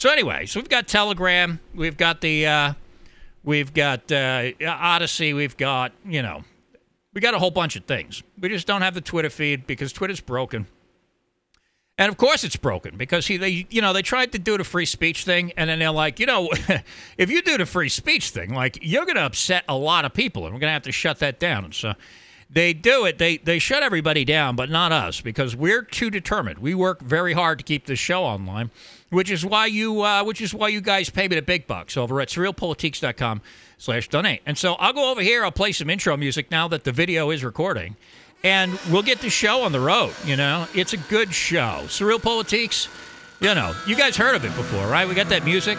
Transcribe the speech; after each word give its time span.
So 0.00 0.08
anyway, 0.08 0.46
so 0.46 0.58
we've 0.58 0.68
got 0.70 0.88
Telegram, 0.88 1.60
we've 1.74 1.98
got 1.98 2.22
the, 2.22 2.46
uh, 2.46 2.72
we've 3.44 3.74
got 3.74 4.10
uh, 4.10 4.52
Odysee, 4.58 5.34
we've 5.34 5.58
got 5.58 5.92
you 6.06 6.22
know, 6.22 6.42
we 7.12 7.20
got 7.20 7.34
a 7.34 7.38
whole 7.38 7.50
bunch 7.50 7.76
of 7.76 7.84
things. 7.84 8.22
We 8.40 8.48
just 8.48 8.66
don't 8.66 8.80
have 8.80 8.94
the 8.94 9.02
Twitter 9.02 9.28
feed 9.28 9.66
because 9.66 9.92
Twitter's 9.92 10.22
broken. 10.22 10.66
And 11.98 12.10
of 12.10 12.16
course 12.16 12.44
it's 12.44 12.56
broken 12.56 12.96
because 12.96 13.26
he, 13.26 13.36
they, 13.36 13.66
you 13.68 13.82
know, 13.82 13.92
they 13.92 14.00
tried 14.00 14.32
to 14.32 14.38
do 14.38 14.56
the 14.56 14.64
free 14.64 14.86
speech 14.86 15.24
thing, 15.24 15.52
and 15.58 15.68
then 15.68 15.80
they're 15.80 15.90
like, 15.90 16.18
you 16.18 16.24
know, 16.24 16.48
if 17.18 17.30
you 17.30 17.42
do 17.42 17.58
the 17.58 17.66
free 17.66 17.90
speech 17.90 18.30
thing, 18.30 18.54
like 18.54 18.78
you're 18.80 19.04
going 19.04 19.16
to 19.16 19.26
upset 19.26 19.64
a 19.68 19.76
lot 19.76 20.06
of 20.06 20.14
people, 20.14 20.46
and 20.46 20.54
we're 20.54 20.60
going 20.60 20.70
to 20.70 20.72
have 20.72 20.84
to 20.84 20.92
shut 20.92 21.18
that 21.18 21.38
down. 21.38 21.66
And 21.66 21.74
so 21.74 21.92
they 22.48 22.72
do 22.72 23.04
it. 23.04 23.18
They 23.18 23.36
they 23.36 23.58
shut 23.58 23.82
everybody 23.82 24.24
down, 24.24 24.56
but 24.56 24.70
not 24.70 24.92
us 24.92 25.20
because 25.20 25.54
we're 25.54 25.82
too 25.82 26.08
determined. 26.08 26.58
We 26.58 26.74
work 26.74 27.02
very 27.02 27.34
hard 27.34 27.58
to 27.58 27.64
keep 27.64 27.84
this 27.84 27.98
show 27.98 28.24
online, 28.24 28.70
which 29.10 29.30
is 29.30 29.44
why 29.44 29.66
you, 29.66 30.02
uh, 30.02 30.24
which 30.24 30.40
is 30.40 30.54
why 30.54 30.68
you 30.68 30.80
guys 30.80 31.10
pay 31.10 31.28
me 31.28 31.36
the 31.36 31.42
big 31.42 31.66
bucks 31.66 31.96
over 31.96 32.20
at 32.20 32.28
surrealpolitiks.com 32.28 33.42
slash 33.78 34.08
donate. 34.08 34.40
And 34.46 34.56
so 34.56 34.74
I'll 34.74 34.92
go 34.92 35.10
over 35.10 35.20
here. 35.20 35.44
I'll 35.44 35.52
play 35.52 35.72
some 35.72 35.90
intro 35.90 36.16
music 36.16 36.50
now 36.50 36.68
that 36.68 36.84
the 36.84 36.92
video 36.92 37.30
is 37.30 37.44
recording 37.44 37.96
and 38.42 38.78
we'll 38.90 39.02
get 39.02 39.20
the 39.20 39.30
show 39.30 39.62
on 39.62 39.72
the 39.72 39.80
road. 39.80 40.14
You 40.24 40.36
know, 40.36 40.66
it's 40.74 40.92
a 40.92 40.96
good 40.96 41.32
show. 41.32 41.82
SurrealPolitiks, 41.84 42.88
you 43.40 43.54
know, 43.54 43.74
you 43.86 43.96
guys 43.96 44.16
heard 44.16 44.34
of 44.34 44.44
it 44.44 44.54
before, 44.56 44.86
right? 44.86 45.06
We 45.06 45.14
got 45.14 45.28
that 45.28 45.44
music. 45.44 45.78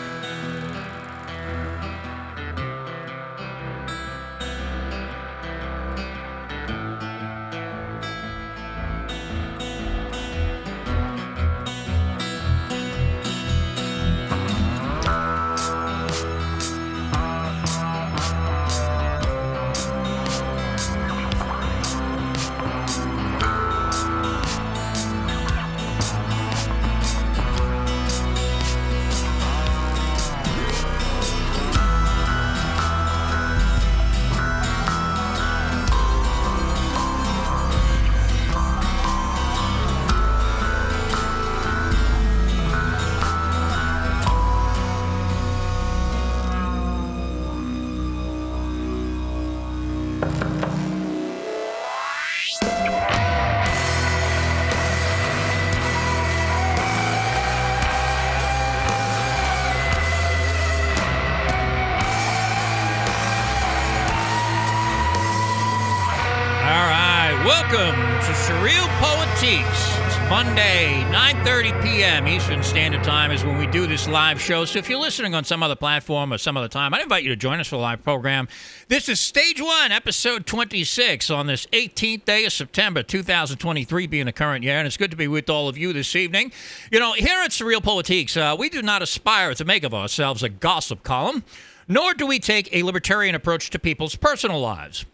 Welcome 67.71 67.95
to 67.95 68.33
Surreal 68.33 68.85
Politiques. 68.99 70.05
It's 70.05 70.29
Monday, 70.29 71.05
9:30 71.09 71.81
p.m. 71.81 72.27
Eastern 72.27 72.61
Standard 72.63 73.01
Time 73.01 73.31
is 73.31 73.45
when 73.45 73.57
we 73.57 73.65
do 73.65 73.87
this 73.87 74.09
live 74.09 74.41
show. 74.41 74.65
So 74.65 74.77
if 74.79 74.89
you're 74.89 74.99
listening 74.99 75.35
on 75.35 75.45
some 75.45 75.63
other 75.63 75.77
platform 75.77 76.33
or 76.33 76.37
some 76.37 76.57
other 76.57 76.67
time, 76.67 76.93
I 76.93 76.99
invite 76.99 77.23
you 77.23 77.29
to 77.29 77.37
join 77.37 77.61
us 77.61 77.67
for 77.67 77.77
the 77.77 77.81
live 77.81 78.03
program. 78.03 78.49
This 78.89 79.07
is 79.07 79.21
Stage 79.21 79.61
One, 79.61 79.93
Episode 79.93 80.45
26, 80.45 81.29
on 81.29 81.47
this 81.47 81.65
18th 81.67 82.25
day 82.25 82.43
of 82.43 82.51
September 82.51 83.03
2023, 83.03 84.05
being 84.05 84.25
the 84.25 84.33
current 84.33 84.65
year, 84.65 84.77
and 84.77 84.85
it's 84.85 84.97
good 84.97 85.11
to 85.11 85.17
be 85.17 85.29
with 85.29 85.49
all 85.49 85.69
of 85.69 85.77
you 85.77 85.93
this 85.93 86.13
evening. 86.13 86.51
You 86.91 86.99
know, 86.99 87.13
here 87.13 87.39
at 87.39 87.51
SurrealPolitiks, 87.51 88.35
uh, 88.35 88.57
we 88.57 88.67
do 88.67 88.81
not 88.81 89.01
aspire 89.01 89.53
to 89.53 89.63
make 89.63 89.85
of 89.85 89.93
ourselves 89.93 90.43
a 90.43 90.49
gossip 90.49 91.03
column, 91.03 91.45
nor 91.87 92.13
do 92.15 92.27
we 92.27 92.37
take 92.37 92.67
a 92.75 92.83
libertarian 92.83 93.33
approach 93.33 93.69
to 93.69 93.79
people's 93.79 94.17
personal 94.17 94.59
lives. 94.59 95.05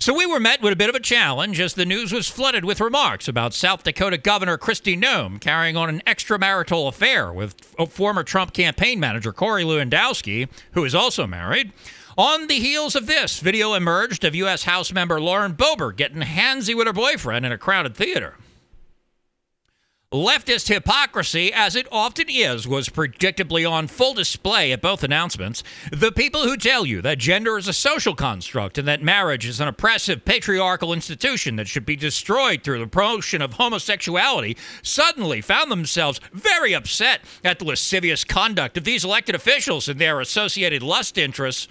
So 0.00 0.12
we 0.12 0.26
were 0.26 0.40
met 0.40 0.60
with 0.60 0.72
a 0.72 0.76
bit 0.76 0.88
of 0.88 0.94
a 0.94 1.00
challenge 1.00 1.60
as 1.60 1.74
the 1.74 1.86
news 1.86 2.12
was 2.12 2.28
flooded 2.28 2.64
with 2.64 2.80
remarks 2.80 3.28
about 3.28 3.54
South 3.54 3.84
Dakota 3.84 4.18
Governor 4.18 4.58
Kristi 4.58 5.00
Noem 5.00 5.40
carrying 5.40 5.76
on 5.76 5.88
an 5.88 6.02
extramarital 6.06 6.88
affair 6.88 7.32
with 7.32 7.54
former 7.88 8.24
Trump 8.24 8.52
campaign 8.52 8.98
manager 8.98 9.32
Corey 9.32 9.62
Lewandowski, 9.62 10.48
who 10.72 10.84
is 10.84 10.94
also 10.94 11.26
married. 11.26 11.72
On 12.18 12.48
the 12.48 12.58
heels 12.58 12.94
of 12.94 13.06
this, 13.06 13.38
video 13.40 13.74
emerged 13.74 14.24
of 14.24 14.34
U.S. 14.34 14.64
House 14.64 14.92
member 14.92 15.20
Lauren 15.20 15.54
Boebert 15.54 15.96
getting 15.96 16.22
handsy 16.22 16.76
with 16.76 16.86
her 16.86 16.92
boyfriend 16.92 17.46
in 17.46 17.52
a 17.52 17.58
crowded 17.58 17.94
theater. 17.96 18.34
Leftist 20.14 20.68
hypocrisy, 20.68 21.52
as 21.52 21.74
it 21.74 21.88
often 21.90 22.26
is, 22.28 22.68
was 22.68 22.88
predictably 22.88 23.68
on 23.68 23.88
full 23.88 24.14
display 24.14 24.70
at 24.70 24.80
both 24.80 25.02
announcements. 25.02 25.64
The 25.90 26.12
people 26.12 26.44
who 26.44 26.56
tell 26.56 26.86
you 26.86 27.02
that 27.02 27.18
gender 27.18 27.58
is 27.58 27.66
a 27.66 27.72
social 27.72 28.14
construct 28.14 28.78
and 28.78 28.86
that 28.86 29.02
marriage 29.02 29.44
is 29.44 29.58
an 29.58 29.66
oppressive 29.66 30.24
patriarchal 30.24 30.92
institution 30.92 31.56
that 31.56 31.66
should 31.66 31.84
be 31.84 31.96
destroyed 31.96 32.62
through 32.62 32.78
the 32.78 32.86
promotion 32.86 33.42
of 33.42 33.54
homosexuality 33.54 34.56
suddenly 34.84 35.40
found 35.40 35.68
themselves 35.68 36.20
very 36.32 36.76
upset 36.76 37.22
at 37.42 37.58
the 37.58 37.64
lascivious 37.64 38.22
conduct 38.22 38.78
of 38.78 38.84
these 38.84 39.04
elected 39.04 39.34
officials 39.34 39.88
and 39.88 40.00
their 40.00 40.20
associated 40.20 40.80
lust 40.80 41.18
interests. 41.18 41.66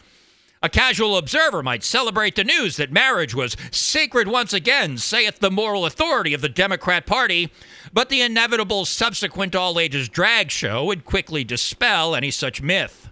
A 0.62 0.70
casual 0.70 1.18
observer 1.18 1.62
might 1.62 1.84
celebrate 1.84 2.36
the 2.36 2.44
news 2.46 2.78
that 2.78 2.90
marriage 2.90 3.36
was 3.36 3.58
sacred 3.72 4.30
once 4.30 4.54
again, 4.54 4.98
saith 4.98 5.40
the 5.40 5.52
moral 5.52 5.86
authority 5.86 6.34
of 6.34 6.40
the 6.40 6.48
Democrat 6.48 7.06
Party, 7.06 7.52
but 7.94 8.10
the 8.10 8.22
inevitable 8.22 8.84
subsequent 8.84 9.56
all 9.56 9.80
ages 9.80 10.10
drag 10.10 10.52
show 10.52 10.84
would 10.86 11.06
quickly 11.06 11.44
dispel 11.44 12.16
any 12.16 12.32
such 12.32 12.62
myth. 12.62 13.10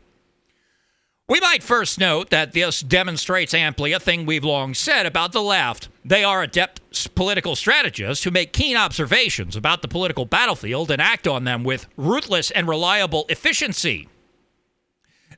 We 1.29 1.39
might 1.39 1.63
first 1.63 1.97
note 1.97 2.29
that 2.31 2.51
this 2.51 2.81
demonstrates 2.81 3.53
amply 3.53 3.93
a 3.93 4.01
thing 4.01 4.25
we've 4.25 4.43
long 4.43 4.73
said 4.73 5.05
about 5.05 5.31
the 5.31 5.41
left. 5.41 5.87
They 6.03 6.25
are 6.25 6.43
adept 6.43 6.81
political 7.15 7.55
strategists 7.55 8.25
who 8.25 8.31
make 8.31 8.51
keen 8.51 8.75
observations 8.75 9.55
about 9.55 9.81
the 9.81 9.87
political 9.87 10.25
battlefield 10.25 10.91
and 10.91 11.01
act 11.01 11.27
on 11.27 11.45
them 11.45 11.63
with 11.63 11.87
ruthless 11.95 12.51
and 12.51 12.67
reliable 12.67 13.25
efficiency 13.29 14.09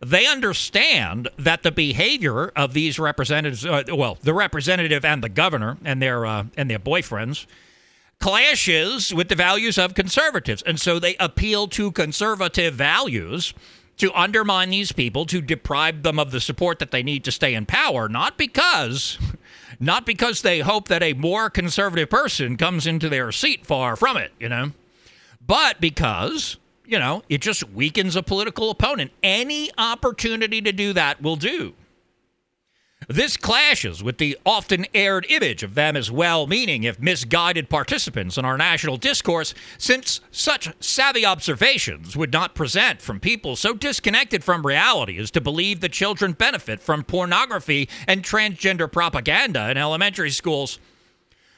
they 0.06 0.28
understand 0.28 1.30
that 1.38 1.64
the 1.64 1.72
behavior 1.72 2.50
of 2.56 2.74
these 2.74 3.00
representatives, 3.00 3.66
uh, 3.66 3.84
well, 3.90 4.18
the 4.22 4.34
representative 4.34 5.06
and 5.06 5.24
the 5.24 5.30
governor 5.30 5.78
and 5.86 6.02
their 6.02 6.26
uh, 6.26 6.46
and 6.58 6.70
their 6.70 6.80
boyfriends, 6.80 7.46
clashes 8.24 9.14
with 9.14 9.28
the 9.28 9.36
values 9.36 9.78
of 9.78 9.94
conservatives, 9.94 10.64
and 10.66 10.80
so 10.80 10.98
they 10.98 11.14
appeal 11.18 11.68
to 11.68 11.92
conservative 11.92 12.74
values 12.74 13.54
to 13.98 14.14
undermine 14.14 14.70
these 14.70 14.94
people, 14.94 15.26
to 15.26 15.42
deprive 15.42 16.04
them 16.04 16.18
of 16.18 16.32
the 16.32 16.40
support 16.40 16.80
that 16.80 16.92
they 16.92 17.04
need 17.04 17.26
to 17.26 17.34
stay 17.34 17.54
in 17.54 17.66
power, 17.66 18.08
not 18.08 18.38
because. 18.38 19.20
Not 19.78 20.06
because 20.06 20.42
they 20.42 20.60
hope 20.60 20.88
that 20.88 21.04
a 21.04 21.12
more 21.14 21.50
conservative 21.50 22.10
person 22.10 22.56
comes 22.56 22.88
into 22.88 23.10
their 23.10 23.34
seat, 23.34 23.66
far 23.66 23.98
from 23.98 24.16
it, 24.16 24.32
you 24.40 24.48
know, 24.48 24.72
but 25.46 25.82
because 25.82 26.56
you 26.86 27.00
know, 27.00 27.24
it 27.28 27.42
just 27.42 27.70
weakens 27.72 28.16
a 28.16 28.24
political 28.24 28.70
opponent. 28.70 29.12
Any 29.22 29.70
opportunity 29.78 30.62
to 30.62 30.72
do 30.72 30.94
that 30.94 31.22
will 31.22 31.36
do. 31.36 31.74
This 33.08 33.38
clashes 33.38 34.04
with 34.04 34.18
the 34.18 34.38
often 34.46 34.86
aired 34.94 35.26
image 35.30 35.64
of 35.64 35.76
them 35.76 35.96
as 35.96 36.10
well 36.12 36.48
meaning, 36.48 36.84
if 36.84 37.00
misguided 37.00 37.70
participants 37.70 38.38
in 38.38 38.46
our 38.46 38.58
national 38.58 38.98
discourse, 38.98 39.54
since 39.78 40.22
such 40.32 40.70
savvy 40.80 41.26
observations 41.26 42.16
would 42.16 42.32
not 42.32 42.56
present 42.56 43.02
from 43.02 43.20
people 43.20 43.56
so 43.56 43.74
disconnected 43.74 44.44
from 44.44 44.66
reality 44.66 45.18
as 45.18 45.32
to 45.32 45.42
believe 45.42 45.82
that 45.82 45.92
children 45.92 46.34
benefit 46.34 46.80
from 46.80 47.04
pornography 47.04 47.90
and 48.08 48.24
transgender 48.24 48.92
propaganda 48.92 49.70
in 49.70 49.78
elementary 49.78 50.32
schools. 50.32 50.80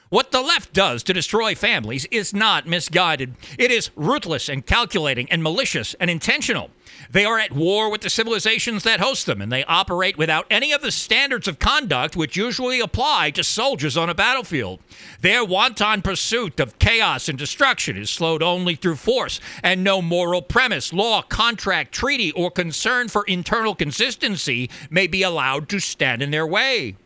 What 0.09 0.31
the 0.31 0.41
left 0.41 0.71
does 0.71 1.03
to 1.03 1.13
destroy 1.13 1.55
families 1.55 2.05
is 2.11 2.33
not 2.33 2.67
misguided. 2.67 3.35
It 3.57 3.71
is 3.71 3.91
ruthless 3.95 4.49
and 4.49 4.65
calculating 4.65 5.29
and 5.31 5.41
malicious 5.43 5.95
and 5.95 6.09
intentional. 6.09 6.69
They 7.15 7.23
are 7.23 7.39
at 7.39 7.53
war 7.53 7.89
with 7.89 8.01
the 8.01 8.09
civilizations 8.09 8.83
that 8.83 8.99
host 8.99 9.25
them, 9.25 9.41
and 9.41 9.49
they 9.49 9.63
operate 9.63 10.17
without 10.17 10.45
any 10.51 10.73
of 10.73 10.81
the 10.81 10.91
standards 10.91 11.47
of 11.47 11.59
conduct 11.59 12.17
which 12.17 12.35
usually 12.35 12.81
apply 12.81 13.31
to 13.31 13.41
soldiers 13.41 13.95
on 13.95 14.09
a 14.09 14.13
battlefield. 14.13 14.81
Their 15.21 15.45
wanton 15.45 16.01
pursuit 16.01 16.59
of 16.59 16.77
chaos 16.77 17.29
and 17.29 17.39
destruction 17.39 17.95
is 17.95 18.09
slowed 18.09 18.43
only 18.43 18.75
through 18.75 18.97
force, 18.97 19.39
and 19.63 19.81
no 19.81 20.01
moral 20.01 20.41
premise, 20.41 20.91
law, 20.91 21.21
contract, 21.21 21.93
treaty, 21.93 22.33
or 22.33 22.51
concern 22.51 23.07
for 23.07 23.23
internal 23.27 23.75
consistency 23.75 24.69
may 24.89 25.07
be 25.07 25.23
allowed 25.23 25.69
to 25.69 25.79
stand 25.79 26.21
in 26.21 26.31
their 26.31 26.45
way. 26.45 26.97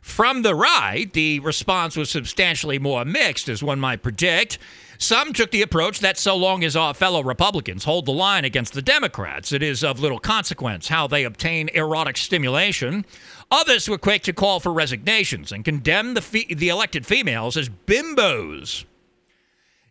From 0.00 0.40
the 0.40 0.54
right, 0.54 1.12
the 1.12 1.40
response 1.40 1.98
was 1.98 2.08
substantially 2.08 2.78
more 2.78 3.04
mixed, 3.04 3.50
as 3.50 3.62
one 3.62 3.78
might 3.78 4.02
predict. 4.02 4.58
Some 5.04 5.34
took 5.34 5.50
the 5.50 5.60
approach 5.60 6.00
that 6.00 6.16
so 6.16 6.34
long 6.34 6.64
as 6.64 6.74
our 6.74 6.94
fellow 6.94 7.22
Republicans 7.22 7.84
hold 7.84 8.06
the 8.06 8.12
line 8.12 8.46
against 8.46 8.72
the 8.72 8.80
Democrats, 8.80 9.52
it 9.52 9.62
is 9.62 9.84
of 9.84 10.00
little 10.00 10.18
consequence 10.18 10.88
how 10.88 11.06
they 11.06 11.24
obtain 11.24 11.68
erotic 11.74 12.16
stimulation. 12.16 13.04
Others 13.50 13.86
were 13.86 13.98
quick 13.98 14.22
to 14.22 14.32
call 14.32 14.60
for 14.60 14.72
resignations 14.72 15.52
and 15.52 15.62
condemn 15.62 16.14
the, 16.14 16.22
fe- 16.22 16.54
the 16.54 16.70
elected 16.70 17.04
females 17.04 17.58
as 17.58 17.68
bimbos. 17.68 18.86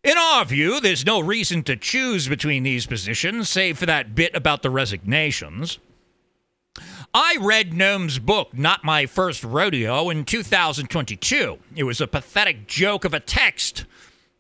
In 0.04 0.18
our 0.18 0.46
view, 0.46 0.80
there's 0.80 1.06
no 1.06 1.20
reason 1.20 1.62
to 1.66 1.78
choose 1.78 2.28
between 2.28 2.64
these 2.64 2.88
positions, 2.88 3.52
save 3.52 3.78
for 3.78 3.86
that 3.86 4.16
bit 4.16 4.36
about 4.36 4.64
the 4.64 4.72
resignations. 4.72 5.78
I 7.14 7.38
read 7.40 7.72
Noem's 7.72 8.18
book, 8.18 8.58
Not 8.58 8.84
My 8.84 9.06
First 9.06 9.44
Rodeo, 9.44 10.10
in 10.10 10.26
2022. 10.26 11.60
It 11.76 11.84
was 11.84 12.02
a 12.02 12.08
pathetic 12.08 12.66
joke 12.66 13.06
of 13.06 13.14
a 13.14 13.20
text. 13.20 13.86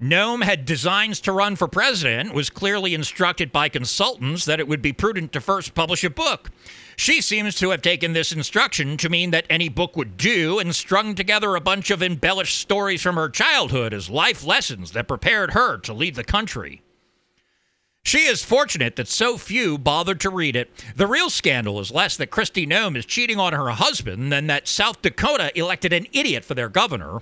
Noem 0.03 0.43
had 0.43 0.65
designs 0.65 1.21
to 1.21 1.31
run 1.31 1.55
for 1.55 1.69
president, 1.69 2.33
was 2.33 2.49
clearly 2.49 2.93
instructed 2.93 3.53
by 3.53 3.69
consultants 3.69 4.43
that 4.43 4.59
it 4.59 4.67
would 4.67 4.81
be 4.81 4.91
prudent 4.91 5.31
to 5.31 5.39
first 5.39 5.73
publish 5.73 6.03
a 6.03 6.09
book. 6.09 6.51
She 6.97 7.21
seems 7.21 7.55
to 7.55 7.69
have 7.69 7.81
taken 7.81 8.11
this 8.11 8.33
instruction 8.33 8.97
to 8.97 9.07
mean 9.07 9.31
that 9.31 9.45
any 9.49 9.69
book 9.69 9.95
would 9.95 10.17
do 10.17 10.59
and 10.59 10.75
strung 10.75 11.15
together 11.15 11.55
a 11.55 11.61
bunch 11.61 11.89
of 11.89 12.03
embellished 12.03 12.59
stories 12.59 13.01
from 13.01 13.15
her 13.15 13.29
childhood 13.29 13.93
as 13.93 14.09
life 14.09 14.43
lessons 14.43 14.91
that 14.91 15.07
prepared 15.07 15.51
her 15.51 15.77
to 15.77 15.93
lead 15.93 16.15
the 16.15 16.25
country. 16.25 16.81
She 18.03 18.25
is 18.25 18.43
fortunate 18.43 18.97
that 18.97 19.07
so 19.07 19.37
few 19.37 19.77
bothered 19.77 20.19
to 20.19 20.29
read 20.29 20.57
it. 20.57 20.69
The 20.97 21.07
real 21.07 21.29
scandal 21.29 21.79
is 21.79 21.91
less 21.91 22.17
that 22.17 22.29
Kristi 22.29 22.67
Noem 22.67 22.97
is 22.97 23.05
cheating 23.05 23.39
on 23.39 23.53
her 23.53 23.69
husband 23.69 24.33
than 24.33 24.47
that 24.47 24.67
South 24.67 25.01
Dakota 25.01 25.57
elected 25.57 25.93
an 25.93 26.07
idiot 26.11 26.43
for 26.43 26.55
their 26.55 26.67
governor. 26.67 27.21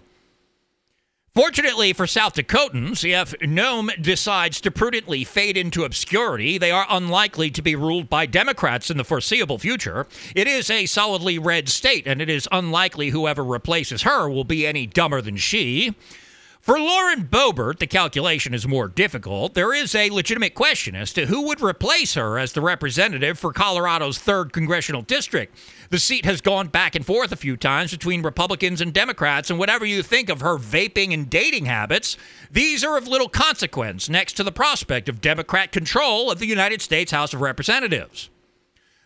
Fortunately 1.33 1.93
for 1.93 2.07
South 2.07 2.33
Dakotans, 2.33 3.05
if 3.05 3.31
Noem 3.39 4.01
decides 4.01 4.59
to 4.59 4.69
prudently 4.69 5.23
fade 5.23 5.55
into 5.55 5.85
obscurity, 5.85 6.57
they 6.57 6.71
are 6.71 6.85
unlikely 6.89 7.49
to 7.51 7.61
be 7.61 7.73
ruled 7.73 8.09
by 8.09 8.25
Democrats 8.25 8.89
in 8.91 8.97
the 8.97 9.05
foreseeable 9.05 9.57
future. 9.57 10.07
It 10.35 10.45
is 10.49 10.69
a 10.69 10.87
solidly 10.87 11.39
red 11.39 11.69
state, 11.69 12.05
and 12.05 12.21
it 12.21 12.29
is 12.29 12.49
unlikely 12.51 13.11
whoever 13.11 13.45
replaces 13.45 14.01
her 14.01 14.29
will 14.29 14.43
be 14.43 14.67
any 14.67 14.85
dumber 14.85 15.21
than 15.21 15.37
she. 15.37 15.95
For 16.61 16.79
Lauren 16.79 17.23
Boebert, 17.23 17.79
the 17.79 17.87
calculation 17.87 18.53
is 18.53 18.67
more 18.67 18.87
difficult. 18.87 19.55
There 19.55 19.73
is 19.73 19.95
a 19.95 20.11
legitimate 20.11 20.53
question 20.53 20.95
as 20.95 21.11
to 21.13 21.25
who 21.25 21.47
would 21.47 21.59
replace 21.59 22.13
her 22.13 22.37
as 22.37 22.53
the 22.53 22.61
representative 22.61 23.39
for 23.39 23.51
Colorado's 23.51 24.19
3rd 24.19 24.51
congressional 24.51 25.01
district. 25.01 25.57
The 25.89 25.97
seat 25.97 26.23
has 26.25 26.39
gone 26.39 26.67
back 26.67 26.93
and 26.93 27.03
forth 27.03 27.31
a 27.31 27.35
few 27.35 27.57
times 27.57 27.89
between 27.89 28.21
Republicans 28.21 28.79
and 28.79 28.93
Democrats, 28.93 29.49
and 29.49 29.57
whatever 29.57 29.85
you 29.85 30.03
think 30.03 30.29
of 30.29 30.41
her 30.41 30.55
vaping 30.55 31.11
and 31.15 31.27
dating 31.27 31.65
habits, 31.65 32.15
these 32.51 32.83
are 32.83 32.95
of 32.95 33.07
little 33.07 33.27
consequence 33.27 34.07
next 34.07 34.33
to 34.33 34.43
the 34.43 34.51
prospect 34.51 35.09
of 35.09 35.19
Democrat 35.19 35.71
control 35.71 36.29
of 36.29 36.37
the 36.37 36.45
United 36.45 36.83
States 36.83 37.11
House 37.11 37.33
of 37.33 37.41
Representatives. 37.41 38.29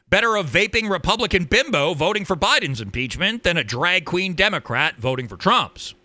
Better 0.09 0.35
a 0.35 0.43
vaping 0.43 0.89
Republican 0.89 1.45
bimbo 1.45 1.93
voting 1.93 2.25
for 2.25 2.35
Biden's 2.35 2.81
impeachment 2.81 3.43
than 3.43 3.55
a 3.55 3.63
drag 3.63 4.03
queen 4.03 4.33
Democrat 4.33 4.97
voting 4.97 5.29
for 5.29 5.37
Trump's. 5.37 5.95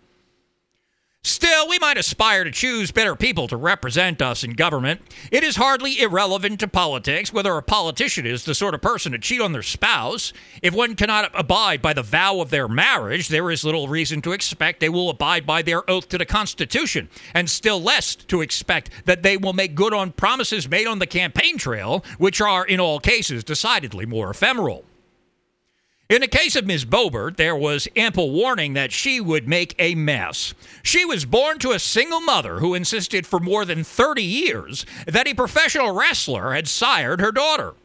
Still, 1.23 1.67
we 1.67 1.77
might 1.79 1.97
aspire 1.97 2.43
to 2.43 2.51
choose 2.51 2.91
better 2.91 3.15
people 3.15 3.47
to 3.47 3.55
represent 3.55 4.21
us 4.21 4.43
in 4.43 4.53
government. 4.53 5.01
It 5.31 5.43
is 5.43 5.55
hardly 5.55 5.99
irrelevant 5.99 6.59
to 6.61 6.67
politics 6.67 7.31
whether 7.31 7.55
a 7.57 7.61
politician 7.61 8.25
is 8.25 8.43
the 8.43 8.55
sort 8.55 8.73
of 8.73 8.81
person 8.81 9.11
to 9.11 9.19
cheat 9.19 9.39
on 9.39 9.51
their 9.51 9.61
spouse. 9.61 10.33
If 10.63 10.73
one 10.73 10.95
cannot 10.95 11.31
abide 11.33 11.81
by 11.81 11.93
the 11.93 12.03
vow 12.03 12.41
of 12.41 12.49
their 12.49 12.67
marriage, 12.67 13.27
there 13.27 13.51
is 13.51 13.63
little 13.63 13.87
reason 13.87 14.21
to 14.23 14.31
expect 14.31 14.79
they 14.79 14.89
will 14.89 15.09
abide 15.09 15.45
by 15.45 15.61
their 15.61 15.87
oath 15.89 16.09
to 16.09 16.17
the 16.17 16.25
Constitution, 16.25 17.07
and 17.33 17.49
still 17.49 17.81
less 17.81 18.15
to 18.15 18.41
expect 18.41 18.89
that 19.05 19.21
they 19.21 19.37
will 19.37 19.53
make 19.53 19.75
good 19.75 19.93
on 19.93 20.11
promises 20.11 20.69
made 20.69 20.87
on 20.87 20.99
the 20.99 21.07
campaign 21.07 21.57
trail, 21.57 22.03
which 22.17 22.41
are, 22.41 22.65
in 22.65 22.79
all 22.79 22.99
cases, 22.99 23.43
decidedly 23.43 24.05
more 24.05 24.31
ephemeral. 24.31 24.85
In 26.11 26.19
the 26.19 26.27
case 26.27 26.57
of 26.57 26.65
Ms. 26.65 26.83
Boebert, 26.83 27.37
there 27.37 27.55
was 27.55 27.87
ample 27.95 28.31
warning 28.31 28.73
that 28.73 28.91
she 28.91 29.21
would 29.21 29.47
make 29.47 29.73
a 29.79 29.95
mess. 29.95 30.53
She 30.83 31.05
was 31.05 31.23
born 31.23 31.57
to 31.59 31.71
a 31.71 31.79
single 31.79 32.19
mother 32.19 32.59
who 32.59 32.73
insisted 32.73 33.25
for 33.25 33.39
more 33.39 33.63
than 33.63 33.85
30 33.85 34.21
years 34.21 34.85
that 35.07 35.25
a 35.25 35.33
professional 35.33 35.93
wrestler 35.93 36.53
had 36.53 36.67
sired 36.67 37.21
her 37.21 37.31
daughter. 37.31 37.75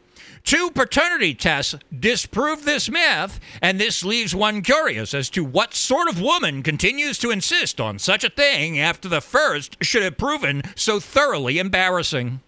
Two 0.43 0.71
paternity 0.71 1.35
tests 1.35 1.75
disprove 1.97 2.65
this 2.65 2.89
myth, 2.89 3.39
and 3.61 3.79
this 3.79 4.03
leaves 4.03 4.35
one 4.35 4.61
curious 4.61 5.13
as 5.13 5.29
to 5.29 5.45
what 5.45 5.73
sort 5.73 6.09
of 6.09 6.19
woman 6.19 6.63
continues 6.63 7.17
to 7.19 7.31
insist 7.31 7.79
on 7.79 7.97
such 7.97 8.25
a 8.25 8.29
thing 8.29 8.77
after 8.77 9.07
the 9.07 9.21
first 9.21 9.77
should 9.81 10.03
have 10.03 10.17
proven 10.17 10.63
so 10.75 10.99
thoroughly 10.99 11.59
embarrassing. 11.59 12.41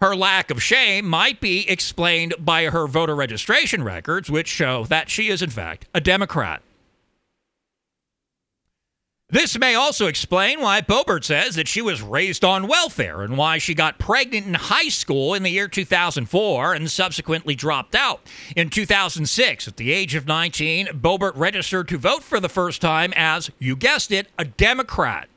Her 0.00 0.14
lack 0.14 0.50
of 0.50 0.62
shame 0.62 1.06
might 1.06 1.40
be 1.40 1.68
explained 1.68 2.34
by 2.38 2.64
her 2.66 2.86
voter 2.86 3.16
registration 3.16 3.82
records, 3.82 4.30
which 4.30 4.46
show 4.46 4.84
that 4.84 5.10
she 5.10 5.28
is, 5.28 5.42
in 5.42 5.50
fact, 5.50 5.86
a 5.92 6.00
Democrat. 6.00 6.62
This 9.30 9.58
may 9.58 9.74
also 9.74 10.06
explain 10.06 10.60
why 10.62 10.80
Boebert 10.80 11.22
says 11.22 11.56
that 11.56 11.68
she 11.68 11.82
was 11.82 12.00
raised 12.00 12.46
on 12.46 12.66
welfare 12.66 13.20
and 13.20 13.36
why 13.36 13.58
she 13.58 13.74
got 13.74 13.98
pregnant 13.98 14.46
in 14.46 14.54
high 14.54 14.88
school 14.88 15.34
in 15.34 15.42
the 15.42 15.50
year 15.50 15.68
2004 15.68 16.72
and 16.72 16.90
subsequently 16.90 17.54
dropped 17.54 17.94
out. 17.94 18.22
In 18.56 18.70
2006, 18.70 19.68
at 19.68 19.76
the 19.76 19.92
age 19.92 20.14
of 20.14 20.26
19, 20.26 20.86
Boebert 20.94 21.36
registered 21.36 21.88
to 21.88 21.98
vote 21.98 22.22
for 22.22 22.40
the 22.40 22.48
first 22.48 22.80
time 22.80 23.12
as, 23.16 23.50
you 23.58 23.76
guessed 23.76 24.12
it, 24.12 24.28
a 24.38 24.46
Democrat. 24.46 25.28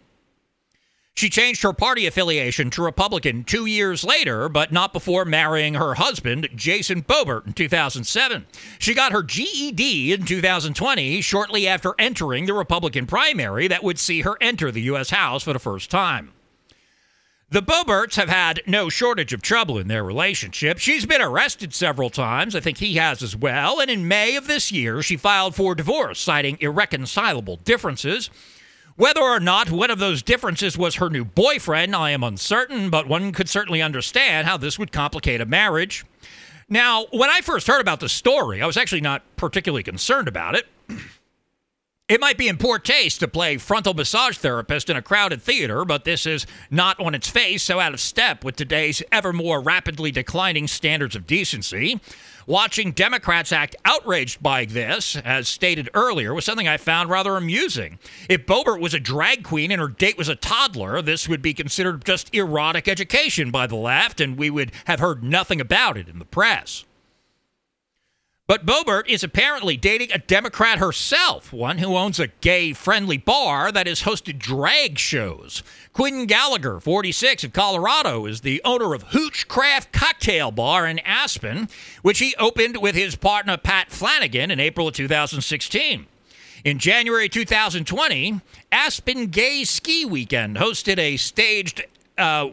She 1.14 1.30
changed 1.30 1.62
her 1.64 1.74
party 1.74 2.08
affiliation 2.08 2.70
to 2.72 2.82
Republican 2.82 3.44
two 3.44 3.66
years 3.66 4.04
later, 4.04 4.48
but 4.48 4.72
not 4.72 4.94
before 4.94 5.26
marrying 5.26 5.74
her 5.74 5.96
husband, 5.96 6.50
Jason 6.56 7.04
Boebert, 7.04 7.46
in 7.46 7.54
2007. 7.54 8.46
She 8.80 8.94
got 8.94 9.12
her 9.12 9.22
GED 9.22 10.14
in 10.14 10.26
2020, 10.26 11.22
shortly 11.22 11.68
after 11.68 11.94
entering 12.00 12.46
the 12.46 12.54
Republican 12.54 13.06
primary 13.06 13.68
that 13.68 13.84
would 13.84 14.00
see 14.00 14.22
her 14.22 14.38
enter 14.40 14.72
the 14.72 14.82
U.S. 14.84 15.10
House 15.10 15.44
for 15.44 15.54
the 15.54 15.60
first 15.60 15.92
time. 15.92 16.32
The 17.52 17.62
Boeberts 17.62 18.16
have 18.16 18.30
had 18.30 18.62
no 18.66 18.88
shortage 18.88 19.34
of 19.34 19.42
trouble 19.42 19.78
in 19.78 19.90
their 19.90 20.06
relationship. 20.06 20.78
She's 20.78 21.06
been 21.06 21.22
arrested 21.22 21.74
several 21.74 22.10
times. 22.10 22.56
I 22.56 22.62
think 22.62 22.78
he 22.78 22.96
has 22.96 23.22
as 23.22 23.36
well. 23.36 23.82
And 23.82 23.92
in 23.92 24.08
May 24.08 24.38
of 24.38 24.48
this 24.48 24.72
year, 24.72 25.02
she 25.02 25.18
filed 25.18 25.54
for 25.54 25.76
divorce, 25.76 26.22
citing 26.22 26.58
irreconcilable 26.62 27.58
differences. 27.58 28.30
Whether 29.02 29.22
or 29.22 29.40
not 29.40 29.72
one 29.72 29.90
of 29.90 29.98
those 29.98 30.22
differences 30.22 30.78
was 30.78 30.98
her 30.98 31.10
new 31.10 31.26
boyfriend, 31.26 31.96
I 31.96 32.12
am 32.12 32.24
uncertain, 32.24 32.92
but 32.92 33.08
one 33.08 33.32
could 33.32 33.50
certainly 33.50 33.82
understand 33.82 34.46
how 34.46 34.58
this 34.58 34.78
would 34.78 34.92
complicate 34.92 35.42
a 35.42 35.46
marriage. 35.48 36.06
Now, 36.70 37.08
when 37.10 37.28
I 37.28 37.42
first 37.42 37.66
heard 37.66 37.82
about 37.82 38.00
the 38.00 38.08
story, 38.08 38.62
I 38.62 38.68
was 38.68 38.78
actually 38.78 39.02
not 39.02 39.24
particularly 39.38 39.82
concerned 39.82 40.28
about 40.28 40.54
it. 40.54 40.68
It 42.08 42.20
might 42.20 42.38
be 42.38 42.50
in 42.50 42.58
poor 42.58 42.78
taste 42.78 43.22
to 43.22 43.28
play 43.30 43.56
frontal 43.56 43.94
massage 43.94 44.36
therapist 44.36 44.90
in 44.90 44.98
a 44.98 45.02
crowded 45.02 45.42
theater, 45.42 45.86
but 45.86 46.04
this 46.04 46.26
is 46.26 46.46
not 46.70 47.00
on 47.00 47.16
its 47.16 47.30
face 47.30 47.64
so 47.64 47.80
out 47.80 47.94
of 47.94 48.02
step 48.02 48.44
with 48.44 48.58
today's 48.58 49.02
ever 49.14 49.32
more 49.32 49.62
rapidly 49.62 50.12
declining 50.12 50.68
standards 50.68 51.16
of 51.16 51.26
decency. 51.26 52.02
Watching 52.48 52.92
Democrats 52.92 53.52
act 53.52 53.76
outraged 53.86 54.42
by 54.42 54.66
this, 54.66 55.16
as 55.18 55.48
stated 55.48 55.90
earlier, 55.94 56.34
was 56.34 56.46
something 56.46 56.68
I 56.68 56.78
found 56.78 57.10
rather 57.10 57.38
amusing. 57.38 58.00
If 58.30 58.46
Boebert 58.46 58.82
was 58.82 58.94
a 58.94 59.00
drag 59.00 59.44
queen 59.44 59.72
and 59.72 59.82
her 59.82 59.88
date 59.88 60.18
was 60.18 60.30
a 60.30 60.36
toddler, 60.36 61.02
this 61.02 61.30
would 61.30 61.42
be 61.42 61.54
considered 61.54 62.06
just 62.06 62.34
erotic 62.34 62.88
education 62.88 63.52
by 63.52 63.68
the 63.68 63.76
left, 63.76 64.20
and 64.20 64.38
we 64.38 64.50
would 64.50 64.72
have 64.86 65.00
heard 65.00 65.24
nothing 65.24 65.62
about 65.62 65.98
it 65.98 66.08
in 66.08 66.20
the 66.20 66.26
press. 66.26 66.86
But 68.52 68.66
Boebert 68.66 69.08
is 69.08 69.24
apparently 69.24 69.78
dating 69.78 70.12
a 70.12 70.18
Democrat 70.18 70.78
herself, 70.78 71.54
one 71.54 71.78
who 71.78 71.96
owns 71.96 72.20
a 72.20 72.28
gay 72.28 72.74
friendly 72.74 73.16
bar 73.16 73.72
that 73.72 73.88
has 73.88 74.02
hosted 74.02 74.40
drag 74.40 75.00
shows. 75.00 75.64
Quinn 75.94 76.26
Gallagher, 76.26 76.82
46 76.82 77.46
of 77.46 77.54
Colorado, 77.54 78.26
is 78.26 78.42
the 78.42 78.62
owner 78.66 78.94
of 78.94 79.04
Hooch 79.04 79.48
Craft 79.48 79.94
Cocktail 79.94 80.52
Bar 80.52 80.86
in 80.86 81.00
Aspen, 81.00 81.70
which 82.02 82.20
he 82.20 82.36
opened 82.38 82.76
with 82.76 82.94
his 82.94 83.16
partner 83.16 83.56
Pat 83.56 83.90
Flanagan 83.90 84.52
in 84.52 84.60
April 84.60 84.90
of 84.90 84.96
2016. 84.96 86.06
In 86.66 86.78
January 86.78 87.30
2020, 87.30 88.42
Aspen 88.70 89.28
Gay 89.28 89.64
Ski 89.64 90.04
Weekend 90.04 90.58
hosted 90.58 91.00
a 91.00 91.16
staged 91.16 91.86
uh, 92.18 92.50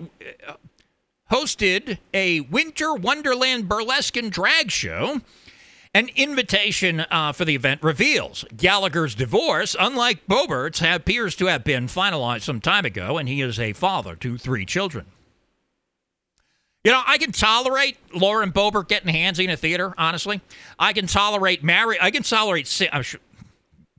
hosted 1.29 1.99
a 2.15 2.43
Winter 2.43 2.95
Wonderland 2.95 3.69
burlesque 3.69 4.17
and 4.17 4.31
drag 4.31 4.71
show 4.71 5.23
an 5.99 6.11
invitation 6.15 7.01
uh, 7.11 7.33
for 7.33 7.45
the 7.45 7.57
event 7.57 7.83
reveals 7.83 8.45
Gallagher's 8.57 9.17
divorce, 9.17 9.75
unlike 9.79 10.29
Boebert's, 10.29 10.81
appears 10.81 11.35
to 11.35 11.47
have 11.47 11.65
been 11.65 11.89
finalized 11.89 12.43
some 12.43 12.61
time 12.61 12.85
ago, 12.85 13.19
and 13.19 13.29
he 13.29 13.41
is 13.41 13.59
a 13.59 13.73
father 13.73 14.15
to 14.15 14.39
three 14.39 14.65
children. 14.65 15.07
You 16.85 16.93
know, 16.93 17.03
I 17.05 17.19
can 17.19 17.33
tolerate 17.33 17.97
Lauren 18.15 18.53
Boebert 18.53 18.87
getting 18.87 19.13
handsy 19.13 19.43
in 19.43 19.51
a 19.51 19.57
theater, 19.57 19.93
honestly. 19.99 20.41
I 20.79 20.93
can 20.93 21.09
tolerate 21.09 21.65
marry. 21.65 21.99
I 22.01 22.13
can 22.13 22.23
tolerate. 22.23 22.89
I 22.93 23.03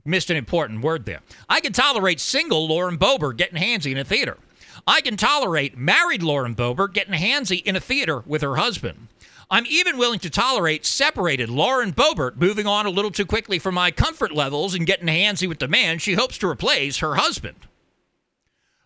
missed 0.06 0.30
an 0.30 0.38
important 0.38 0.80
word 0.80 1.04
there. 1.04 1.20
I 1.50 1.60
can 1.60 1.74
tolerate 1.74 2.18
single 2.18 2.66
Lauren 2.66 2.96
Boebert 2.96 3.36
getting 3.36 3.60
handsy 3.60 3.92
in 3.92 3.98
a 3.98 4.04
theater. 4.04 4.38
I 4.86 5.02
can 5.02 5.18
tolerate 5.18 5.76
married 5.76 6.22
Lauren 6.22 6.54
Boebert 6.54 6.94
getting 6.94 7.12
handsy 7.12 7.62
in 7.62 7.76
a 7.76 7.80
theater 7.80 8.20
with 8.20 8.40
her 8.40 8.56
husband. 8.56 9.08
I'm 9.52 9.66
even 9.66 9.98
willing 9.98 10.20
to 10.20 10.30
tolerate 10.30 10.86
separated 10.86 11.50
Lauren 11.50 11.92
Boebert 11.92 12.36
moving 12.36 12.68
on 12.68 12.86
a 12.86 12.90
little 12.90 13.10
too 13.10 13.26
quickly 13.26 13.58
for 13.58 13.72
my 13.72 13.90
comfort 13.90 14.30
levels 14.30 14.74
and 14.74 14.86
getting 14.86 15.08
handsy 15.08 15.48
with 15.48 15.58
the 15.58 15.66
man 15.66 15.98
she 15.98 16.14
hopes 16.14 16.38
to 16.38 16.48
replace 16.48 16.98
her 16.98 17.16
husband. 17.16 17.66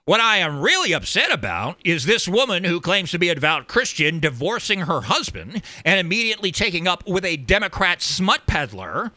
What 0.06 0.22
I 0.22 0.38
am 0.38 0.62
really 0.62 0.94
upset 0.94 1.30
about 1.30 1.76
is 1.84 2.06
this 2.06 2.26
woman 2.26 2.64
who 2.64 2.80
claims 2.80 3.10
to 3.10 3.18
be 3.18 3.28
a 3.28 3.34
devout 3.34 3.68
Christian 3.68 4.20
divorcing 4.20 4.80
her 4.80 5.02
husband 5.02 5.62
and 5.84 6.00
immediately 6.00 6.50
taking 6.50 6.88
up 6.88 7.06
with 7.06 7.26
a 7.26 7.36
Democrat 7.36 8.00
smut 8.00 8.46
peddler 8.46 9.12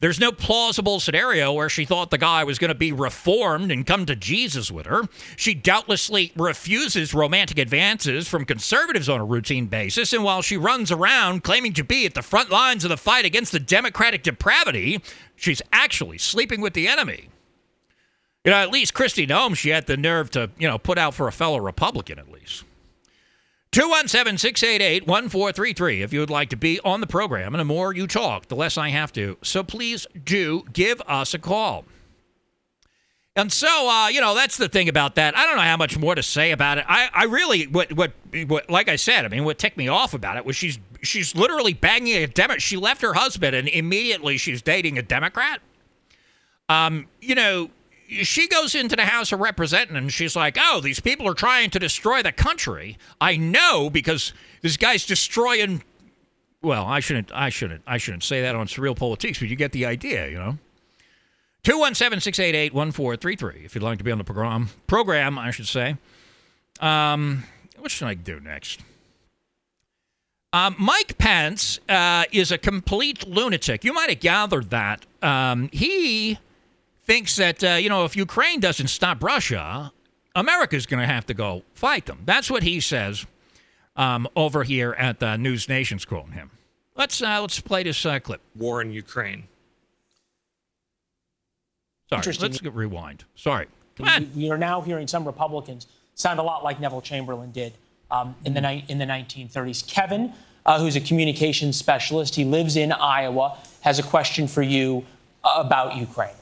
there's 0.00 0.20
no 0.20 0.30
plausible 0.30 1.00
scenario 1.00 1.52
where 1.52 1.68
she 1.68 1.84
thought 1.84 2.10
the 2.10 2.18
guy 2.18 2.44
was 2.44 2.58
going 2.58 2.68
to 2.68 2.74
be 2.74 2.92
reformed 2.92 3.72
and 3.72 3.86
come 3.86 4.06
to 4.06 4.14
Jesus 4.14 4.70
with 4.70 4.86
her. 4.86 5.02
She 5.36 5.54
doubtlessly 5.54 6.32
refuses 6.36 7.12
romantic 7.12 7.58
advances 7.58 8.28
from 8.28 8.44
conservatives 8.44 9.08
on 9.08 9.20
a 9.20 9.24
routine 9.24 9.66
basis. 9.66 10.12
And 10.12 10.22
while 10.22 10.40
she 10.40 10.56
runs 10.56 10.92
around 10.92 11.42
claiming 11.42 11.72
to 11.74 11.84
be 11.84 12.06
at 12.06 12.14
the 12.14 12.22
front 12.22 12.50
lines 12.50 12.84
of 12.84 12.90
the 12.90 12.96
fight 12.96 13.24
against 13.24 13.50
the 13.50 13.58
democratic 13.58 14.22
depravity, 14.22 15.02
she's 15.34 15.62
actually 15.72 16.18
sleeping 16.18 16.60
with 16.60 16.74
the 16.74 16.86
enemy. 16.86 17.28
You 18.44 18.52
know, 18.52 18.58
at 18.58 18.70
least 18.70 18.94
Kristi 18.94 19.28
Noem, 19.28 19.56
she 19.56 19.70
had 19.70 19.86
the 19.86 19.96
nerve 19.96 20.30
to, 20.30 20.50
you 20.58 20.68
know, 20.68 20.78
put 20.78 20.96
out 20.96 21.14
for 21.14 21.26
a 21.26 21.32
fellow 21.32 21.58
Republican 21.58 22.20
at 22.20 22.30
least. 22.30 22.64
217 23.70 24.38
688 24.38 25.06
1433 25.06 26.02
if 26.02 26.12
you 26.12 26.20
would 26.20 26.30
like 26.30 26.48
to 26.50 26.56
be 26.56 26.80
on 26.80 27.00
the 27.00 27.06
program. 27.06 27.54
And 27.54 27.60
the 27.60 27.64
more 27.64 27.92
you 27.94 28.06
talk, 28.06 28.46
the 28.48 28.56
less 28.56 28.78
I 28.78 28.88
have 28.88 29.12
to. 29.12 29.36
So 29.42 29.62
please 29.62 30.06
do 30.24 30.64
give 30.72 31.02
us 31.06 31.34
a 31.34 31.38
call. 31.38 31.84
And 33.36 33.52
so, 33.52 33.88
uh, 33.88 34.08
you 34.08 34.20
know, 34.20 34.34
that's 34.34 34.56
the 34.56 34.68
thing 34.68 34.88
about 34.88 35.14
that. 35.14 35.36
I 35.36 35.46
don't 35.46 35.56
know 35.56 35.62
how 35.62 35.76
much 35.76 35.96
more 35.96 36.16
to 36.16 36.24
say 36.24 36.50
about 36.50 36.78
it. 36.78 36.84
I, 36.88 37.08
I 37.14 37.24
really, 37.24 37.68
what, 37.68 37.92
what, 37.92 38.12
what, 38.48 38.68
like 38.68 38.88
I 38.88 38.96
said, 38.96 39.24
I 39.24 39.28
mean, 39.28 39.44
what 39.44 39.58
ticked 39.58 39.76
me 39.76 39.86
off 39.86 40.12
about 40.12 40.36
it 40.38 40.44
was 40.44 40.56
she's, 40.56 40.80
she's 41.02 41.36
literally 41.36 41.72
banging 41.72 42.16
a 42.16 42.26
Democrat. 42.26 42.60
She 42.60 42.76
left 42.76 43.00
her 43.02 43.14
husband 43.14 43.54
and 43.54 43.68
immediately 43.68 44.38
she's 44.38 44.60
dating 44.60 44.98
a 44.98 45.02
Democrat. 45.02 45.60
Um, 46.68 47.06
you 47.20 47.36
know, 47.36 47.70
she 48.08 48.48
goes 48.48 48.74
into 48.74 48.96
the 48.96 49.04
House 49.04 49.32
of 49.32 49.40
Representatives 49.40 49.96
and 49.96 50.12
she's 50.12 50.34
like, 50.34 50.56
"Oh, 50.58 50.80
these 50.80 51.00
people 51.00 51.28
are 51.28 51.34
trying 51.34 51.70
to 51.70 51.78
destroy 51.78 52.22
the 52.22 52.32
country." 52.32 52.96
I 53.20 53.36
know 53.36 53.90
because 53.90 54.32
this 54.62 54.76
guy's 54.76 55.06
destroying. 55.06 55.82
Well, 56.62 56.86
I 56.86 57.00
shouldn't. 57.00 57.30
I 57.32 57.50
shouldn't. 57.50 57.82
I 57.86 57.98
shouldn't 57.98 58.24
say 58.24 58.42
that 58.42 58.54
on 58.54 58.66
SurrealPolitiks, 58.66 59.40
but 59.40 59.48
you 59.48 59.56
get 59.56 59.72
the 59.72 59.86
idea, 59.86 60.28
you 60.28 60.38
know. 60.38 60.58
217-688-1433 61.64 63.64
if 63.64 63.74
you'd 63.74 63.82
like 63.82 63.98
to 63.98 64.04
be 64.04 64.12
on 64.12 64.18
the 64.18 64.24
program 64.24 64.68
program 64.86 65.36
i 65.38 65.50
should 65.50 65.66
say 65.66 65.96
um, 66.80 67.42
what 67.78 67.90
should 67.90 68.06
i 68.06 68.14
do 68.14 68.38
next 68.40 68.80
um, 70.52 70.76
mike 70.78 71.18
pence 71.18 71.80
uh, 71.88 72.22
is 72.30 72.52
a 72.52 72.58
complete 72.58 73.26
lunatic 73.26 73.82
you 73.84 73.92
might 73.92 74.08
have 74.08 74.20
gathered 74.20 74.70
that 74.70 75.04
um, 75.20 75.68
he 75.72 76.38
thinks 77.08 77.36
that, 77.36 77.64
uh, 77.64 77.70
you 77.70 77.88
know, 77.88 78.04
if 78.04 78.14
Ukraine 78.14 78.60
doesn't 78.60 78.88
stop 78.88 79.24
Russia, 79.24 79.92
America's 80.36 80.86
going 80.86 81.00
to 81.00 81.06
have 81.06 81.26
to 81.26 81.34
go 81.34 81.62
fight 81.74 82.04
them. 82.06 82.20
That's 82.26 82.50
what 82.50 82.62
he 82.62 82.78
says 82.80 83.26
um, 83.96 84.28
over 84.36 84.62
here 84.62 84.92
at 84.92 85.18
the 85.18 85.36
News 85.36 85.68
Nation's 85.68 86.04
quoting 86.04 86.32
him. 86.32 86.50
Let's 86.94 87.22
uh, 87.22 87.40
let's 87.40 87.60
play 87.60 87.82
this 87.82 88.04
uh, 88.04 88.18
clip. 88.20 88.40
War 88.54 88.82
in 88.82 88.92
Ukraine. 88.92 89.44
Sorry, 92.10 92.32
let's 92.40 92.62
rewind. 92.62 93.24
Sorry. 93.34 93.66
We 94.34 94.50
are 94.50 94.58
now 94.58 94.80
hearing 94.80 95.06
some 95.06 95.24
Republicans 95.24 95.86
sound 96.14 96.38
a 96.40 96.42
lot 96.42 96.62
like 96.64 96.80
Neville 96.80 97.00
Chamberlain 97.00 97.50
did 97.52 97.72
um, 98.10 98.34
in 98.44 98.54
the 98.54 98.60
ni- 98.60 98.84
in 98.88 98.98
the 98.98 99.04
1930s. 99.04 99.86
Kevin, 99.86 100.32
uh, 100.66 100.78
who's 100.78 100.96
a 100.96 101.00
communications 101.00 101.76
specialist, 101.76 102.34
he 102.34 102.44
lives 102.44 102.76
in 102.76 102.92
Iowa, 102.92 103.58
has 103.82 103.98
a 103.98 104.02
question 104.02 104.46
for 104.48 104.62
you 104.62 105.04
about 105.44 105.96
Ukraine. 105.96 106.37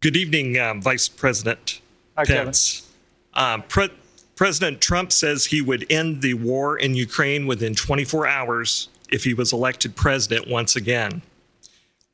Good 0.00 0.16
evening, 0.16 0.56
um, 0.60 0.80
Vice 0.80 1.08
President 1.08 1.80
Hi, 2.16 2.24
Pence. 2.24 2.88
Um, 3.34 3.62
Pre- 3.62 3.90
President 4.36 4.80
Trump 4.80 5.10
says 5.10 5.46
he 5.46 5.60
would 5.60 5.90
end 5.90 6.22
the 6.22 6.34
war 6.34 6.78
in 6.78 6.94
Ukraine 6.94 7.48
within 7.48 7.74
24 7.74 8.24
hours 8.24 8.88
if 9.10 9.24
he 9.24 9.34
was 9.34 9.52
elected 9.52 9.96
president 9.96 10.46
once 10.46 10.76
again. 10.76 11.22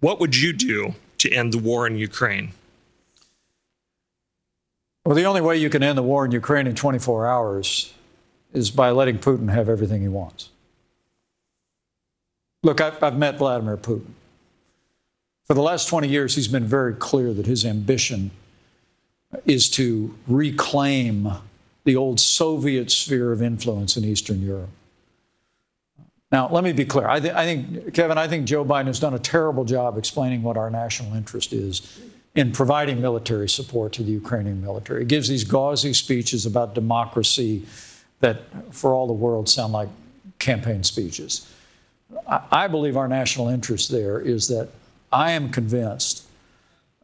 What 0.01 0.19
would 0.19 0.35
you 0.35 0.55
do 0.55 0.95
to 1.19 1.31
end 1.31 1.53
the 1.53 1.59
war 1.59 1.87
in 1.87 1.99
Ukraine? 1.99 2.53
Well, 5.05 5.15
the 5.15 5.25
only 5.25 5.43
way 5.43 5.59
you 5.59 5.69
can 5.69 5.83
end 5.83 5.99
the 5.99 6.03
war 6.03 6.25
in 6.25 6.31
Ukraine 6.31 6.67
in 6.67 6.75
24 6.75 7.27
hours 7.27 7.93
is 8.55 8.71
by 8.71 8.93
letting 8.93 9.19
Putin 9.19 9.53
have 9.53 9.69
everything 9.69 10.01
he 10.01 10.09
wants. 10.09 10.49
Look, 12.63 12.81
I've, 12.81 13.03
I've 13.03 13.19
met 13.19 13.37
Vladimir 13.37 13.77
Putin. 13.77 14.13
For 15.45 15.55
the 15.55 15.63
last 15.63 15.89
20 15.89 16.09
years, 16.09 16.35
he's 16.35 16.49
been 16.49 16.65
very 16.65 16.95
clear 16.95 17.35
that 17.35 17.47
his 17.47 17.65
ambition 17.65 18.31
is 19.45 19.69
to 19.71 20.17
reclaim 20.27 21.31
the 21.85 21.97
old 21.97 22.19
Soviet 22.19 22.91
sphere 22.91 23.31
of 23.33 23.43
influence 23.43 23.97
in 23.97 24.05
Eastern 24.05 24.41
Europe. 24.41 24.71
Now, 26.33 26.49
let 26.49 26.65
me 26.65 26.73
be 26.73 26.85
clear. 26.85 27.07
I, 27.07 27.21
th- 27.21 27.35
I, 27.35 27.45
think, 27.45 27.95
Kevin, 27.95 28.17
I 28.17 28.27
think 28.27 28.47
Joe 28.47 28.65
Biden 28.65 28.87
has 28.87 28.99
done 28.99 29.15
a 29.15 29.19
terrible 29.19 29.65
job 29.65 29.99
explaining 29.99 30.43
what 30.43 30.57
our 30.57 30.71
national 30.71 31.15
interest 31.15 31.53
is 31.53 32.01
in 32.35 32.51
providing 32.51 33.01
military 33.01 33.49
support 33.49 33.93
to 33.93 34.03
the 34.03 34.11
Ukrainian 34.11 34.61
military. 34.61 35.01
He 35.01 35.07
gives 35.07 35.29
these 35.29 35.45
gauzy 35.45 35.93
speeches 35.93 36.47
about 36.47 36.75
democracy 36.75 37.67
that, 38.21 38.43
for 38.75 38.95
all 38.95 39.07
the 39.07 39.13
world, 39.13 39.49
sound 39.49 39.75
like 39.75 39.89
campaign 40.39 40.83
speeches. 40.83 41.49
I, 42.27 42.41
I 42.51 42.67
believe 42.67 42.97
our 42.97 43.09
national 43.09 43.49
interest 43.49 43.91
there 43.91 44.19
is 44.19 44.49
that 44.49 44.71
I 45.15 45.31
am 45.31 45.51
convinced 45.51 46.25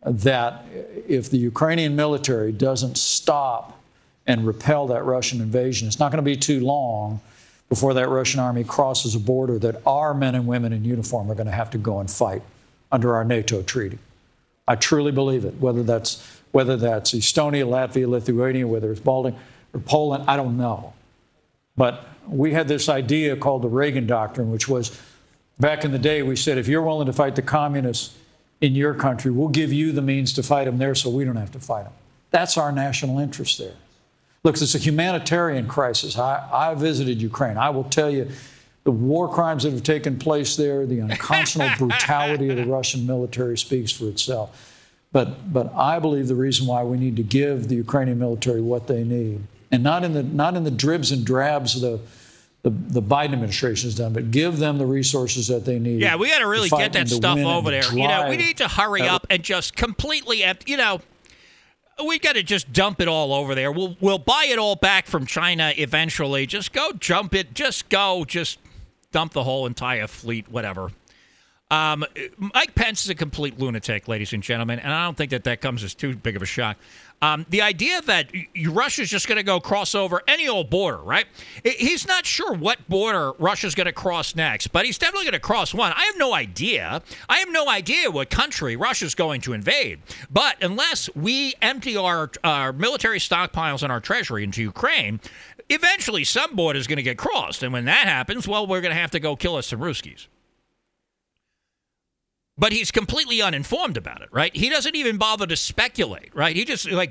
that 0.02 0.64
if 1.06 1.30
the 1.30 1.38
Ukrainian 1.38 1.94
military 1.94 2.50
doesn't 2.50 2.98
stop 2.98 3.78
and 4.26 4.44
repel 4.44 4.88
that 4.88 5.04
Russian 5.04 5.40
invasion, 5.40 5.86
it's 5.86 6.00
not 6.00 6.10
going 6.10 6.22
to 6.22 6.28
be 6.28 6.36
too 6.36 6.58
long 6.58 7.20
before 7.68 7.94
that 7.94 8.08
Russian 8.08 8.40
army 8.40 8.64
crosses 8.64 9.14
a 9.14 9.20
border 9.20 9.60
that 9.60 9.80
our 9.86 10.12
men 10.12 10.34
and 10.34 10.48
women 10.48 10.72
in 10.72 10.84
uniform 10.84 11.30
are 11.30 11.36
going 11.36 11.46
to 11.46 11.52
have 11.52 11.70
to 11.70 11.78
go 11.78 12.00
and 12.00 12.10
fight 12.10 12.42
under 12.90 13.14
our 13.14 13.24
NATO 13.24 13.62
treaty. 13.62 13.98
I 14.66 14.74
truly 14.74 15.12
believe 15.12 15.44
it. 15.44 15.54
Whether 15.60 15.84
that's 15.84 16.26
whether 16.50 16.76
that's 16.76 17.12
Estonia, 17.12 17.64
Latvia, 17.64 18.08
Lithuania, 18.08 18.66
whether 18.66 18.90
it's 18.90 19.00
Baltic 19.00 19.34
or 19.72 19.78
Poland, 19.78 20.24
I 20.26 20.36
don't 20.36 20.56
know. 20.56 20.94
But 21.76 22.04
we 22.26 22.52
had 22.52 22.66
this 22.66 22.88
idea 22.88 23.36
called 23.36 23.62
the 23.62 23.68
Reagan 23.68 24.08
Doctrine, 24.08 24.50
which 24.50 24.68
was 24.68 25.00
Back 25.60 25.84
in 25.84 25.92
the 25.92 25.98
day, 25.98 26.22
we 26.22 26.36
said, 26.36 26.56
if 26.56 26.68
you're 26.68 26.82
willing 26.82 27.06
to 27.06 27.12
fight 27.12 27.36
the 27.36 27.42
communists 27.42 28.16
in 28.62 28.74
your 28.74 28.94
country, 28.94 29.30
we'll 29.30 29.48
give 29.48 29.72
you 29.72 29.92
the 29.92 30.00
means 30.00 30.32
to 30.34 30.42
fight 30.42 30.64
them 30.64 30.78
there 30.78 30.94
so 30.94 31.10
we 31.10 31.24
don't 31.24 31.36
have 31.36 31.52
to 31.52 31.60
fight 31.60 31.84
them. 31.84 31.92
That's 32.30 32.56
our 32.56 32.72
national 32.72 33.18
interest 33.18 33.58
there. 33.58 33.74
Look, 34.42 34.54
it's 34.54 34.74
a 34.74 34.78
humanitarian 34.78 35.68
crisis. 35.68 36.18
I, 36.18 36.48
I 36.50 36.74
visited 36.74 37.20
Ukraine. 37.20 37.58
I 37.58 37.68
will 37.68 37.84
tell 37.84 38.10
you 38.10 38.30
the 38.84 38.90
war 38.90 39.28
crimes 39.28 39.64
that 39.64 39.72
have 39.72 39.82
taken 39.82 40.18
place 40.18 40.56
there, 40.56 40.86
the 40.86 41.00
unconscionable 41.00 41.76
brutality 41.88 42.48
of 42.48 42.56
the 42.56 42.64
Russian 42.64 43.06
military 43.06 43.58
speaks 43.58 43.92
for 43.92 44.08
itself. 44.08 44.66
But, 45.12 45.52
but 45.52 45.74
I 45.74 45.98
believe 45.98 46.28
the 46.28 46.36
reason 46.36 46.66
why 46.66 46.84
we 46.84 46.96
need 46.96 47.16
to 47.16 47.22
give 47.22 47.68
the 47.68 47.74
Ukrainian 47.74 48.18
military 48.18 48.62
what 48.62 48.86
they 48.86 49.04
need, 49.04 49.42
and 49.70 49.82
not 49.82 50.04
in 50.04 50.14
the, 50.14 50.22
not 50.22 50.56
in 50.56 50.64
the 50.64 50.70
dribs 50.70 51.12
and 51.12 51.26
drabs 51.26 51.74
of 51.74 51.82
the 51.82 52.00
the, 52.62 52.70
the 52.70 53.02
Biden 53.02 53.32
administration 53.32 53.86
has 53.86 53.94
done, 53.94 54.12
but 54.12 54.30
give 54.30 54.58
them 54.58 54.78
the 54.78 54.86
resources 54.86 55.48
that 55.48 55.64
they 55.64 55.78
need. 55.78 56.00
Yeah, 56.00 56.16
we 56.16 56.28
got 56.28 56.40
to 56.40 56.46
really 56.46 56.68
get 56.68 56.92
that 56.92 57.08
stuff 57.08 57.38
over 57.38 57.70
there. 57.70 57.90
You 57.92 58.06
know, 58.06 58.28
we 58.28 58.36
need 58.36 58.58
to 58.58 58.68
hurry 58.68 59.02
up 59.02 59.26
and 59.30 59.42
just 59.42 59.76
completely, 59.76 60.44
you 60.66 60.76
know, 60.76 61.00
we 62.06 62.18
got 62.18 62.34
to 62.34 62.42
just 62.42 62.72
dump 62.72 63.00
it 63.00 63.08
all 63.08 63.32
over 63.32 63.54
there. 63.54 63.72
We'll 63.72 63.96
we'll 64.00 64.18
buy 64.18 64.46
it 64.48 64.58
all 64.58 64.76
back 64.76 65.06
from 65.06 65.26
China 65.26 65.72
eventually. 65.76 66.46
Just 66.46 66.72
go 66.72 66.92
jump 66.92 67.34
it. 67.34 67.54
Just 67.54 67.88
go. 67.88 68.24
Just 68.24 68.58
dump 69.12 69.32
the 69.32 69.44
whole 69.44 69.66
entire 69.66 70.06
fleet. 70.06 70.48
Whatever. 70.48 70.90
Um, 71.70 72.04
Mike 72.36 72.74
Pence 72.74 73.04
is 73.04 73.10
a 73.10 73.14
complete 73.14 73.58
lunatic, 73.60 74.08
ladies 74.08 74.32
and 74.32 74.42
gentlemen, 74.42 74.80
and 74.80 74.92
I 74.92 75.04
don't 75.04 75.16
think 75.16 75.30
that 75.30 75.44
that 75.44 75.60
comes 75.60 75.84
as 75.84 75.94
too 75.94 76.16
big 76.16 76.34
of 76.34 76.42
a 76.42 76.46
shock. 76.46 76.76
Um, 77.22 77.44
the 77.50 77.60
idea 77.60 78.00
that 78.02 78.32
Russia's 78.66 79.10
just 79.10 79.28
going 79.28 79.36
to 79.36 79.42
go 79.42 79.60
cross 79.60 79.94
over 79.94 80.22
any 80.26 80.48
old 80.48 80.70
border, 80.70 80.96
right? 80.96 81.26
He's 81.62 82.06
not 82.06 82.24
sure 82.24 82.54
what 82.54 82.88
border 82.88 83.32
Russia's 83.38 83.74
going 83.74 83.86
to 83.86 83.92
cross 83.92 84.34
next, 84.34 84.68
but 84.68 84.86
he's 84.86 84.96
definitely 84.96 85.24
going 85.24 85.34
to 85.34 85.40
cross 85.40 85.74
one. 85.74 85.92
I 85.94 86.04
have 86.04 86.16
no 86.16 86.32
idea. 86.32 87.02
I 87.28 87.38
have 87.38 87.50
no 87.50 87.68
idea 87.68 88.10
what 88.10 88.30
country 88.30 88.74
Russia's 88.74 89.14
going 89.14 89.42
to 89.42 89.52
invade. 89.52 90.00
But 90.30 90.62
unless 90.62 91.14
we 91.14 91.54
empty 91.60 91.94
our, 91.94 92.30
our 92.42 92.72
military 92.72 93.18
stockpiles 93.18 93.82
and 93.82 93.92
our 93.92 94.00
treasury 94.00 94.42
into 94.42 94.62
Ukraine, 94.62 95.20
eventually 95.68 96.24
some 96.24 96.56
border 96.56 96.78
is 96.78 96.86
going 96.86 96.96
to 96.96 97.02
get 97.02 97.18
crossed. 97.18 97.62
And 97.62 97.72
when 97.72 97.84
that 97.84 98.06
happens, 98.08 98.48
well, 98.48 98.66
we're 98.66 98.80
going 98.80 98.94
to 98.94 99.00
have 99.00 99.10
to 99.10 99.20
go 99.20 99.36
kill 99.36 99.56
us 99.56 99.66
some 99.66 99.80
Ruskies. 99.80 100.26
But 102.60 102.72
he's 102.72 102.90
completely 102.90 103.40
uninformed 103.40 103.96
about 103.96 104.20
it, 104.20 104.28
right? 104.32 104.54
He 104.54 104.68
doesn't 104.68 104.94
even 104.94 105.16
bother 105.16 105.46
to 105.46 105.56
speculate, 105.56 106.30
right? 106.34 106.54
He 106.54 106.66
just 106.66 106.90
like 106.90 107.10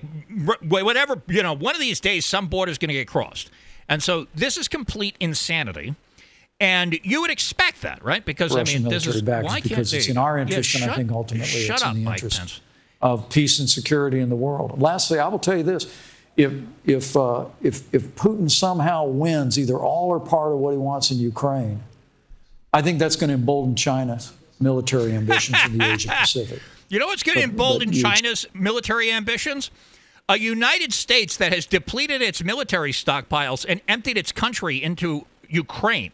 whatever, 0.62 1.24
you 1.28 1.42
know, 1.42 1.54
one 1.54 1.74
of 1.74 1.82
these 1.82 2.00
days 2.00 2.24
some 2.24 2.48
border's 2.48 2.78
going 2.78 2.90
to 2.90 2.94
get 2.94 3.08
crossed. 3.08 3.50
And 3.90 4.04
so 4.04 4.28
this 4.36 4.58
is 4.58 4.68
complete 4.68 5.16
insanity. 5.20 5.96
And 6.60 7.00
you 7.04 7.22
would 7.22 7.32
expect 7.32 7.82
that, 7.82 8.04
right? 8.04 8.24
Because 8.24 8.56
Russian 8.56 8.82
I 8.82 8.90
mean, 8.90 8.94
this 8.94 9.08
is 9.08 9.24
why 9.24 9.60
because 9.60 9.92
it's 9.92 10.08
in 10.08 10.18
our 10.18 10.38
interest, 10.38 10.76
yeah, 10.76 10.84
and 10.84 10.92
I 10.92 10.96
think 10.96 11.12
ultimately 11.12 11.62
it's 11.62 11.82
up, 11.82 11.96
in 11.96 12.02
the 12.02 12.06
Mike 12.06 12.18
interest 12.18 12.38
Pence. 12.38 12.62
of 13.02 13.30
peace 13.30 13.60
and 13.60 13.68
security 13.68 14.20
in 14.20 14.30
the 14.30 14.36
world. 14.36 14.80
Lastly, 14.80 15.18
I 15.18 15.30
will 15.30 15.40
tell 15.40 15.58
you 15.58 15.64
this: 15.64 15.92
if 16.38 16.54
if 16.86 17.18
uh, 17.18 17.46
if 17.64 17.92
if 17.94 18.14
Putin 18.16 18.52
somehow 18.52 19.06
wins 19.06 19.58
either 19.58 19.78
all 19.78 20.10
or 20.10 20.20
part 20.20 20.52
of 20.52 20.60
what 20.60 20.72
he 20.72 20.78
wants 20.78 21.12
in 21.12 21.18
Ukraine, 21.18 21.82
I 22.74 22.82
think 22.82 23.00
that's 23.00 23.16
going 23.16 23.30
to 23.30 23.36
embolden 23.36 23.76
China's 23.76 24.34
military 24.60 25.14
ambitions 25.14 25.58
in 25.66 25.78
the 25.78 25.94
Asia 25.94 26.10
Pacific. 26.20 26.62
You 26.92 26.98
know 26.98 27.06
what's 27.06 27.22
going 27.22 27.38
to 27.38 27.44
embolden 27.44 27.92
China's 27.92 28.48
military 28.52 29.12
ambitions? 29.12 29.70
A 30.28 30.40
United 30.40 30.92
States 30.92 31.38
that 31.38 31.54
has 31.54 31.68
depleted 31.68 32.20
its 32.24 32.44
military 32.44 32.92
stockpiles 32.92 33.64
and 33.70 33.80
emptied 33.88 34.18
its 34.18 34.32
country 34.32 34.82
into 34.82 35.28
Ukraine. 35.48 36.12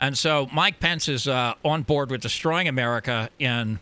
And 0.00 0.18
so 0.18 0.48
Mike 0.52 0.80
Pence 0.80 1.08
is 1.08 1.28
uh, 1.28 1.54
on 1.64 1.82
board 1.82 2.10
with 2.10 2.20
destroying 2.20 2.66
America. 2.66 3.30
And, 3.38 3.78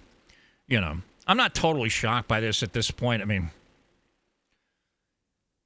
you 0.69 0.79
know, 0.79 0.99
I'm 1.26 1.38
not 1.38 1.55
totally 1.55 1.88
shocked 1.88 2.29
by 2.29 2.40
this 2.40 2.62
at 2.62 2.75
this 2.75 2.90
point. 2.90 3.23
I 3.23 3.25
mean, 3.25 3.50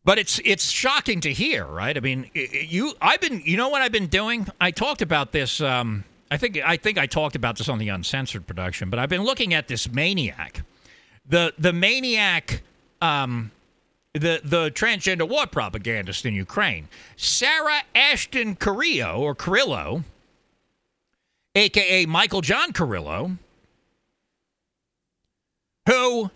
but 0.05 0.19
it's 0.19 0.41
it's 0.45 0.71
shocking 0.71 1.21
to 1.23 1.33
hear, 1.33 1.65
right? 1.65 1.97
I 1.97 2.01
mean, 2.01 2.31
you 2.35 2.93
I've 3.01 3.21
been 3.21 3.43
you 3.45 3.57
know 3.57 3.71
what 3.71 3.83
I've 3.83 3.91
been 3.91 4.07
doing? 4.07 4.47
I 4.61 4.71
talked 4.71 5.03
about 5.03 5.33
this. 5.33 5.61
Um, 5.61 6.05
I 6.31 6.37
think 6.37 6.59
I 6.65 6.77
think 6.77 6.99
I 6.99 7.07
talked 7.07 7.37
about 7.37 7.57
this 7.59 7.69
on 7.69 7.79
the 7.79 7.89
uncensored 7.89 8.47
production, 8.47 8.91
but 8.91 8.99
I've 8.99 9.09
been 9.09 9.25
looking 9.25 9.55
at 9.55 9.69
this 9.69 9.91
maniac, 9.91 10.63
the 11.27 11.55
the 11.59 11.73
maniac. 11.73 12.63
Um, 13.01 13.51
the 14.15 14.41
the 14.45 14.71
transgender 14.71 15.29
war 15.29 15.47
propagandist 15.47 16.25
in 16.25 16.35
Ukraine, 16.35 16.87
Sarah 17.17 17.83
Ashton 17.97 18.55
Cirillo 18.55 19.19
or 19.19 19.35
Carrillo, 19.35 20.05
aka 21.57 22.07
Michael 22.07 22.41
John 22.41 22.73
Carrillo, 22.73 23.37
who 25.89 26.31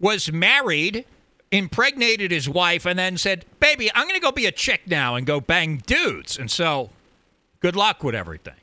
was 0.00 0.30
married, 0.32 1.04
impregnated 1.50 2.30
his 2.30 2.48
wife, 2.48 2.86
and 2.86 2.98
then 2.98 3.16
said, 3.18 3.44
Baby, 3.60 3.90
I'm 3.94 4.06
going 4.06 4.18
to 4.18 4.24
go 4.24 4.32
be 4.32 4.46
a 4.46 4.52
chick 4.52 4.82
now 4.86 5.14
and 5.14 5.26
go 5.26 5.40
bang 5.40 5.82
dudes. 5.86 6.38
And 6.38 6.50
so, 6.50 6.90
good 7.60 7.76
luck 7.76 8.04
with 8.04 8.14
everything. 8.14 8.54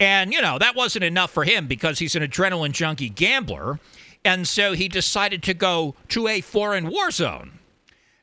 And, 0.00 0.32
you 0.32 0.42
know, 0.42 0.58
that 0.58 0.74
wasn't 0.74 1.04
enough 1.04 1.30
for 1.30 1.44
him 1.44 1.66
because 1.66 1.98
he's 1.98 2.16
an 2.16 2.22
adrenaline 2.22 2.72
junkie 2.72 3.08
gambler. 3.08 3.78
And 4.24 4.48
so 4.48 4.72
he 4.72 4.88
decided 4.88 5.42
to 5.44 5.54
go 5.54 5.94
to 6.08 6.28
a 6.28 6.40
foreign 6.40 6.88
war 6.88 7.10
zone. 7.10 7.58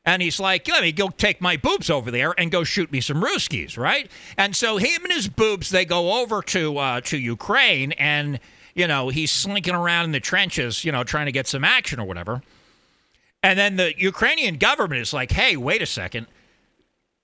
And 0.04 0.20
he's 0.20 0.40
like, 0.40 0.66
let 0.68 0.82
me 0.82 0.90
go 0.90 1.08
take 1.10 1.40
my 1.40 1.56
boobs 1.56 1.88
over 1.88 2.10
there 2.10 2.34
and 2.36 2.50
go 2.50 2.64
shoot 2.64 2.90
me 2.90 3.00
some 3.00 3.22
Ruskies, 3.22 3.78
right? 3.78 4.10
And 4.36 4.56
so 4.56 4.76
him 4.76 5.04
and 5.04 5.12
his 5.12 5.28
boobs, 5.28 5.70
they 5.70 5.84
go 5.84 6.20
over 6.20 6.42
to 6.42 6.78
uh, 6.78 7.00
to 7.02 7.16
Ukraine, 7.16 7.92
and 7.92 8.40
you 8.74 8.88
know 8.88 9.10
he's 9.10 9.30
slinking 9.30 9.76
around 9.76 10.06
in 10.06 10.12
the 10.12 10.18
trenches, 10.18 10.84
you 10.84 10.90
know, 10.90 11.04
trying 11.04 11.26
to 11.26 11.32
get 11.32 11.46
some 11.46 11.62
action 11.62 12.00
or 12.00 12.04
whatever. 12.04 12.42
And 13.44 13.56
then 13.56 13.76
the 13.76 13.94
Ukrainian 13.96 14.56
government 14.56 15.00
is 15.00 15.12
like, 15.12 15.30
hey, 15.30 15.56
wait 15.56 15.82
a 15.82 15.86
second, 15.86 16.26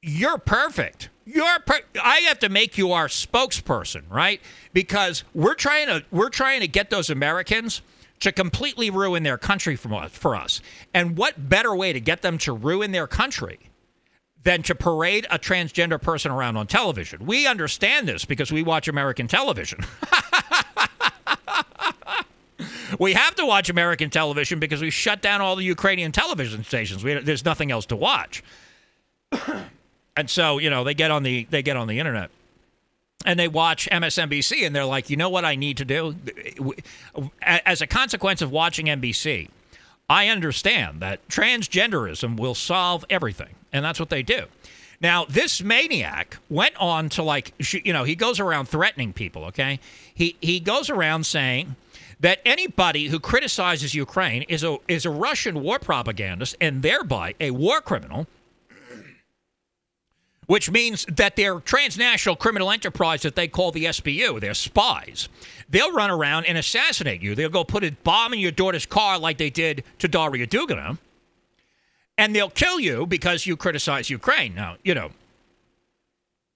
you're 0.01 0.39
perfect. 0.39 1.11
You're 1.31 1.59
I 2.03 2.21
have 2.21 2.39
to 2.39 2.49
make 2.49 2.79
you 2.79 2.93
our 2.93 3.09
spokesperson, 3.09 4.05
right? 4.09 4.41
Because 4.73 5.25
we're 5.35 5.55
trying 5.55 5.87
to 5.89 6.03
we're 6.11 6.31
trying 6.31 6.61
to 6.61 6.69
get 6.69 6.89
those 6.89 7.11
Americans 7.11 7.83
to 8.21 8.33
completely 8.33 8.89
ruin 8.89 9.25
their 9.25 9.37
country 9.37 9.77
from 9.77 9.93
us, 9.93 10.11
for 10.13 10.35
us. 10.35 10.63
And 10.95 11.19
what 11.19 11.51
better 11.51 11.77
way 11.77 11.93
to 11.93 12.01
get 12.01 12.23
them 12.23 12.39
to 12.39 12.55
ruin 12.55 12.93
their 12.93 13.07
country 13.07 13.59
than 14.43 14.63
to 14.63 14.75
parade 14.75 15.27
a 15.31 15.39
transgender 15.39 16.01
person 16.01 16.33
around 16.33 16.57
on 16.57 16.67
television? 16.67 17.27
We 17.27 17.47
understand 17.47 18.09
this 18.09 18.25
because 18.25 18.51
we 18.51 18.63
watch 18.63 18.89
American 18.89 19.29
television. 19.29 19.81
we 22.99 23.13
have 23.13 23.35
to 23.35 23.45
watch 23.45 23.69
American 23.69 24.09
television 24.09 24.59
because 24.61 24.81
we 24.81 24.89
shut 24.89 25.21
down 25.21 25.43
all 25.43 25.57
the 25.57 25.65
Ukrainian 25.65 26.11
television 26.11 26.65
stations. 26.65 27.05
We, 27.05 27.13
there's 27.21 27.45
nothing 27.45 27.71
else 27.71 27.85
to 27.87 27.97
watch. 27.97 28.43
And 30.19 30.29
so, 30.29 30.59
you 30.59 30.69
know, 30.69 30.83
they 30.83 30.95
get 30.95 31.13
on 31.13 31.23
the 31.23 31.47
they 31.49 31.63
get 31.63 31.77
on 31.77 31.87
the 31.87 32.01
internet 32.01 32.31
and 33.25 33.39
they 33.39 33.47
watch 33.47 33.89
MSNBC 33.93 34.67
and 34.67 34.75
they're 34.75 34.85
like, 34.85 35.11
you 35.11 35.17
know 35.17 35.29
what 35.29 35.45
I 35.45 35.55
need 35.55 35.77
to 35.77 35.85
do? 35.85 36.17
As 37.41 37.81
a 37.81 37.87
consequence 37.87 38.43
of 38.43 38.51
watching 38.51 38.87
NBC, 38.87 39.49
I 40.11 40.27
understand 40.27 40.99
that 41.03 41.27
transgenderism 41.29 42.37
will 42.37 42.57
solve 42.57 43.05
everything. 43.09 43.55
And 43.73 43.85
that's 43.85 44.01
what 44.01 44.11
they 44.11 44.25
do. 44.25 44.47
Now, 45.01 45.25
this 45.25 45.63
maniac 45.63 46.39
went 46.51 46.75
on 46.79 47.11
to 47.11 47.23
like, 47.23 47.55
you 47.73 47.93
know, 47.93 48.03
he 48.03 48.17
goes 48.17 48.41
around 48.41 48.67
threatening 48.67 49.13
people, 49.13 49.45
okay? 49.45 49.79
He, 50.13 50.35
he 50.41 50.59
goes 50.59 50.91
around 50.91 51.27
saying 51.27 51.77
that 52.19 52.41
anybody 52.45 53.07
who 53.07 53.21
criticizes 53.21 53.95
Ukraine 53.95 54.43
is 54.49 54.65
a, 54.65 54.79
is 54.89 55.07
a 55.07 55.11
Russian 55.11 55.63
war 55.63 55.79
propagandist 55.79 56.57
and 56.61 56.83
thereby 56.83 57.37
a 57.39 57.53
war 57.53 57.81
criminal 57.81 58.27
which 60.49 60.71
means 60.71 61.05
that 61.05 61.37
their 61.37 61.61
transnational 61.61 62.35
criminal 62.35 62.71
enterprise 62.71 63.21
that 63.21 63.37
they 63.37 63.47
call 63.47 63.71
the 63.71 63.85
SBU, 63.85 64.41
they're 64.41 64.55
spies. 64.55 65.29
They'll 65.69 65.93
run 65.93 66.11
around 66.11 66.47
and 66.47 66.57
assassinate 66.57 67.21
you. 67.21 67.35
They'll 67.35 67.51
go 67.51 67.65
put 67.65 67.85
a 67.85 67.91
bomb 68.03 68.33
in 68.33 68.39
your 68.39 68.51
daughter's 68.51 68.87
car 68.87 69.19
like 69.19 69.37
they 69.37 69.51
did 69.51 69.85
to 69.99 70.09
Daria 70.09 70.47
Dugina. 70.47 70.97
And 72.17 72.35
they'll 72.35 72.49
kill 72.49 72.81
you 72.81 73.07
because 73.07 73.45
you 73.45 73.59
criticize 73.59 74.09
Ukraine. 74.09 74.55
Now, 74.55 74.77
you 74.83 74.95
know, 74.95 75.11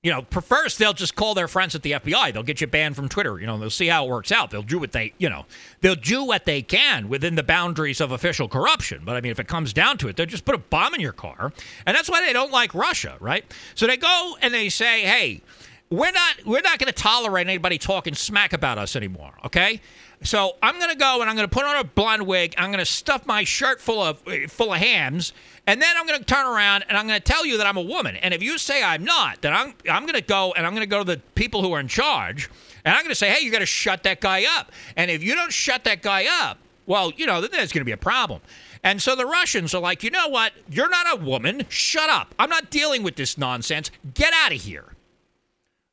you 0.02 0.10
know, 0.10 0.26
first 0.40 0.80
they'll 0.80 0.92
just 0.92 1.14
call 1.14 1.34
their 1.34 1.46
friends 1.46 1.76
at 1.76 1.82
the 1.82 1.92
FBI. 1.92 2.32
They'll 2.32 2.42
get 2.42 2.60
you 2.60 2.66
banned 2.66 2.96
from 2.96 3.08
Twitter. 3.08 3.38
You 3.38 3.46
know, 3.46 3.56
they'll 3.56 3.70
see 3.70 3.86
how 3.86 4.04
it 4.04 4.10
works 4.10 4.32
out. 4.32 4.50
They'll 4.50 4.62
do 4.62 4.80
what 4.80 4.90
they, 4.90 5.12
you 5.18 5.28
know, 5.28 5.46
they'll 5.80 5.94
do 5.94 6.24
what 6.24 6.44
they 6.44 6.60
can 6.60 7.08
within 7.08 7.36
the 7.36 7.44
boundaries 7.44 8.00
of 8.00 8.10
official 8.10 8.48
corruption. 8.48 9.02
But 9.04 9.14
I 9.14 9.20
mean, 9.20 9.30
if 9.30 9.38
it 9.38 9.46
comes 9.46 9.72
down 9.72 9.98
to 9.98 10.08
it, 10.08 10.16
they'll 10.16 10.26
just 10.26 10.44
put 10.44 10.56
a 10.56 10.58
bomb 10.58 10.94
in 10.94 11.00
your 11.00 11.12
car, 11.12 11.52
and 11.86 11.96
that's 11.96 12.10
why 12.10 12.20
they 12.20 12.32
don't 12.32 12.50
like 12.50 12.74
Russia, 12.74 13.16
right? 13.20 13.44
So 13.76 13.86
they 13.86 13.96
go 13.96 14.36
and 14.42 14.52
they 14.52 14.68
say, 14.70 15.02
"Hey, 15.02 15.40
we're 15.88 16.10
not, 16.10 16.44
we're 16.44 16.62
not 16.62 16.80
going 16.80 16.92
to 16.92 17.00
tolerate 17.00 17.46
anybody 17.46 17.78
talking 17.78 18.14
smack 18.14 18.52
about 18.52 18.78
us 18.78 18.96
anymore." 18.96 19.34
Okay. 19.44 19.80
So 20.24 20.56
I'm 20.62 20.78
going 20.78 20.90
to 20.90 20.96
go 20.96 21.20
and 21.20 21.28
I'm 21.28 21.36
going 21.36 21.48
to 21.48 21.54
put 21.54 21.64
on 21.64 21.76
a 21.76 21.84
blonde 21.84 22.26
wig. 22.26 22.54
I'm 22.56 22.70
going 22.70 22.78
to 22.78 22.84
stuff 22.84 23.26
my 23.26 23.44
shirt 23.44 23.80
full 23.80 24.00
of 24.00 24.22
eh, 24.28 24.46
full 24.46 24.72
of 24.72 24.78
hams, 24.78 25.32
and 25.66 25.82
then 25.82 25.94
I'm 25.96 26.06
going 26.06 26.18
to 26.18 26.24
turn 26.24 26.46
around 26.46 26.84
and 26.88 26.96
I'm 26.96 27.06
going 27.06 27.20
to 27.20 27.24
tell 27.24 27.44
you 27.44 27.58
that 27.58 27.66
I'm 27.66 27.76
a 27.76 27.82
woman. 27.82 28.16
And 28.16 28.32
if 28.32 28.42
you 28.42 28.58
say 28.58 28.82
I'm 28.82 29.04
not, 29.04 29.42
then 29.42 29.52
I'm 29.52 29.74
I'm 29.90 30.02
going 30.02 30.14
to 30.14 30.20
go 30.20 30.52
and 30.56 30.66
I'm 30.66 30.74
going 30.74 30.86
to 30.86 30.90
go 30.90 30.98
to 30.98 31.04
the 31.04 31.20
people 31.34 31.62
who 31.62 31.72
are 31.72 31.80
in 31.80 31.88
charge, 31.88 32.48
and 32.84 32.94
I'm 32.94 33.02
going 33.02 33.10
to 33.10 33.16
say, 33.16 33.30
hey, 33.30 33.44
you 33.44 33.50
got 33.50 33.60
to 33.60 33.66
shut 33.66 34.04
that 34.04 34.20
guy 34.20 34.44
up. 34.58 34.70
And 34.96 35.10
if 35.10 35.22
you 35.22 35.34
don't 35.34 35.52
shut 35.52 35.84
that 35.84 36.02
guy 36.02 36.26
up, 36.46 36.58
well, 36.86 37.12
you 37.16 37.26
know, 37.26 37.40
then 37.40 37.50
there's 37.52 37.72
going 37.72 37.80
to 37.80 37.86
be 37.86 37.92
a 37.92 37.96
problem. 37.96 38.40
And 38.84 39.00
so 39.00 39.14
the 39.14 39.26
Russians 39.26 39.74
are 39.74 39.80
like, 39.80 40.02
you 40.02 40.10
know 40.10 40.28
what? 40.28 40.52
You're 40.68 40.88
not 40.88 41.06
a 41.12 41.24
woman. 41.24 41.66
Shut 41.68 42.10
up. 42.10 42.34
I'm 42.38 42.50
not 42.50 42.70
dealing 42.70 43.04
with 43.04 43.14
this 43.14 43.38
nonsense. 43.38 43.90
Get 44.14 44.32
out 44.34 44.52
of 44.52 44.60
here. 44.60 44.96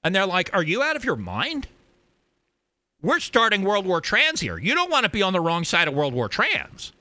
And 0.04 0.16
they're 0.16 0.26
like, 0.26 0.50
are 0.54 0.64
you 0.64 0.82
out 0.82 0.96
of 0.96 1.06
your 1.06 1.16
mind? 1.16 1.68
We're 3.02 3.20
starting 3.20 3.64
World 3.64 3.86
War 3.86 4.02
Trans 4.02 4.42
here. 4.42 4.58
You 4.58 4.76
don't 4.76 4.92
want 4.92 5.06
to 5.06 5.10
be 5.10 5.22
on 5.22 5.34
the 5.34 5.40
wrong 5.40 5.64
side 5.64 5.88
of 5.88 5.94
World 5.94 6.14
War 6.14 6.28
Trans. 6.28 6.92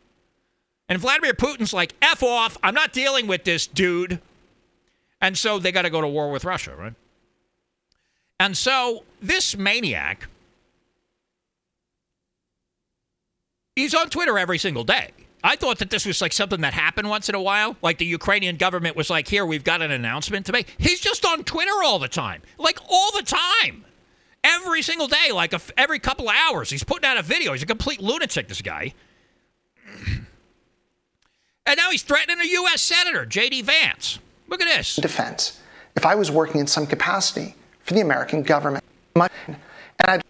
And 0.89 0.99
Vladimir 0.99 1.35
Putin's 1.35 1.73
like, 1.73 1.95
F 2.01 2.23
off. 2.23 2.57
I'm 2.63 2.75
not 2.75 2.93
dealing 2.93 3.27
with 3.27 3.45
this 3.45 3.67
dude. 3.67 4.21
And 5.21 5.37
so 5.37 5.59
they 5.59 5.73
got 5.73 5.83
to 5.83 5.91
go 5.91 6.01
to 6.01 6.09
war 6.09 6.31
with 6.31 6.45
Russia, 6.45 6.75
right? 6.77 6.95
And 8.39 8.57
so 8.57 9.05
this 9.21 9.57
maniac, 9.57 10.29
he's 13.75 13.95
on 13.95 14.09
Twitter 14.09 14.39
every 14.39 14.59
single 14.59 14.85
day. 14.85 15.11
I 15.43 15.57
thought 15.57 15.79
that 15.79 15.91
this 15.91 16.07
was 16.07 16.21
like 16.21 16.33
something 16.33 16.61
that 16.61 16.75
happened 16.75 17.11
once 17.11 17.29
in 17.29 17.35
a 17.35 17.43
while. 17.43 17.77
Like 17.83 17.99
the 17.99 18.07
Ukrainian 18.07 18.57
government 18.57 18.97
was 18.97 19.11
like, 19.11 19.27
here, 19.27 19.45
we've 19.45 19.65
got 19.65 19.83
an 19.83 19.91
announcement 19.91 20.47
to 20.47 20.53
make. 20.53 20.75
He's 20.79 21.01
just 21.01 21.25
on 21.27 21.43
Twitter 21.43 21.83
all 21.83 21.99
the 21.99 22.09
time. 22.09 22.43
Like 22.59 22.79
all 22.89 23.11
the 23.13 23.23
time 23.23 23.85
every 24.49 24.83
single 24.83 25.07
day, 25.07 25.31
like 25.33 25.53
a, 25.53 25.61
every 25.77 25.99
couple 25.99 26.29
of 26.29 26.35
hours. 26.35 26.71
He's 26.71 26.85
putting 26.85 27.09
out 27.09 27.19
a 27.19 27.23
video. 27.23 27.53
He's 27.53 27.63
a 27.63 27.67
complete 27.67 28.01
lunatic, 28.01 28.49
this 28.49 28.63
guy. 28.63 28.95
And 31.67 31.77
now 31.77 31.91
he's 31.91 32.03
threatening 32.03 32.41
a 32.41 32.49
U.S. 32.53 32.81
Senator, 32.81 33.27
J.D. 33.27 33.63
Vance. 33.63 34.19
Look 34.49 34.63
at 34.63 34.75
this. 34.75 34.97
Defense. 34.97 35.61
If 35.97 36.07
I 36.07 36.15
was 36.15 36.31
working 36.31 36.61
in 36.61 36.67
some 36.67 36.87
capacity 36.87 37.55
for 37.83 37.93
the 37.93 38.01
American 38.01 38.43
government, 38.43 38.83
my, 39.15 39.29
and 39.47 39.57
I'd, 40.01 40.23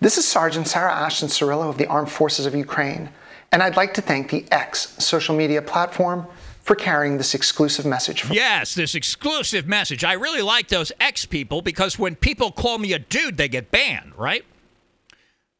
this 0.00 0.16
is 0.16 0.26
Sergeant 0.26 0.66
Sarah 0.66 0.92
Ashton 0.92 1.28
Cirillo 1.28 1.68
of 1.68 1.76
the 1.76 1.86
Armed 1.86 2.10
Forces 2.10 2.46
of 2.46 2.54
Ukraine, 2.54 3.10
and 3.52 3.62
I'd 3.62 3.76
like 3.76 3.92
to 3.94 4.00
thank 4.00 4.30
the 4.30 4.46
X 4.50 4.96
social 5.04 5.36
media 5.36 5.60
platform 5.60 6.26
for 6.68 6.74
carrying 6.74 7.16
this 7.16 7.34
exclusive 7.34 7.86
message. 7.86 8.30
yes, 8.30 8.74
this 8.74 8.94
exclusive 8.94 9.66
message. 9.66 10.04
I 10.04 10.12
really 10.12 10.42
like 10.42 10.68
those 10.68 10.92
X 11.00 11.24
people 11.24 11.62
because 11.62 11.98
when 11.98 12.14
people 12.14 12.52
call 12.52 12.76
me 12.76 12.92
a 12.92 12.98
dude, 12.98 13.38
they 13.38 13.48
get 13.48 13.70
banned, 13.70 14.12
right? 14.18 14.44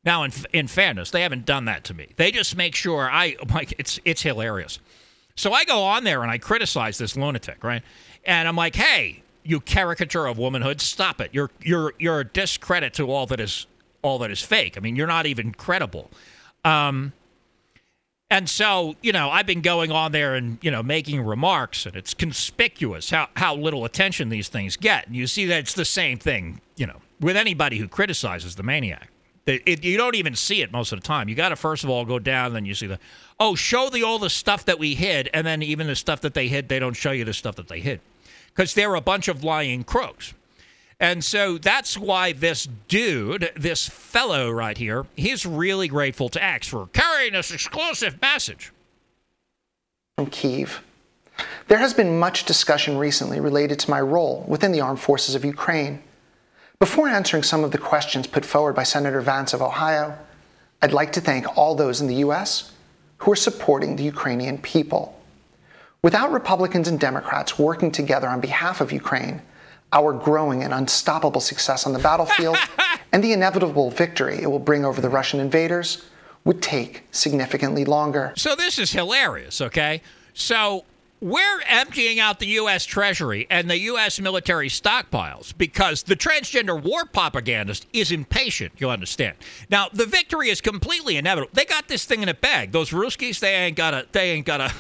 Now, 0.04 0.24
in, 0.24 0.32
in 0.52 0.68
fairness, 0.68 1.10
they 1.10 1.22
haven't 1.22 1.46
done 1.46 1.64
that 1.64 1.84
to 1.84 1.94
me. 1.94 2.08
They 2.16 2.30
just 2.30 2.56
make 2.56 2.74
sure 2.74 3.08
I 3.10 3.36
like 3.54 3.72
it's 3.78 3.98
it's 4.04 4.20
hilarious. 4.20 4.80
So 5.34 5.54
I 5.54 5.64
go 5.64 5.82
on 5.82 6.04
there 6.04 6.20
and 6.22 6.30
I 6.30 6.36
criticize 6.36 6.98
this 6.98 7.16
lunatic, 7.16 7.64
right? 7.64 7.82
And 8.26 8.46
I'm 8.46 8.56
like, 8.56 8.74
hey, 8.74 9.22
you 9.44 9.60
caricature 9.60 10.26
of 10.26 10.36
womanhood, 10.36 10.78
stop 10.82 11.22
it. 11.22 11.30
You're 11.32 11.50
you're 11.62 11.94
you're 11.98 12.20
a 12.20 12.24
discredit 12.24 12.92
to 12.94 13.10
all 13.10 13.24
that 13.28 13.40
is 13.40 13.66
all 14.02 14.18
that 14.18 14.30
is 14.30 14.42
fake. 14.42 14.76
I 14.76 14.80
mean, 14.80 14.94
you're 14.94 15.06
not 15.06 15.24
even 15.24 15.54
credible. 15.54 16.10
Um, 16.66 17.14
and 18.30 18.48
so, 18.48 18.96
you 19.02 19.12
know, 19.12 19.30
I've 19.30 19.46
been 19.46 19.62
going 19.62 19.90
on 19.90 20.12
there 20.12 20.34
and, 20.34 20.58
you 20.60 20.70
know, 20.70 20.82
making 20.82 21.22
remarks, 21.22 21.86
and 21.86 21.96
it's 21.96 22.12
conspicuous 22.12 23.10
how, 23.10 23.28
how 23.36 23.54
little 23.54 23.84
attention 23.84 24.28
these 24.28 24.48
things 24.48 24.76
get. 24.76 25.06
And 25.06 25.16
you 25.16 25.26
see 25.26 25.46
that 25.46 25.60
it's 25.60 25.74
the 25.74 25.84
same 25.84 26.18
thing, 26.18 26.60
you 26.76 26.86
know, 26.86 27.00
with 27.20 27.36
anybody 27.36 27.78
who 27.78 27.88
criticizes 27.88 28.54
the 28.54 28.62
maniac. 28.62 29.10
It, 29.46 29.62
it, 29.64 29.84
you 29.84 29.96
don't 29.96 30.14
even 30.14 30.34
see 30.34 30.60
it 30.60 30.70
most 30.72 30.92
of 30.92 31.00
the 31.00 31.06
time. 31.06 31.28
You 31.30 31.34
got 31.34 31.48
to 31.48 31.56
first 31.56 31.82
of 31.82 31.88
all 31.88 32.04
go 32.04 32.18
down, 32.18 32.52
then 32.52 32.66
you 32.66 32.74
see 32.74 32.86
the, 32.86 32.98
oh, 33.40 33.54
show 33.54 33.88
the 33.88 34.02
all 34.02 34.18
the 34.18 34.28
stuff 34.28 34.66
that 34.66 34.78
we 34.78 34.94
hid, 34.94 35.30
and 35.32 35.46
then 35.46 35.62
even 35.62 35.86
the 35.86 35.96
stuff 35.96 36.20
that 36.20 36.34
they 36.34 36.48
hid, 36.48 36.68
they 36.68 36.78
don't 36.78 36.92
show 36.92 37.12
you 37.12 37.24
the 37.24 37.32
stuff 37.32 37.56
that 37.56 37.68
they 37.68 37.80
hid, 37.80 38.00
because 38.48 38.74
they're 38.74 38.94
a 38.94 39.00
bunch 39.00 39.28
of 39.28 39.42
lying 39.42 39.84
crooks. 39.84 40.34
And 41.00 41.22
so 41.24 41.58
that's 41.58 41.96
why 41.96 42.32
this 42.32 42.68
dude, 42.88 43.52
this 43.54 43.88
fellow 43.88 44.50
right 44.50 44.76
here, 44.76 45.06
he's 45.14 45.46
really 45.46 45.86
grateful 45.86 46.28
to 46.30 46.42
X 46.42 46.66
for 46.66 46.88
carrying 46.92 47.34
this 47.34 47.52
exclusive 47.52 48.20
message. 48.20 48.72
From 50.16 50.26
Kiev. 50.26 50.82
There 51.68 51.78
has 51.78 51.94
been 51.94 52.18
much 52.18 52.44
discussion 52.44 52.98
recently 52.98 53.38
related 53.38 53.78
to 53.80 53.90
my 53.90 54.00
role 54.00 54.44
within 54.48 54.72
the 54.72 54.80
armed 54.80 54.98
forces 54.98 55.36
of 55.36 55.44
Ukraine. 55.44 56.02
Before 56.80 57.08
answering 57.08 57.44
some 57.44 57.62
of 57.62 57.70
the 57.70 57.78
questions 57.78 58.26
put 58.26 58.44
forward 58.44 58.74
by 58.74 58.82
Senator 58.82 59.20
Vance 59.20 59.52
of 59.52 59.62
Ohio, 59.62 60.18
I'd 60.82 60.92
like 60.92 61.12
to 61.12 61.20
thank 61.20 61.56
all 61.56 61.76
those 61.76 62.00
in 62.00 62.08
the 62.08 62.16
U.S. 62.16 62.72
who 63.18 63.30
are 63.30 63.36
supporting 63.36 63.94
the 63.94 64.04
Ukrainian 64.04 64.58
people. 64.58 65.20
Without 66.02 66.32
Republicans 66.32 66.88
and 66.88 66.98
Democrats 66.98 67.58
working 67.58 67.92
together 67.92 68.28
on 68.28 68.40
behalf 68.40 68.80
of 68.80 68.92
Ukraine, 68.92 69.42
our 69.92 70.12
growing 70.12 70.62
and 70.62 70.74
unstoppable 70.74 71.40
success 71.40 71.86
on 71.86 71.92
the 71.92 71.98
battlefield, 71.98 72.56
and 73.12 73.22
the 73.24 73.32
inevitable 73.32 73.90
victory 73.90 74.42
it 74.42 74.50
will 74.50 74.58
bring 74.58 74.84
over 74.84 75.00
the 75.00 75.08
Russian 75.08 75.40
invaders 75.40 76.04
would 76.44 76.62
take 76.62 77.04
significantly 77.10 77.84
longer. 77.84 78.32
So 78.36 78.54
this 78.54 78.78
is 78.78 78.92
hilarious, 78.92 79.60
okay? 79.60 80.02
So 80.34 80.84
we're 81.20 81.60
emptying 81.66 82.20
out 82.20 82.38
the 82.38 82.46
U.S. 82.46 82.84
Treasury 82.84 83.46
and 83.50 83.68
the 83.68 83.78
U.S. 83.80 84.20
military 84.20 84.68
stockpiles 84.68 85.56
because 85.56 86.04
the 86.04 86.14
transgender 86.14 86.80
war 86.80 87.04
propagandist 87.04 87.86
is 87.92 88.12
impatient, 88.12 88.72
you 88.78 88.88
understand. 88.88 89.36
Now, 89.68 89.88
the 89.92 90.06
victory 90.06 90.48
is 90.48 90.60
completely 90.60 91.16
inevitable. 91.16 91.50
They 91.52 91.64
got 91.64 91.88
this 91.88 92.04
thing 92.04 92.22
in 92.22 92.28
a 92.28 92.34
bag. 92.34 92.72
Those 92.72 92.90
Ruskies, 92.90 93.40
they 93.40 93.54
ain't 93.54 93.76
got 93.76 93.94
a, 93.94 94.06
they 94.12 94.30
ain't 94.30 94.46
got 94.46 94.60
a, 94.60 94.72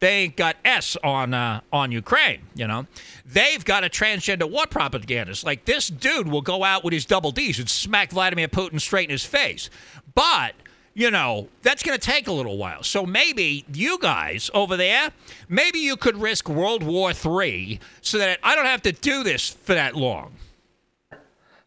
they 0.00 0.10
ain't 0.24 0.36
got 0.36 0.56
S 0.64 0.96
on 1.02 1.34
uh, 1.34 1.60
on 1.72 1.92
Ukraine. 1.92 2.42
You 2.54 2.66
know, 2.66 2.86
they've 3.26 3.64
got 3.64 3.84
a 3.84 3.88
transgender 3.88 4.50
war 4.50 4.66
propagandist. 4.66 5.44
Like 5.44 5.64
this 5.64 5.88
dude 5.88 6.28
will 6.28 6.42
go 6.42 6.64
out 6.64 6.84
with 6.84 6.92
his 6.92 7.04
double 7.04 7.30
D's 7.30 7.58
and 7.58 7.68
smack 7.68 8.10
Vladimir 8.10 8.48
Putin 8.48 8.80
straight 8.80 9.08
in 9.08 9.12
his 9.12 9.24
face. 9.24 9.70
But 10.14 10.54
you 10.94 11.12
know, 11.12 11.48
that's 11.62 11.84
going 11.84 11.96
to 11.96 12.04
take 12.04 12.26
a 12.26 12.32
little 12.32 12.56
while. 12.56 12.82
So 12.82 13.06
maybe 13.06 13.64
you 13.72 14.00
guys 14.00 14.50
over 14.52 14.76
there, 14.76 15.12
maybe 15.48 15.78
you 15.78 15.96
could 15.96 16.16
risk 16.16 16.48
World 16.48 16.82
War 16.82 17.12
III 17.12 17.78
so 18.00 18.18
that 18.18 18.40
I 18.42 18.56
don't 18.56 18.66
have 18.66 18.82
to 18.82 18.90
do 18.90 19.22
this 19.22 19.48
for 19.48 19.74
that 19.74 19.94
long. 19.94 20.32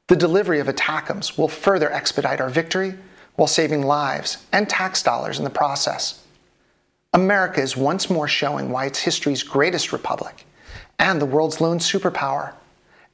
The 0.08 0.18
delivery 0.18 0.60
of 0.60 0.68
ATACMS 0.68 1.38
will 1.38 1.48
further 1.48 1.90
expedite 1.90 2.42
our 2.42 2.50
victory 2.50 2.96
while 3.38 3.48
saving 3.48 3.84
lives 3.84 4.46
and 4.52 4.68
tax 4.68 5.02
dollars 5.02 5.38
in 5.38 5.46
the 5.46 5.50
process. 5.50 6.22
America 7.14 7.62
is 7.62 7.76
once 7.76 8.10
more 8.10 8.28
showing 8.28 8.70
why 8.70 8.86
it's 8.86 9.00
history's 9.00 9.44
greatest 9.44 9.92
republic 9.92 10.46
and 10.98 11.20
the 11.20 11.26
world's 11.26 11.60
lone 11.60 11.80
superpower. 11.80 12.54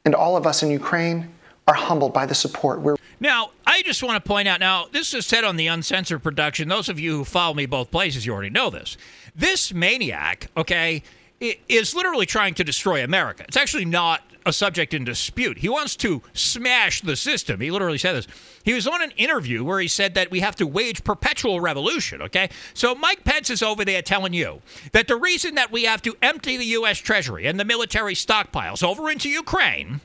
And 0.05 0.13
all 0.13 0.37
of 0.37 0.45
us 0.45 0.61
in 0.61 0.69
Ukraine 0.69 1.33
are 1.67 1.73
humbled 1.73 2.13
by 2.13 2.25
the 2.25 2.35
support 2.35 2.79
we're. 2.79 2.95
Now, 3.19 3.51
I 3.65 3.81
just 3.81 4.03
want 4.03 4.23
to 4.23 4.27
point 4.27 4.47
out 4.47 4.59
now, 4.59 4.85
this 4.91 5.13
is 5.13 5.25
said 5.25 5.43
on 5.43 5.57
the 5.57 5.67
Uncensored 5.67 6.21
production. 6.21 6.67
Those 6.69 6.89
of 6.89 6.99
you 6.99 7.17
who 7.17 7.23
follow 7.25 7.55
me 7.55 7.65
both 7.65 7.89
places, 7.89 8.25
you 8.25 8.33
already 8.33 8.51
know 8.51 8.69
this. 8.69 8.97
This 9.35 9.73
maniac, 9.73 10.49
okay, 10.55 11.01
is 11.39 11.95
literally 11.95 12.27
trying 12.27 12.53
to 12.55 12.63
destroy 12.63 13.03
America. 13.03 13.45
It's 13.47 13.57
actually 13.57 13.85
not 13.85 14.21
a 14.47 14.53
subject 14.53 14.93
in 14.93 15.03
dispute. 15.03 15.57
He 15.59 15.69
wants 15.69 15.95
to 15.97 16.21
smash 16.33 17.01
the 17.01 17.15
system. 17.15 17.59
He 17.59 17.71
literally 17.71 17.97
said 17.97 18.13
this. 18.13 18.27
He 18.63 18.73
was 18.73 18.87
on 18.87 19.01
an 19.01 19.11
interview 19.11 19.63
where 19.63 19.79
he 19.79 19.87
said 19.87 20.13
that 20.15 20.31
we 20.31 20.39
have 20.39 20.55
to 20.57 20.67
wage 20.67 21.03
perpetual 21.03 21.61
revolution, 21.61 22.21
okay? 22.21 22.49
So 22.73 22.95
Mike 22.95 23.23
Pence 23.23 23.49
is 23.49 23.61
over 23.61 23.85
there 23.85 24.01
telling 24.01 24.33
you 24.33 24.61
that 24.93 25.07
the 25.07 25.15
reason 25.15 25.55
that 25.55 25.71
we 25.71 25.83
have 25.83 26.01
to 26.03 26.15
empty 26.21 26.57
the 26.57 26.65
U.S. 26.65 26.97
Treasury 26.97 27.45
and 27.47 27.59
the 27.59 27.65
military 27.65 28.13
stockpiles 28.13 28.83
over 28.83 29.09
into 29.09 29.29
Ukraine 29.29 30.01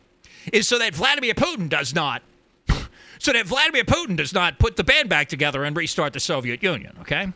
is 0.52 0.68
so 0.68 0.78
that 0.78 0.94
Vladimir 0.94 1.34
Putin 1.34 1.68
does 1.68 1.94
not. 1.94 2.22
So 3.18 3.32
that 3.32 3.46
Vladimir 3.46 3.84
Putin 3.84 4.16
does 4.16 4.34
not 4.34 4.58
put 4.58 4.74
the 4.74 4.82
band 4.82 5.08
back 5.08 5.28
together 5.28 5.62
and 5.62 5.76
restart 5.76 6.12
the 6.12 6.18
Soviet 6.18 6.60
Union, 6.60 6.96
okay? 7.02 7.32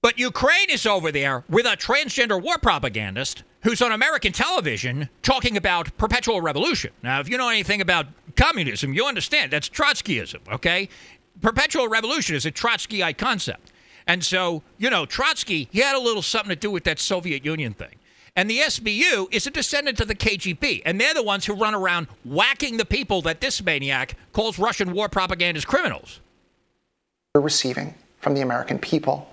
But 0.00 0.18
Ukraine 0.18 0.70
is 0.70 0.86
over 0.86 1.10
there 1.10 1.44
with 1.48 1.66
a 1.66 1.76
transgender 1.76 2.40
war 2.40 2.56
propagandist 2.58 3.42
who's 3.62 3.82
on 3.82 3.90
American 3.90 4.32
television 4.32 5.08
talking 5.22 5.56
about 5.56 5.96
perpetual 5.98 6.40
revolution. 6.40 6.92
Now, 7.02 7.18
if 7.18 7.28
you 7.28 7.36
know 7.36 7.48
anything 7.48 7.80
about 7.80 8.06
communism, 8.36 8.94
you 8.94 9.06
understand 9.06 9.50
that's 9.50 9.68
Trotskyism, 9.68 10.38
okay? 10.52 10.88
Perpetual 11.40 11.88
revolution 11.88 12.36
is 12.36 12.46
a 12.46 12.52
Trotskyite 12.52 13.18
concept. 13.18 13.72
And 14.06 14.24
so, 14.24 14.62
you 14.78 14.88
know, 14.88 15.04
Trotsky, 15.04 15.68
he 15.72 15.80
had 15.80 15.96
a 15.96 16.00
little 16.00 16.22
something 16.22 16.50
to 16.50 16.56
do 16.56 16.70
with 16.70 16.84
that 16.84 17.00
Soviet 17.00 17.44
Union 17.44 17.74
thing. 17.74 17.96
And 18.36 18.48
the 18.48 18.60
SBU 18.60 19.34
is 19.34 19.48
a 19.48 19.50
descendant 19.50 20.00
of 20.00 20.06
the 20.06 20.14
KGB, 20.14 20.82
and 20.86 21.00
they're 21.00 21.12
the 21.12 21.24
ones 21.24 21.44
who 21.44 21.54
run 21.54 21.74
around 21.74 22.06
whacking 22.24 22.76
the 22.76 22.84
people 22.84 23.20
that 23.22 23.40
this 23.40 23.60
maniac 23.62 24.14
calls 24.32 24.60
Russian 24.60 24.92
war 24.92 25.08
propagandist 25.08 25.66
criminals. 25.66 26.20
We're 27.34 27.40
receiving 27.40 27.94
from 28.20 28.34
the 28.34 28.42
American 28.42 28.78
people. 28.78 29.28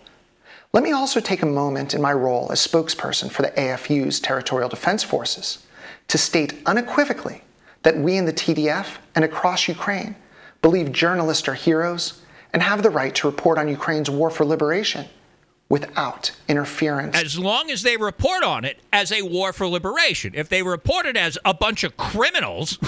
Let 0.76 0.84
me 0.84 0.92
also 0.92 1.22
take 1.22 1.42
a 1.42 1.46
moment 1.46 1.94
in 1.94 2.02
my 2.02 2.12
role 2.12 2.50
as 2.52 2.60
spokesperson 2.60 3.32
for 3.32 3.44
the 3.44 3.52
AFU's 3.52 4.20
Territorial 4.20 4.68
Defense 4.68 5.06
Forces 5.06 5.66
to 6.10 6.18
state 6.18 6.62
unequivocally 6.66 7.46
that 7.84 7.98
we 7.98 8.18
in 8.18 8.26
the 8.26 8.34
TDF 8.34 8.98
and 9.16 9.24
across 9.24 9.70
Ukraine 9.70 10.18
believe 10.62 10.92
journalists 10.92 11.48
are 11.48 11.54
heroes 11.54 12.22
and 12.52 12.62
have 12.62 12.84
the 12.84 12.90
right 12.90 13.16
to 13.16 13.28
report 13.30 13.58
on 13.58 13.70
Ukraine's 13.70 14.10
war 14.10 14.30
for 14.30 14.44
liberation 14.44 15.08
without 15.68 16.32
interference. 16.48 17.16
As 17.16 17.40
long 17.40 17.72
as 17.72 17.82
they 17.82 17.98
report 17.98 18.44
on 18.44 18.66
it 18.66 18.80
as 18.94 19.12
a 19.12 19.24
war 19.24 19.52
for 19.52 19.68
liberation. 19.68 20.34
If 20.36 20.48
they 20.48 20.62
report 20.62 21.06
it 21.06 21.18
as 21.18 21.38
a 21.44 21.54
bunch 21.54 21.84
of 21.84 21.98
criminals, 21.98 22.78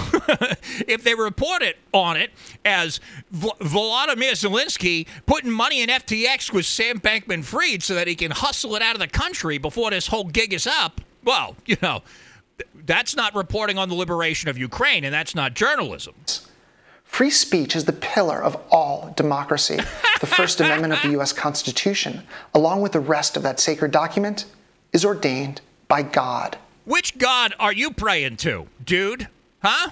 if 0.86 1.02
they 1.02 1.14
report 1.14 1.62
it 1.62 1.76
on 1.92 2.16
it 2.16 2.30
as 2.64 3.00
v- 3.30 3.50
Volodymyr 3.60 4.32
Zelensky 4.32 5.06
putting 5.26 5.50
money 5.50 5.82
in 5.82 5.88
FTX 5.88 6.52
with 6.52 6.66
Sam 6.66 7.00
Bankman 7.00 7.42
Fried 7.44 7.82
so 7.82 7.94
that 7.94 8.06
he 8.06 8.14
can 8.14 8.30
hustle 8.30 8.76
it 8.76 8.82
out 8.82 8.94
of 8.94 9.00
the 9.00 9.08
country 9.08 9.58
before 9.58 9.90
this 9.90 10.06
whole 10.06 10.24
gig 10.24 10.52
is 10.52 10.66
up, 10.66 11.00
well, 11.24 11.56
you 11.66 11.76
know, 11.82 12.02
that's 12.86 13.16
not 13.16 13.34
reporting 13.34 13.76
on 13.76 13.88
the 13.88 13.94
liberation 13.94 14.48
of 14.48 14.56
Ukraine, 14.56 15.04
and 15.04 15.12
that's 15.12 15.34
not 15.34 15.54
journalism. 15.54 16.14
Free 17.08 17.30
speech 17.30 17.74
is 17.74 17.84
the 17.86 17.92
pillar 17.92 18.40
of 18.40 18.56
all 18.70 19.12
democracy. 19.16 19.76
the 20.20 20.26
First 20.26 20.60
Amendment 20.60 20.92
of 20.92 21.02
the 21.02 21.10
U.S. 21.12 21.32
Constitution, 21.32 22.22
along 22.54 22.80
with 22.80 22.92
the 22.92 23.00
rest 23.00 23.36
of 23.36 23.42
that 23.42 23.58
sacred 23.58 23.90
document, 23.90 24.44
is 24.92 25.04
ordained 25.04 25.60
by 25.88 26.02
God. 26.02 26.58
Which 26.84 27.18
God 27.18 27.54
are 27.58 27.72
you 27.72 27.90
praying 27.90 28.36
to, 28.38 28.68
dude? 28.84 29.26
Huh? 29.64 29.90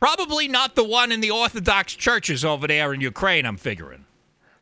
Probably 0.00 0.48
not 0.48 0.76
the 0.76 0.84
one 0.84 1.12
in 1.12 1.20
the 1.20 1.30
Orthodox 1.30 1.94
churches 1.94 2.42
over 2.44 2.66
there 2.66 2.94
in 2.94 3.00
Ukraine, 3.02 3.44
I'm 3.44 3.58
figuring. 3.58 4.06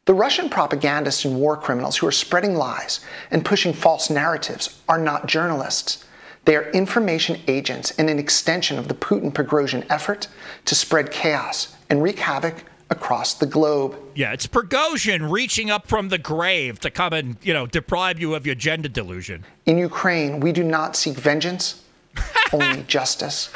The 0.06 0.14
Russian 0.14 0.48
propagandists 0.48 1.24
and 1.24 1.38
war 1.38 1.56
criminals 1.56 1.98
who 1.98 2.06
are 2.08 2.12
spreading 2.12 2.56
lies 2.56 3.00
and 3.30 3.44
pushing 3.44 3.72
false 3.72 4.10
narratives 4.10 4.80
are 4.88 4.98
not 4.98 5.26
journalists. 5.26 6.04
They 6.44 6.56
are 6.56 6.70
information 6.70 7.40
agents 7.46 7.92
and 7.92 8.08
an 8.08 8.18
extension 8.18 8.78
of 8.78 8.88
the 8.88 8.94
Putin 8.94 9.32
Prigozhin 9.32 9.84
effort 9.90 10.28
to 10.64 10.74
spread 10.74 11.10
chaos 11.10 11.76
and 11.88 12.02
wreak 12.02 12.18
havoc 12.18 12.64
across 12.90 13.34
the 13.34 13.46
globe. 13.46 13.96
Yeah, 14.14 14.32
it's 14.32 14.46
Prigozhin 14.46 15.30
reaching 15.30 15.70
up 15.70 15.86
from 15.86 16.08
the 16.08 16.18
grave 16.18 16.80
to 16.80 16.90
come 16.90 17.12
and, 17.12 17.36
you 17.42 17.52
know, 17.52 17.66
deprive 17.66 18.18
you 18.18 18.34
of 18.34 18.46
your 18.46 18.56
gender 18.56 18.88
delusion. 18.88 19.44
In 19.66 19.78
Ukraine, 19.78 20.40
we 20.40 20.50
do 20.52 20.64
not 20.64 20.96
seek 20.96 21.16
vengeance, 21.16 21.84
only 22.52 22.82
justice. 22.82 23.52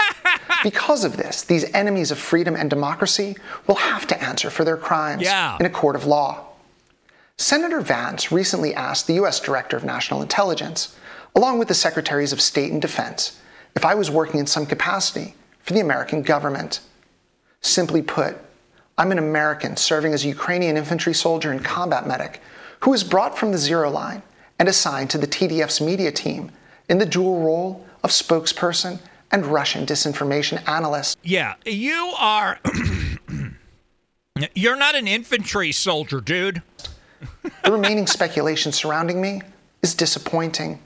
Because 0.63 1.05
of 1.05 1.17
this, 1.17 1.43
these 1.43 1.65
enemies 1.75 2.11
of 2.11 2.19
freedom 2.19 2.55
and 2.55 2.71
democracy 2.71 3.37
will 3.67 3.75
have 3.75 4.07
to 4.07 4.23
answer 4.23 4.51
for 4.51 4.65
their 4.65 4.77
crimes 4.77 5.23
yeah. 5.23 5.57
in 5.59 5.67
a 5.67 5.71
court 5.71 5.97
of 5.97 6.07
law. 6.07 6.47
Senator 7.37 7.81
Vance 7.81 8.31
recently 8.31 8.73
asked 8.75 9.09
the 9.09 9.15
U.S. 9.15 9.41
Director 9.41 9.77
of 9.77 9.85
National 9.85 10.23
Intelligence 10.23 10.97
along 11.35 11.59
with 11.59 11.69
the 11.69 11.75
Secretaries 11.75 12.33
of 12.33 12.41
State 12.41 12.73
and 12.73 12.81
Defense, 12.81 13.41
if 13.75 13.85
I 13.85 13.95
was 13.95 14.11
working 14.11 14.41
in 14.41 14.47
some 14.47 14.67
capacity 14.67 15.35
for 15.61 15.73
the 15.73 15.81
American 15.81 16.23
government. 16.23 16.81
Simply 17.61 18.03
put, 18.03 18.37
I'm 18.97 19.11
an 19.11 19.19
American 19.19 19.77
serving 19.77 20.13
as 20.13 20.25
a 20.25 20.29
Ukrainian 20.29 20.77
infantry 20.77 21.15
soldier 21.15 21.51
and 21.51 21.65
combat 21.65 22.07
medic 22.07 22.41
who 22.81 22.91
was 22.91 23.03
brought 23.03 23.37
from 23.39 23.51
the 23.51 23.59
zero 23.59 23.91
line 23.91 24.23
and 24.59 24.69
assigned 24.69 25.11
to 25.11 25.19
the 25.19 25.27
TDF's 25.27 25.81
media 25.81 26.13
team 26.13 26.53
in 26.89 26.99
the 26.99 27.07
dual 27.07 27.41
role 27.41 27.85
of 28.05 28.11
spokesperson 28.11 29.01
and 29.33 29.47
Russian 29.47 29.87
disinformation 29.87 30.67
analyst. 30.69 31.19
Yeah, 31.23 31.55
you 31.65 32.13
are. 32.19 32.61
You're 34.55 34.77
not 34.77 34.95
an 34.95 35.09
infantry 35.09 35.73
soldier, 35.73 36.21
dude. 36.21 36.63
the 37.65 37.73
remaining 37.73 38.07
speculation 38.07 38.71
surrounding 38.71 39.21
me 39.21 39.41
is 39.83 39.95
disappointing. 39.95 40.81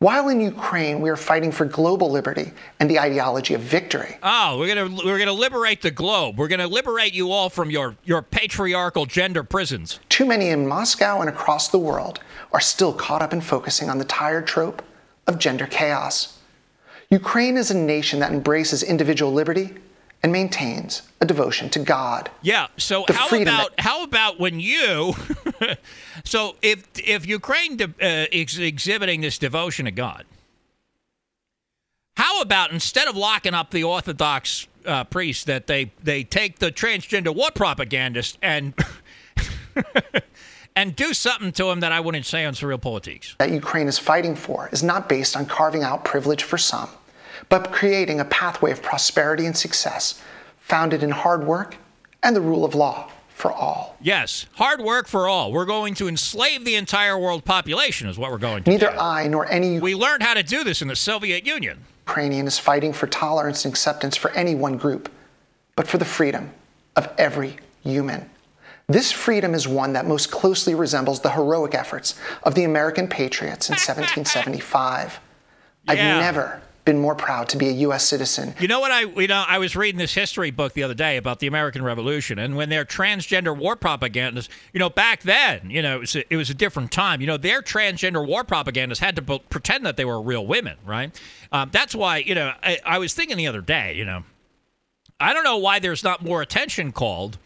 While 0.00 0.30
in 0.30 0.40
Ukraine, 0.40 1.02
we 1.02 1.10
are 1.10 1.16
fighting 1.16 1.52
for 1.52 1.66
global 1.66 2.10
liberty 2.10 2.52
and 2.78 2.90
the 2.90 2.98
ideology 2.98 3.52
of 3.52 3.60
victory. 3.60 4.16
Oh, 4.22 4.56
we're 4.58 4.74
gonna 4.74 4.96
we're 5.04 5.18
gonna 5.18 5.34
liberate 5.34 5.82
the 5.82 5.90
globe. 5.90 6.38
We're 6.38 6.48
gonna 6.48 6.66
liberate 6.66 7.12
you 7.12 7.32
all 7.32 7.50
from 7.50 7.70
your 7.70 7.94
your 8.04 8.22
patriarchal 8.22 9.04
gender 9.04 9.44
prisons. 9.44 10.00
Too 10.08 10.24
many 10.24 10.48
in 10.48 10.66
Moscow 10.66 11.20
and 11.20 11.28
across 11.28 11.68
the 11.68 11.78
world 11.78 12.18
are 12.50 12.60
still 12.60 12.94
caught 12.94 13.20
up 13.20 13.34
in 13.34 13.42
focusing 13.42 13.90
on 13.90 13.98
the 13.98 14.06
tired 14.06 14.46
trope 14.46 14.82
of 15.26 15.38
gender 15.38 15.66
chaos. 15.66 16.38
Ukraine 17.10 17.58
is 17.58 17.70
a 17.70 17.76
nation 17.76 18.20
that 18.20 18.32
embraces 18.32 18.82
individual 18.82 19.34
liberty 19.34 19.74
and 20.22 20.32
maintains 20.32 21.02
a 21.20 21.26
devotion 21.26 21.70
to 21.70 21.78
God. 21.78 22.30
Yeah. 22.42 22.66
So 22.76 23.04
The 23.06 23.14
how 23.14 23.28
about 23.28 23.76
that- 23.76 23.80
how 23.82 24.02
about 24.04 24.38
when 24.38 24.60
you? 24.60 25.14
so 26.24 26.56
if 26.62 26.84
if 26.96 27.26
Ukraine 27.26 27.76
de- 27.76 27.84
uh, 28.00 28.26
is 28.30 28.58
exhibiting 28.58 29.20
this 29.22 29.38
devotion 29.38 29.86
to 29.86 29.90
God, 29.90 30.26
how 32.16 32.40
about 32.42 32.72
instead 32.72 33.08
of 33.08 33.16
locking 33.16 33.54
up 33.54 33.70
the 33.70 33.84
Orthodox 33.84 34.66
uh, 34.86 35.04
priests, 35.04 35.44
that 35.44 35.66
they 35.66 35.90
they 36.02 36.22
take 36.24 36.58
the 36.58 36.70
transgender 36.70 37.34
war 37.34 37.50
propagandist 37.54 38.36
and 38.42 38.74
and 40.76 40.94
do 40.96 41.12
something 41.14 41.52
to 41.52 41.64
them 41.64 41.80
that 41.80 41.92
I 41.92 42.00
wouldn't 42.00 42.26
say 42.26 42.44
on 42.44 42.54
SurrealPolitiks. 42.54 43.36
that 43.38 43.50
Ukraine 43.50 43.88
is 43.88 43.98
fighting 43.98 44.34
for 44.34 44.68
is 44.72 44.82
not 44.82 45.08
based 45.08 45.36
on 45.36 45.46
carving 45.46 45.82
out 45.82 46.04
privilege 46.04 46.42
for 46.42 46.58
some, 46.58 46.88
but 47.50 47.70
creating 47.72 48.20
a 48.20 48.24
pathway 48.24 48.70
of 48.70 48.80
prosperity 48.80 49.44
and 49.44 49.56
success 49.56 50.22
founded 50.58 51.02
in 51.02 51.10
hard 51.10 51.44
work 51.44 51.76
and 52.22 52.34
the 52.34 52.40
rule 52.40 52.64
of 52.64 52.74
law 52.74 53.10
for 53.28 53.52
all. 53.52 53.96
Yes, 54.00 54.46
hard 54.54 54.80
work 54.80 55.08
for 55.08 55.28
all. 55.28 55.52
We're 55.52 55.66
going 55.66 55.94
to 55.94 56.08
enslave 56.08 56.64
the 56.64 56.76
entire 56.76 57.18
world 57.18 57.44
population, 57.44 58.08
is 58.08 58.18
what 58.18 58.30
we're 58.30 58.38
going 58.38 58.62
to 58.62 58.70
do. 58.70 58.70
Neither 58.70 58.92
do. 58.92 58.98
I 58.98 59.26
nor 59.28 59.50
any 59.50 59.80
We 59.80 59.94
learned 59.94 60.22
how 60.22 60.34
to 60.34 60.42
do 60.42 60.62
this 60.62 60.80
in 60.80 60.88
the 60.88 60.96
Soviet 60.96 61.44
Union. 61.44 61.84
Ukrainian 62.06 62.46
is 62.46 62.58
fighting 62.58 62.92
for 62.92 63.06
tolerance 63.06 63.64
and 63.64 63.72
acceptance 63.72 64.16
for 64.16 64.30
any 64.32 64.54
one 64.54 64.76
group, 64.76 65.10
but 65.74 65.86
for 65.86 65.98
the 65.98 66.04
freedom 66.04 66.52
of 66.96 67.08
every 67.18 67.56
human. 67.82 68.28
This 68.88 69.12
freedom 69.12 69.54
is 69.54 69.66
one 69.68 69.92
that 69.92 70.06
most 70.06 70.30
closely 70.30 70.74
resembles 70.74 71.20
the 71.20 71.30
heroic 71.30 71.74
efforts 71.74 72.18
of 72.42 72.54
the 72.54 72.64
American 72.64 73.08
patriots 73.08 73.68
in 73.68 73.72
1775. 73.74 75.20
I've 75.88 75.98
never 75.98 76.60
been 76.90 76.98
more 76.98 77.14
proud 77.14 77.48
to 77.48 77.56
be 77.56 77.68
a 77.68 77.72
U.S. 77.86 78.04
citizen 78.04 78.52
You 78.58 78.66
know 78.66 78.80
what 78.80 78.90
I 78.90 79.02
you 79.02 79.28
know 79.28 79.44
I 79.46 79.58
was 79.58 79.76
reading 79.76 79.98
this 79.98 80.12
history 80.12 80.50
book 80.50 80.72
the 80.72 80.82
other 80.82 80.94
day 80.94 81.16
about 81.16 81.38
the 81.38 81.46
American 81.46 81.84
Revolution 81.84 82.36
and 82.38 82.56
when 82.56 82.68
their 82.68 82.84
transgender 82.84 83.56
war 83.56 83.76
propagandists, 83.76 84.52
you 84.72 84.80
know, 84.80 84.90
back 84.90 85.22
then, 85.22 85.70
you 85.70 85.82
know, 85.82 85.96
it 85.96 86.00
was 86.00 86.16
a, 86.16 86.32
it 86.32 86.36
was 86.36 86.50
a 86.50 86.54
different 86.54 86.90
time. 86.90 87.20
You 87.20 87.28
know, 87.28 87.36
their 87.36 87.62
transgender 87.62 88.26
war 88.26 88.42
propagandists 88.42 89.00
had 89.00 89.14
to 89.16 89.22
p- 89.22 89.42
pretend 89.50 89.86
that 89.86 89.96
they 89.96 90.04
were 90.04 90.20
real 90.20 90.44
women, 90.44 90.76
right? 90.84 91.18
Um, 91.52 91.70
that's 91.72 91.94
why, 91.94 92.18
you 92.18 92.34
know, 92.34 92.52
I, 92.62 92.78
I 92.84 92.98
was 92.98 93.14
thinking 93.14 93.36
the 93.36 93.46
other 93.46 93.60
day, 93.60 93.94
you 93.94 94.04
know, 94.04 94.24
I 95.20 95.32
don't 95.32 95.44
know 95.44 95.58
why 95.58 95.78
there's 95.78 96.02
not 96.02 96.24
more 96.24 96.42
attention 96.42 96.90
called 96.90 97.38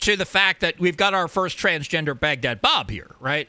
to 0.00 0.16
the 0.16 0.26
fact 0.26 0.60
that 0.60 0.78
we've 0.78 0.96
got 0.96 1.14
our 1.14 1.26
first 1.26 1.58
transgender 1.58 2.18
Baghdad 2.18 2.60
Bob 2.60 2.90
here, 2.90 3.16
right? 3.18 3.48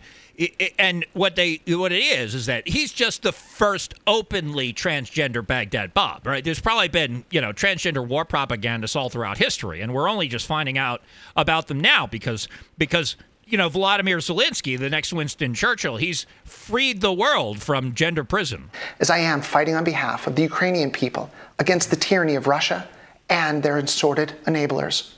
And 0.78 1.04
what 1.14 1.36
they 1.36 1.62
what 1.66 1.92
it 1.92 2.04
is 2.04 2.36
is 2.36 2.46
that 2.46 2.68
he's 2.68 2.94
just 2.94 3.24
the 3.24 3.32
first 3.32 3.96
openly 4.06 4.72
transgender 4.72 5.46
Baghdad 5.46 5.96
Bob, 5.96 6.28
right? 6.28 6.44
There's 6.44 6.60
probably 6.60 6.90
been 6.90 7.26
you 7.32 7.42
know 7.42 7.54
transgender 7.54 8.08
war 8.08 8.24
propagandists 8.24 8.96
all 8.96 9.10
throughout 9.10 9.40
history, 9.40 9.82
and 9.82 9.94
we're 9.94 10.08
only 10.08 10.28
just 10.28 10.46
finding 10.46 10.78
out 10.78 11.02
about 11.36 11.68
them 11.68 11.80
now 11.80 12.06
because 12.06 12.48
because 12.78 13.16
you 13.46 13.58
know 13.58 13.68
Vladimir 13.68 14.20
Zelensky, 14.20 14.78
the 14.78 14.92
next 14.92 15.12
Winston 15.12 15.56
Churchill, 15.56 15.98
he's 15.98 16.28
freed 16.44 17.02
the 17.02 17.14
world 17.14 17.60
from 17.60 17.96
gender 17.96 18.24
prison. 18.24 18.70
as 19.00 19.10
I 19.10 19.18
am 19.18 19.42
fighting 19.42 19.74
on 19.74 19.84
behalf 19.84 20.28
of 20.28 20.36
the 20.36 20.44
Ukrainian 20.44 20.92
people 20.92 21.32
against 21.58 21.90
the 21.90 21.96
tyranny 21.96 22.36
of 22.36 22.46
Russia 22.46 22.88
and 23.28 23.64
their 23.64 23.80
assorted 23.80 24.34
enablers, 24.46 25.14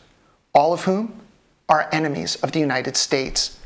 all 0.54 0.72
of 0.72 0.84
whom 0.86 1.20
are 1.68 1.90
enemies 1.92 2.38
of 2.38 2.54
the 2.54 2.60
United 2.60 2.96
States. 2.96 3.59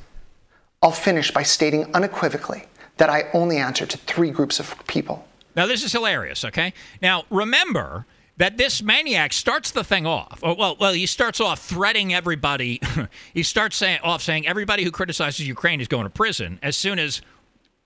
I'll 0.83 0.91
finish 0.91 1.31
by 1.31 1.43
stating 1.43 1.89
unequivocally 1.95 2.65
that 2.97 3.09
I 3.09 3.23
only 3.33 3.57
answer 3.57 3.85
to 3.85 3.97
three 3.97 4.29
groups 4.29 4.59
of 4.59 4.75
people. 4.85 5.25
Now, 5.55 5.65
this 5.65 5.83
is 5.83 5.93
hilarious, 5.93 6.43
okay? 6.43 6.73
Now, 7.01 7.23
remember 7.29 8.05
that 8.37 8.57
this 8.57 8.83
maniac 8.83 9.31
starts 9.31 9.71
the 9.71 9.83
thing 9.83 10.05
off. 10.05 10.39
Oh, 10.43 10.55
well, 10.55 10.75
well, 10.79 10.93
he 10.93 11.05
starts 11.05 11.39
off 11.39 11.61
threatening 11.61 12.13
everybody. 12.13 12.81
he 13.33 13.43
starts 13.43 13.77
saying, 13.77 13.99
off 14.03 14.21
saying 14.21 14.45
everybody 14.45 14.83
who 14.83 14.91
criticizes 14.91 15.47
Ukraine 15.47 15.79
is 15.79 15.87
going 15.87 16.03
to 16.03 16.09
prison 16.09 16.59
as 16.61 16.75
soon 16.75 16.99
as 16.99 17.21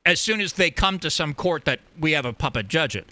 as 0.06 0.22
soon 0.22 0.40
as 0.40 0.54
they 0.54 0.72
come 0.72 1.00
to 1.00 1.10
some 1.10 1.34
court 1.34 1.66
that 1.66 1.82
we 2.00 2.14
have 2.14 2.24
a 2.24 2.32
puppet 2.32 2.70
judge 2.70 2.96
it. 2.96 3.10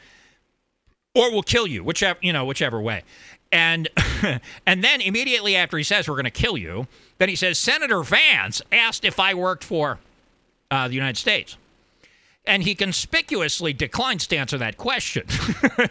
Or 1.14 1.30
we'll 1.30 1.44
kill 1.44 1.68
you, 1.68 1.84
whichever 1.84 2.18
you 2.22 2.32
know, 2.32 2.46
whichever 2.46 2.80
way. 2.80 3.04
And 3.52 3.90
and 4.66 4.82
then 4.84 5.02
immediately 5.02 5.58
after 5.58 5.78
he 5.78 5.84
says 5.84 6.08
we're 6.08 6.16
going 6.16 6.24
to 6.24 6.32
kill 6.32 6.58
you, 6.58 6.88
then 7.18 7.30
he 7.30 7.36
says 7.36 7.58
Senator 7.58 8.04
Vance 8.04 8.62
asked 8.72 9.06
if 9.06 9.20
I 9.20 9.34
worked 9.34 9.64
for 9.64 10.00
uh, 10.72 10.88
the 10.88 10.96
United 10.96 11.18
States 11.18 11.58
and 12.48 12.64
he 12.64 12.76
conspicuously 12.76 13.74
declines 13.74 14.28
to 14.28 14.38
answer 14.38 14.58
that 14.58 14.78
question, 14.78 15.26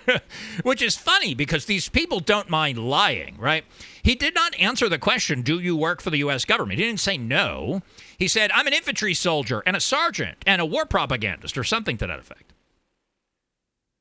which 0.62 0.82
is 0.82 0.96
funny 0.96 1.34
because 1.34 1.64
these 1.64 1.88
people 1.88 2.20
don't 2.20 2.48
mind 2.48 2.78
lying, 2.78 3.37
right? 3.38 3.64
He 4.02 4.14
did 4.14 4.34
not 4.34 4.54
answer 4.58 4.88
the 4.88 4.98
question, 4.98 5.42
Do 5.42 5.58
you 5.58 5.76
work 5.76 6.00
for 6.00 6.10
the 6.10 6.18
U.S. 6.18 6.44
government? 6.44 6.78
He 6.78 6.84
didn't 6.84 7.00
say 7.00 7.16
no. 7.16 7.82
He 8.18 8.28
said, 8.28 8.50
I'm 8.52 8.66
an 8.66 8.72
infantry 8.72 9.14
soldier 9.14 9.62
and 9.66 9.76
a 9.76 9.80
sergeant 9.80 10.38
and 10.46 10.60
a 10.60 10.66
war 10.66 10.87
propagandist 10.87 11.58
or 11.58 11.64
something 11.64 11.96
to 11.98 12.06
that 12.06 12.18
effect. 12.18 12.52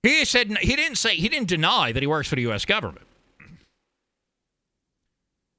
He 0.03 0.25
said, 0.25 0.57
he 0.57 0.75
didn't 0.75 0.97
say, 0.97 1.15
he 1.15 1.29
didn't 1.29 1.47
deny 1.47 1.91
that 1.91 2.03
he 2.03 2.07
works 2.07 2.27
for 2.27 2.35
the 2.35 2.41
U.S. 2.43 2.65
government. 2.65 3.07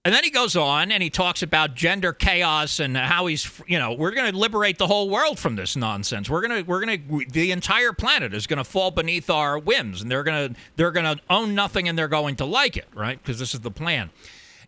And 0.04 0.14
then 0.14 0.22
he 0.22 0.28
goes 0.28 0.54
on 0.54 0.92
and 0.92 1.02
he 1.02 1.08
talks 1.08 1.42
about 1.42 1.74
gender 1.74 2.12
chaos 2.12 2.78
and 2.78 2.94
how 2.94 3.24
he's, 3.24 3.50
you 3.66 3.78
know, 3.78 3.94
we're 3.94 4.10
going 4.10 4.30
to 4.30 4.36
liberate 4.36 4.76
the 4.76 4.86
whole 4.86 5.08
world 5.08 5.38
from 5.38 5.56
this 5.56 5.76
nonsense. 5.76 6.28
We're 6.28 6.46
going 6.46 6.62
to, 6.62 6.70
we're 6.70 6.84
going 6.84 7.08
to, 7.08 7.32
the 7.32 7.52
entire 7.52 7.94
planet 7.94 8.34
is 8.34 8.46
going 8.46 8.58
to 8.58 8.64
fall 8.64 8.90
beneath 8.90 9.30
our 9.30 9.58
whims, 9.58 10.02
and 10.02 10.10
they're 10.10 10.22
going 10.22 10.50
to, 10.50 10.60
they're 10.76 10.90
going 10.90 11.16
to 11.16 11.22
own 11.30 11.54
nothing, 11.54 11.88
and 11.88 11.98
they're 11.98 12.08
going 12.08 12.36
to 12.36 12.44
like 12.44 12.76
it, 12.76 12.86
right? 12.94 13.18
Because 13.22 13.38
this 13.38 13.54
is 13.54 13.60
the 13.60 13.70
plan. 13.70 14.10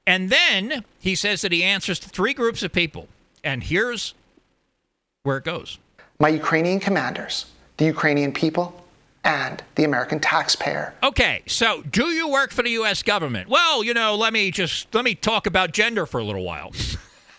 And 0.07 0.31
then 0.31 0.85
he 1.01 1.15
says 1.15 1.43
that 1.43 1.53
he 1.53 1.63
answers 1.63 1.99
to 1.99 2.09
three 2.09 2.33
groups 2.33 2.63
of 2.63 2.73
people, 2.73 3.07
and 3.45 3.63
here's 3.63 4.15
where 5.25 5.37
it 5.37 5.45
goes. 5.45 5.79
My 6.19 6.29
Ukrainian 6.29 6.81
commanders, 6.81 7.45
the 7.77 7.85
Ukrainian 7.85 8.33
people, 8.33 8.86
and 9.27 9.63
the 9.75 9.85
American 9.85 10.21
taxpayer. 10.21 10.95
Okay, 11.03 11.43
so 11.47 11.83
do 11.83 12.07
you 12.07 12.29
work 12.29 12.53
for 12.53 12.63
the 12.63 12.71
U.S. 12.71 13.03
government? 13.03 13.49
Well, 13.49 13.83
you 13.83 13.93
know, 13.93 14.15
let 14.15 14.33
me 14.33 14.51
just 14.53 14.95
let 14.95 15.05
me 15.05 15.15
talk 15.15 15.47
about 15.47 15.73
gender 15.73 16.07
for 16.07 16.19
a 16.19 16.25
little 16.25 16.45
while. 16.45 16.73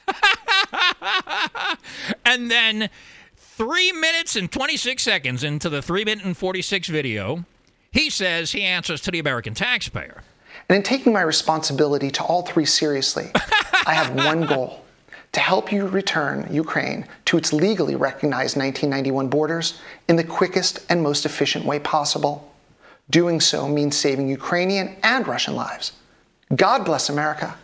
and 2.25 2.51
then 2.51 2.89
three 3.35 3.91
minutes 3.93 4.35
and 4.35 4.51
26 4.51 5.01
seconds 5.01 5.43
into 5.43 5.69
the 5.69 5.81
three 5.81 6.03
minute 6.03 6.25
and 6.25 6.35
46 6.35 6.89
video, 6.89 7.45
he 7.91 8.09
says 8.09 8.51
he 8.51 8.63
answers 8.63 8.99
to 9.01 9.11
the 9.11 9.19
American 9.19 9.53
taxpayer. 9.53 10.23
And 10.69 10.75
in 10.75 10.83
taking 10.83 11.13
my 11.13 11.21
responsibility 11.21 12.11
to 12.11 12.23
all 12.23 12.41
three 12.41 12.65
seriously, 12.65 13.31
I 13.85 13.93
have 13.93 14.13
one 14.13 14.45
goal 14.45 14.83
to 15.37 15.41
help 15.41 15.71
you 15.71 15.85
return 15.85 16.47
Ukraine 16.49 17.05
to 17.25 17.37
its 17.37 17.53
legally 17.53 17.95
recognized 17.95 18.57
1991 18.57 19.27
borders 19.27 19.79
in 20.07 20.15
the 20.15 20.23
quickest 20.23 20.83
and 20.89 21.03
most 21.03 21.27
efficient 21.27 21.63
way 21.63 21.77
possible. 21.77 22.51
Doing 23.11 23.39
so 23.39 23.67
means 23.67 23.95
saving 23.95 24.29
Ukrainian 24.29 24.95
and 25.03 25.27
Russian 25.27 25.55
lives. 25.55 25.91
God 26.55 26.83
bless 26.85 27.07
America 27.07 27.55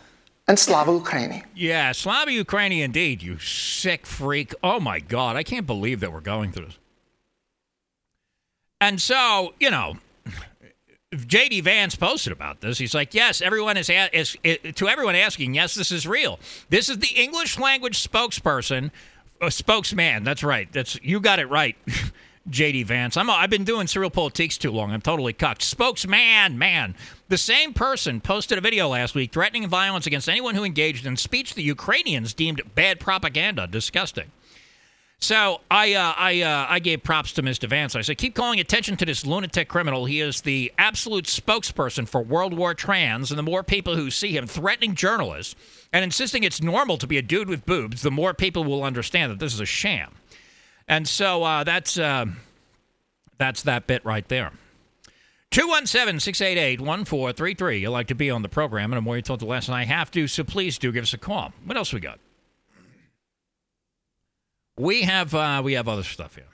and 0.46 0.56
Slava 0.56 0.92
Ukraini. 0.92 1.42
Yeah, 1.56 1.90
Slava 1.90 2.30
Ukraini 2.30 2.84
indeed, 2.84 3.24
you 3.24 3.40
sick 3.40 4.06
freak. 4.06 4.54
Oh 4.62 4.78
my 4.78 5.00
God, 5.00 5.34
I 5.34 5.42
can't 5.42 5.66
believe 5.66 5.98
that 5.98 6.12
we're 6.12 6.20
going 6.20 6.52
through 6.52 6.66
this. 6.66 6.78
And 8.80 9.02
so, 9.02 9.54
you 9.58 9.72
know, 9.72 9.96
JD 11.14 11.62
Vance 11.62 11.94
posted 11.94 12.32
about 12.32 12.60
this. 12.60 12.78
He's 12.78 12.94
like, 12.94 13.14
"Yes, 13.14 13.40
everyone 13.40 13.76
is, 13.76 13.88
a- 13.90 14.16
is, 14.16 14.36
is 14.42 14.58
to 14.74 14.88
everyone 14.88 15.14
asking, 15.16 15.54
yes, 15.54 15.74
this 15.74 15.90
is 15.92 16.06
real. 16.06 16.38
This 16.68 16.88
is 16.88 16.98
the 16.98 17.14
English 17.14 17.58
language 17.58 18.06
spokesperson, 18.06 18.90
uh, 19.40 19.50
spokesman. 19.50 20.24
That's 20.24 20.42
right. 20.42 20.70
That's 20.72 20.98
you 21.02 21.20
got 21.20 21.38
it 21.38 21.48
right. 21.48 21.76
JD 22.50 22.84
Vance. 22.84 23.16
I'm, 23.16 23.30
I've 23.30 23.48
been 23.48 23.64
doing 23.64 23.86
SurrealPolitiks 23.86 24.58
too 24.58 24.70
long. 24.70 24.92
I'm 24.92 25.00
totally 25.00 25.32
cucked. 25.32 25.62
Spokesman, 25.62 26.58
man. 26.58 26.94
The 27.28 27.38
same 27.38 27.72
person 27.72 28.20
posted 28.20 28.58
a 28.58 28.60
video 28.60 28.88
last 28.88 29.14
week 29.14 29.32
threatening 29.32 29.66
violence 29.66 30.06
against 30.06 30.28
anyone 30.28 30.54
who 30.54 30.62
engaged 30.62 31.06
in 31.06 31.16
speech 31.16 31.54
the 31.54 31.62
Ukrainians 31.62 32.34
deemed 32.34 32.60
bad 32.74 33.00
propaganda. 33.00 33.66
Disgusting. 33.66 34.30
So 35.24 35.62
I 35.70 35.94
uh, 35.94 36.12
I 36.18 36.42
uh, 36.42 36.66
I 36.68 36.80
gave 36.80 37.02
props 37.02 37.32
to 37.32 37.42
Mr. 37.42 37.66
Vance. 37.66 37.96
I 37.96 38.02
said, 38.02 38.18
keep 38.18 38.34
calling 38.34 38.60
attention 38.60 38.98
to 38.98 39.06
this 39.06 39.24
lunatic 39.24 39.70
criminal. 39.70 40.04
He 40.04 40.20
is 40.20 40.42
the 40.42 40.70
absolute 40.76 41.24
spokesperson 41.24 42.06
for 42.06 42.22
World 42.22 42.52
War 42.52 42.74
Trans, 42.74 43.30
and 43.30 43.38
the 43.38 43.42
more 43.42 43.62
people 43.62 43.96
who 43.96 44.10
see 44.10 44.36
him 44.36 44.46
threatening 44.46 44.94
journalists 44.94 45.56
and 45.94 46.04
insisting 46.04 46.44
it's 46.44 46.60
normal 46.60 46.98
to 46.98 47.06
be 47.06 47.16
a 47.16 47.22
dude 47.22 47.48
with 47.48 47.64
boobs, 47.64 48.02
the 48.02 48.10
more 48.10 48.34
people 48.34 48.64
will 48.64 48.84
understand 48.84 49.32
that 49.32 49.38
this 49.38 49.54
is 49.54 49.60
a 49.60 49.64
sham. 49.64 50.12
And 50.88 51.08
so 51.08 51.42
uh, 51.42 51.64
that's 51.64 51.98
uh, 51.98 52.26
that's 53.38 53.62
that 53.62 53.86
bit 53.86 54.04
right 54.04 54.28
there. 54.28 54.52
217 55.52 56.20
688 56.20 56.82
1433. 56.82 57.78
You'd 57.78 57.88
like 57.88 58.08
to 58.08 58.14
be 58.14 58.30
on 58.30 58.42
the 58.42 58.50
program, 58.50 58.92
and 58.92 58.98
I'm 58.98 59.04
more 59.04 59.16
you 59.16 59.22
told 59.22 59.40
the 59.40 59.46
lesson 59.46 59.72
I 59.72 59.86
have 59.86 60.10
to, 60.10 60.26
so 60.26 60.44
please 60.44 60.76
do 60.76 60.92
give 60.92 61.04
us 61.04 61.14
a 61.14 61.18
call. 61.18 61.54
What 61.64 61.78
else 61.78 61.94
we 61.94 62.00
got? 62.00 62.18
We 64.76 65.02
have 65.02 65.34
uh, 65.34 65.62
we 65.64 65.74
have 65.74 65.88
other 65.88 66.02
stuff 66.02 66.34
here. 66.34 66.44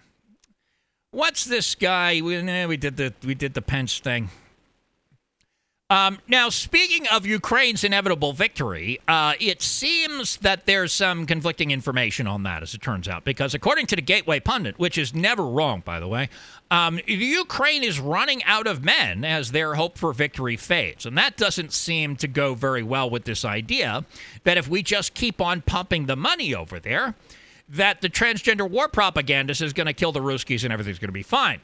What's 1.12 1.44
this 1.44 1.74
guy? 1.74 2.20
We, 2.20 2.37
eh, 2.37 2.66
we 2.66 2.76
did 2.76 2.96
the 2.96 3.14
we 3.24 3.35
did 3.35 3.54
the 3.54 3.62
Pence 3.62 3.98
thing. 3.98 4.30
Um, 5.90 6.20
now, 6.28 6.50
speaking 6.50 7.09
of 7.09 7.26
Ukraine's 7.26 7.83
inevitable 7.83 8.33
victory, 8.33 9.00
uh, 9.09 9.33
it 9.40 9.61
seems 9.61 10.37
that 10.37 10.64
there's 10.64 10.92
some 10.92 11.26
conflicting 11.26 11.72
information 11.72 12.28
on 12.28 12.44
that, 12.44 12.62
as 12.62 12.74
it 12.74 12.80
turns 12.80 13.09
out, 13.09 13.24
because 13.24 13.54
according 13.54 13.87
to 13.87 13.96
the 13.96 14.02
Gateway 14.02 14.38
Pundit, 14.38 14.78
which 14.78 14.96
is 14.96 15.12
never 15.12 15.44
wrong, 15.44 15.83
by 15.85 15.98
the 15.98 16.06
way, 16.06 16.28
um, 16.70 17.00
Ukraine 17.09 17.83
is 17.83 17.98
running 17.98 18.44
out 18.44 18.68
of 18.68 18.85
men 18.85 19.24
as 19.24 19.50
their 19.50 19.74
hope 19.74 19.98
for 19.98 20.12
victory 20.12 20.56
fades. 20.56 21.06
And 21.06 21.18
that 21.18 21.37
doesn't 21.37 21.72
seem 21.72 22.14
to 22.16 22.28
go 22.28 22.54
very 22.54 22.85
well 22.85 23.11
with 23.11 23.24
this 23.24 23.44
idea 23.44 24.04
that 24.44 24.56
if 24.56 24.68
we 24.68 24.85
just 24.85 25.14
keep 25.14 25.40
on 25.40 25.61
pumping 25.61 26.06
the 26.06 26.14
money 26.14 26.54
over 26.54 26.78
there, 26.78 27.16
that 27.70 28.00
the 28.00 28.11
transgender 28.11 28.68
war 28.68 28.88
propagandist 28.88 29.62
is 29.62 29.72
going 29.72 29.87
to 29.87 29.92
kill 29.92 30.12
the 30.12 30.20
Ruskies 30.20 30.64
and 30.64 30.72
everything's 30.72 30.98
going 30.98 31.09
to 31.09 31.12
be 31.12 31.22
fine. 31.22 31.61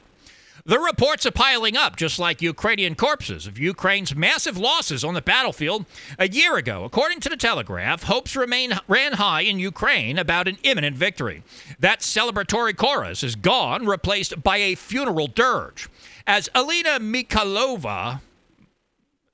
The 0.65 0.79
reports 0.79 1.25
are 1.25 1.31
piling 1.31 1.77
up, 1.77 1.95
just 1.95 2.19
like 2.19 2.41
Ukrainian 2.41 2.95
corpses, 2.95 3.47
of 3.47 3.57
Ukraine's 3.57 4.13
massive 4.15 4.57
losses 4.57 5.01
on 5.03 5.13
the 5.13 5.21
battlefield 5.21 5.85
a 6.19 6.27
year 6.27 6.57
ago. 6.57 6.83
According 6.83 7.21
to 7.21 7.29
the 7.29 7.37
Telegraph, 7.37 8.03
hopes 8.03 8.35
remain 8.35 8.73
ran 8.85 9.13
high 9.13 9.41
in 9.41 9.59
Ukraine 9.59 10.17
about 10.17 10.47
an 10.47 10.57
imminent 10.63 10.97
victory. 10.97 11.43
That 11.79 12.01
celebratory 12.01 12.75
chorus 12.75 13.23
is 13.23 13.37
gone, 13.37 13.85
replaced 13.85 14.43
by 14.43 14.57
a 14.57 14.75
funeral 14.75 15.27
dirge. 15.27 15.87
As 16.25 16.49
Alina 16.53 16.99
Mikhailova, 16.99 18.19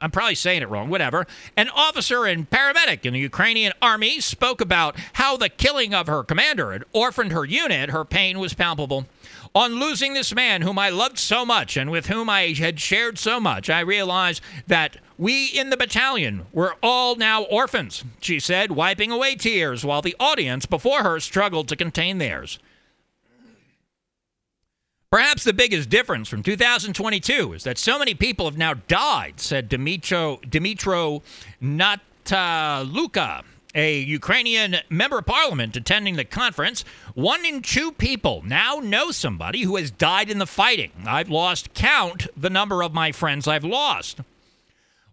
I'm 0.04 0.12
probably 0.12 0.36
saying 0.36 0.62
it 0.62 0.70
wrong, 0.70 0.89
whatever. 0.89 1.26
An 1.56 1.70
officer 1.70 2.26
and 2.26 2.50
paramedic 2.50 3.06
in 3.06 3.13
the 3.13 3.20
Ukrainian 3.20 3.72
army 3.82 4.20
spoke 4.20 4.60
about 4.60 4.98
how 5.13 5.38
the 5.38 5.48
killing 5.48 5.94
of 5.94 6.08
her 6.08 6.24
commander 6.24 6.74
had 6.74 6.84
orphaned 6.92 7.32
her 7.32 7.46
unit. 7.46 7.89
Her 7.89 8.04
pain 8.04 8.38
was 8.38 8.54
palpable. 8.54 9.06
On 9.56 9.80
losing 9.80 10.13
this 10.13 10.36
man 10.36 10.62
whom 10.62 10.78
I 10.78 10.89
loved 10.89 11.18
so 11.18 11.46
much 11.46 11.78
and 11.78 11.89
with 11.89 12.08
whom 12.08 12.30
I 12.30 12.54
had 12.54 12.82
shared 12.82 13.18
so 13.18 13.39
much, 13.39 13.70
I 13.70 13.80
realized 13.80 14.42
that 14.68 14.98
we 15.18 15.46
in 15.46 15.70
the 15.70 15.78
battalion 15.78 16.48
were 16.52 16.76
all 16.84 17.16
now 17.16 17.44
orphans, 17.44 18.04
she 18.20 18.42
said, 18.42 18.72
wiping 18.72 19.10
away 19.10 19.36
tears 19.36 19.86
while 19.86 20.02
the 20.02 20.18
audience 20.20 20.66
before 20.66 21.04
her 21.04 21.22
struggled 21.22 21.70
to 21.70 21.78
contain 21.78 22.18
theirs. 22.18 22.60
Perhaps 25.13 25.43
the 25.43 25.54
biggest 25.54 25.89
difference 25.89 26.28
from 26.28 26.41
2022 26.41 27.54
is 27.54 27.63
that 27.65 27.78
so 27.78 27.99
many 27.99 28.15
people 28.15 28.45
have 28.45 28.58
now 28.58 28.73
died, 28.73 29.39
said 29.39 29.69
Dimitro, 29.69 30.41
Dimitro 30.41 31.21
Natalukha, 31.62 33.43
a 33.76 33.99
Ukrainian 33.99 34.78
member 34.89 35.19
of 35.19 35.28
parliament 35.28 35.78
attending 35.78 36.15
the 36.15 36.26
conference. 36.26 36.84
One 37.13 37.45
in 37.45 37.62
two 37.62 37.91
people 37.91 38.41
now 38.43 38.80
know 38.84 39.12
somebody 39.12 39.62
who 39.62 39.76
has 39.76 39.91
died 39.91 40.32
in 40.32 40.39
the 40.39 40.47
fighting. 40.47 40.89
I've 41.06 41.30
lost 41.30 41.76
count 41.76 42.26
the 42.36 42.49
number 42.49 42.82
of 42.82 42.91
my 42.91 43.12
friends 43.12 43.47
I've 43.47 43.63
lost. 43.63 44.19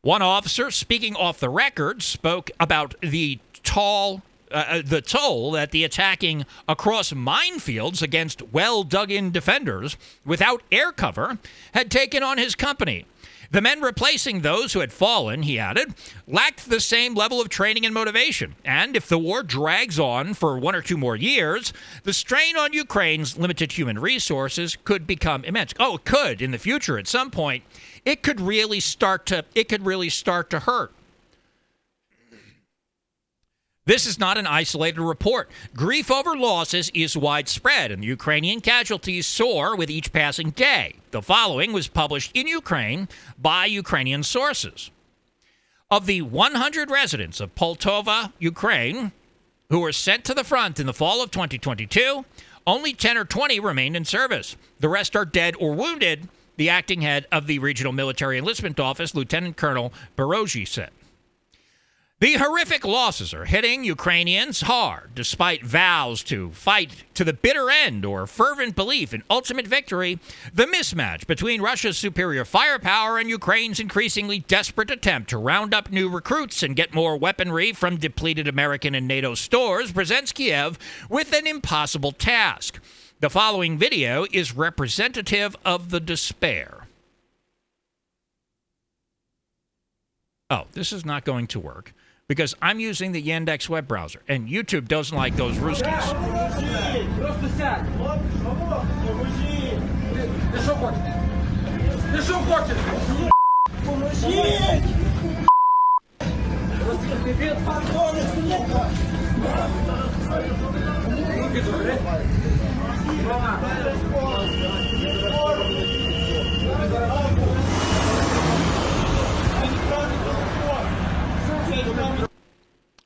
One 0.00 0.22
officer, 0.22 0.70
speaking 0.70 1.14
off 1.14 1.40
the 1.40 1.50
record, 1.50 2.02
spoke 2.02 2.50
about 2.58 2.94
the 3.02 3.38
tall 3.62 4.22
uh, 4.50 4.64
uh, 4.68 4.82
the 4.84 5.00
toll 5.00 5.52
that 5.52 5.70
the 5.70 5.84
attacking 5.84 6.44
across 6.68 7.12
minefields 7.12 8.02
against 8.02 8.42
well 8.52 8.82
dug 8.84 9.10
in 9.10 9.30
defenders 9.30 9.96
without 10.24 10.62
air 10.72 10.92
cover 10.92 11.38
had 11.72 11.90
taken 11.90 12.22
on 12.22 12.38
his 12.38 12.54
company. 12.54 13.06
The 13.52 13.60
men 13.60 13.80
replacing 13.80 14.40
those 14.40 14.72
who 14.72 14.78
had 14.78 14.92
fallen, 14.92 15.42
he 15.42 15.58
added, 15.58 15.94
lacked 16.28 16.70
the 16.70 16.78
same 16.78 17.14
level 17.14 17.40
of 17.40 17.48
training 17.48 17.84
and 17.84 17.92
motivation. 17.92 18.54
And 18.64 18.94
if 18.94 19.08
the 19.08 19.18
war 19.18 19.42
drags 19.42 19.98
on 19.98 20.34
for 20.34 20.56
one 20.56 20.76
or 20.76 20.82
two 20.82 20.96
more 20.96 21.16
years, 21.16 21.72
the 22.04 22.12
strain 22.12 22.56
on 22.56 22.72
Ukraine's 22.72 23.36
limited 23.36 23.72
human 23.72 23.98
resources 23.98 24.76
could 24.84 25.04
become 25.04 25.42
immense. 25.42 25.74
Oh, 25.80 25.96
it 25.96 26.04
could 26.04 26.40
in 26.40 26.52
the 26.52 26.58
future 26.58 26.96
at 26.96 27.08
some 27.08 27.32
point. 27.32 27.64
It 28.04 28.22
could 28.22 28.40
really 28.40 28.78
start 28.78 29.26
to 29.26 29.44
it 29.56 29.68
could 29.68 29.84
really 29.84 30.10
start 30.10 30.48
to 30.50 30.60
hurt. 30.60 30.92
This 33.90 34.06
is 34.06 34.20
not 34.20 34.38
an 34.38 34.46
isolated 34.46 35.02
report. 35.02 35.50
Grief 35.74 36.12
over 36.12 36.36
losses 36.36 36.92
is 36.94 37.16
widespread, 37.16 37.90
and 37.90 38.00
the 38.00 38.06
Ukrainian 38.06 38.60
casualties 38.60 39.26
soar 39.26 39.74
with 39.74 39.90
each 39.90 40.12
passing 40.12 40.50
day. 40.50 40.94
The 41.10 41.20
following 41.20 41.72
was 41.72 41.88
published 41.88 42.30
in 42.32 42.46
Ukraine 42.46 43.08
by 43.36 43.66
Ukrainian 43.66 44.22
sources. 44.22 44.92
Of 45.90 46.06
the 46.06 46.22
100 46.22 46.88
residents 46.88 47.40
of 47.40 47.56
Poltava, 47.56 48.32
Ukraine, 48.38 49.10
who 49.70 49.80
were 49.80 49.90
sent 49.90 50.24
to 50.26 50.34
the 50.34 50.44
front 50.44 50.78
in 50.78 50.86
the 50.86 50.94
fall 50.94 51.20
of 51.20 51.32
2022, 51.32 52.24
only 52.68 52.92
10 52.92 53.18
or 53.18 53.24
20 53.24 53.58
remained 53.58 53.96
in 53.96 54.04
service. 54.04 54.54
The 54.78 54.88
rest 54.88 55.16
are 55.16 55.24
dead 55.24 55.56
or 55.58 55.74
wounded, 55.74 56.28
the 56.56 56.70
acting 56.70 57.00
head 57.00 57.26
of 57.32 57.48
the 57.48 57.58
Regional 57.58 57.92
Military 57.92 58.38
Enlistment 58.38 58.78
Office, 58.78 59.16
Lieutenant 59.16 59.56
Colonel 59.56 59.92
Baroji, 60.16 60.68
said. 60.68 60.90
The 62.20 62.34
horrific 62.34 62.84
losses 62.84 63.32
are 63.32 63.46
hitting 63.46 63.82
Ukrainians 63.82 64.60
hard, 64.60 65.14
despite 65.14 65.64
vows 65.64 66.22
to 66.24 66.50
fight 66.50 67.04
to 67.14 67.24
the 67.24 67.32
bitter 67.32 67.70
end 67.70 68.04
or 68.04 68.26
fervent 68.26 68.76
belief 68.76 69.14
in 69.14 69.22
ultimate 69.30 69.66
victory. 69.66 70.18
The 70.52 70.66
mismatch 70.66 71.26
between 71.26 71.62
Russia's 71.62 71.96
superior 71.96 72.44
firepower 72.44 73.16
and 73.16 73.30
Ukraine's 73.30 73.80
increasingly 73.80 74.40
desperate 74.40 74.90
attempt 74.90 75.30
to 75.30 75.38
round 75.38 75.72
up 75.72 75.90
new 75.90 76.10
recruits 76.10 76.62
and 76.62 76.76
get 76.76 76.92
more 76.92 77.16
weaponry 77.16 77.72
from 77.72 77.96
depleted 77.96 78.46
American 78.46 78.94
and 78.94 79.08
NATO 79.08 79.34
stores 79.34 79.90
presents 79.90 80.30
Kiev 80.30 80.78
with 81.08 81.32
an 81.32 81.46
impossible 81.46 82.12
task. 82.12 82.82
The 83.20 83.30
following 83.30 83.78
video 83.78 84.26
is 84.30 84.54
representative 84.54 85.56
of 85.64 85.88
the 85.88 86.00
despair. 86.00 86.86
Oh, 90.50 90.66
this 90.72 90.92
is 90.92 91.06
not 91.06 91.24
going 91.24 91.46
to 91.46 91.58
work 91.58 91.94
because 92.30 92.54
I'm 92.62 92.78
using 92.78 93.10
the 93.10 93.20
Yandex 93.20 93.68
web 93.68 93.88
browser, 93.88 94.22
and 94.28 94.48
YouTube 94.48 94.86
doesn't 94.86 95.16
like 95.16 95.34
those 95.34 95.56
Ruskies. 95.56 96.06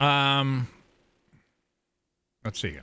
Um, 0.00 0.68
let's 2.45 2.61
see. 2.61 2.78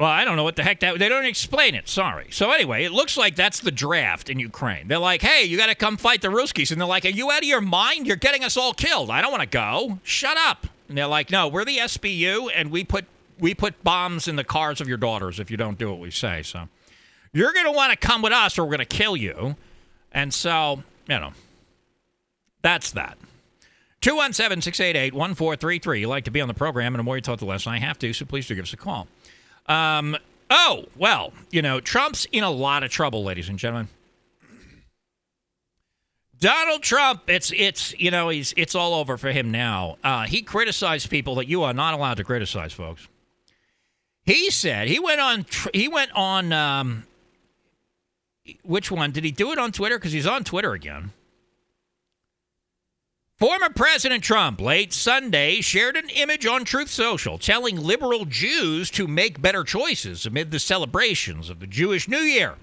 Well, 0.00 0.10
I 0.10 0.24
don't 0.24 0.36
know 0.36 0.42
what 0.42 0.56
the 0.56 0.64
heck 0.64 0.80
that. 0.80 0.98
They 0.98 1.08
don't 1.08 1.24
explain 1.24 1.74
it. 1.76 1.88
Sorry. 1.88 2.26
So 2.30 2.50
anyway, 2.50 2.84
it 2.84 2.90
looks 2.90 3.16
like 3.16 3.36
that's 3.36 3.60
the 3.60 3.70
draft 3.70 4.28
in 4.28 4.40
Ukraine. 4.40 4.88
They're 4.88 4.98
like, 4.98 5.22
"Hey, 5.22 5.44
you 5.44 5.56
got 5.56 5.66
to 5.68 5.76
come 5.76 5.96
fight 5.96 6.20
the 6.20 6.28
Ruskies," 6.28 6.72
and 6.72 6.80
they're 6.80 6.88
like, 6.88 7.04
"Are 7.04 7.10
you 7.10 7.30
out 7.30 7.38
of 7.38 7.44
your 7.44 7.60
mind? 7.60 8.06
You're 8.06 8.16
getting 8.16 8.42
us 8.42 8.56
all 8.56 8.74
killed. 8.74 9.08
I 9.08 9.22
don't 9.22 9.30
want 9.30 9.42
to 9.42 9.48
go. 9.48 10.00
Shut 10.02 10.36
up." 10.36 10.66
And 10.88 10.98
they're 10.98 11.06
like, 11.06 11.30
"No, 11.30 11.46
we're 11.46 11.64
the 11.64 11.78
SBU, 11.78 12.50
and 12.54 12.72
we 12.72 12.82
put 12.82 13.04
we 13.38 13.54
put 13.54 13.82
bombs 13.84 14.26
in 14.26 14.34
the 14.34 14.44
cars 14.44 14.80
of 14.80 14.88
your 14.88 14.96
daughters 14.98 15.38
if 15.38 15.50
you 15.50 15.56
don't 15.56 15.78
do 15.78 15.90
what 15.90 16.00
we 16.00 16.10
say. 16.10 16.42
So 16.42 16.68
you're 17.32 17.52
going 17.52 17.66
to 17.66 17.72
want 17.72 17.92
to 17.92 17.96
come 17.96 18.20
with 18.20 18.32
us, 18.32 18.58
or 18.58 18.64
we're 18.64 18.76
going 18.76 18.78
to 18.80 18.96
kill 18.96 19.16
you." 19.16 19.54
And 20.10 20.34
so, 20.34 20.82
you 21.08 21.18
know, 21.20 21.32
that's 22.64 22.92
that. 22.92 23.18
217 24.00 24.62
688 24.62 25.12
1433. 25.12 26.00
You 26.00 26.08
like 26.08 26.24
to 26.24 26.30
be 26.30 26.40
on 26.40 26.48
the 26.48 26.54
program, 26.54 26.94
and 26.94 26.98
the 26.98 27.04
more 27.04 27.16
you 27.16 27.20
talk, 27.20 27.38
the 27.38 27.44
less 27.44 27.66
I 27.66 27.78
have 27.78 27.98
to, 27.98 28.12
so 28.14 28.24
please 28.24 28.48
do 28.48 28.54
give 28.54 28.64
us 28.64 28.72
a 28.72 28.78
call. 28.78 29.06
Um, 29.66 30.16
oh, 30.48 30.86
well, 30.96 31.34
you 31.50 31.60
know, 31.60 31.80
Trump's 31.80 32.26
in 32.32 32.42
a 32.42 32.50
lot 32.50 32.82
of 32.82 32.90
trouble, 32.90 33.22
ladies 33.22 33.50
and 33.50 33.58
gentlemen. 33.58 33.88
Donald 36.40 36.82
Trump, 36.82 37.24
it's 37.26 37.52
it's 37.54 37.98
you 37.98 38.10
know 38.10 38.30
he's 38.30 38.54
it's 38.56 38.74
all 38.74 38.94
over 38.94 39.18
for 39.18 39.30
him 39.30 39.50
now. 39.50 39.96
Uh, 40.02 40.24
he 40.24 40.40
criticized 40.40 41.10
people 41.10 41.34
that 41.36 41.48
you 41.48 41.62
are 41.62 41.74
not 41.74 41.92
allowed 41.92 42.16
to 42.16 42.24
criticize, 42.24 42.72
folks. 42.72 43.08
He 44.24 44.50
said 44.50 44.88
he 44.88 44.98
went 44.98 45.20
on 45.20 45.46
he 45.74 45.86
went 45.86 46.12
on 46.14 46.52
um, 46.52 47.04
which 48.62 48.90
one 48.90 49.10
did 49.10 49.22
he 49.24 49.32
do 49.32 49.52
it 49.52 49.58
on 49.58 49.70
Twitter? 49.70 49.98
Because 49.98 50.12
he's 50.12 50.26
on 50.26 50.44
Twitter 50.44 50.72
again. 50.72 51.12
Former 53.40 53.68
President 53.68 54.22
Trump 54.22 54.60
late 54.60 54.92
Sunday 54.92 55.60
shared 55.60 55.96
an 55.96 56.08
image 56.10 56.46
on 56.46 56.64
Truth 56.64 56.88
Social 56.88 57.36
telling 57.36 57.76
liberal 57.76 58.26
Jews 58.26 58.92
to 58.92 59.08
make 59.08 59.42
better 59.42 59.64
choices 59.64 60.24
amid 60.24 60.52
the 60.52 60.60
celebrations 60.60 61.50
of 61.50 61.58
the 61.58 61.66
Jewish 61.66 62.06
New 62.06 62.20
Year. 62.20 62.54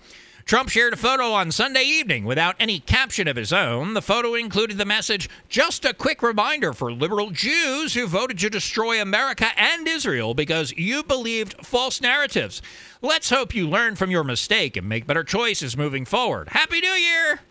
Trump 0.45 0.69
shared 0.69 0.93
a 0.93 0.97
photo 0.97 1.33
on 1.33 1.51
Sunday 1.51 1.83
evening 1.83 2.23
without 2.23 2.55
any 2.57 2.79
caption 2.79 3.27
of 3.27 3.35
his 3.35 3.51
own. 3.51 3.95
The 3.95 4.01
photo 4.01 4.33
included 4.33 4.77
the 4.77 4.85
message 4.85 5.29
Just 5.49 5.83
a 5.83 5.93
quick 5.93 6.23
reminder 6.23 6.71
for 6.71 6.93
liberal 6.93 7.31
Jews 7.31 7.93
who 7.93 8.07
voted 8.07 8.39
to 8.39 8.49
destroy 8.49 9.01
America 9.01 9.47
and 9.57 9.85
Israel 9.85 10.33
because 10.33 10.71
you 10.77 11.03
believed 11.03 11.65
false 11.65 11.99
narratives. 11.99 12.61
Let's 13.01 13.29
hope 13.29 13.53
you 13.53 13.67
learn 13.67 13.97
from 13.97 14.09
your 14.09 14.23
mistake 14.23 14.77
and 14.77 14.87
make 14.87 15.05
better 15.05 15.25
choices 15.25 15.75
moving 15.75 16.05
forward. 16.05 16.47
Happy 16.47 16.79
New 16.79 16.93
Year! 16.93 17.41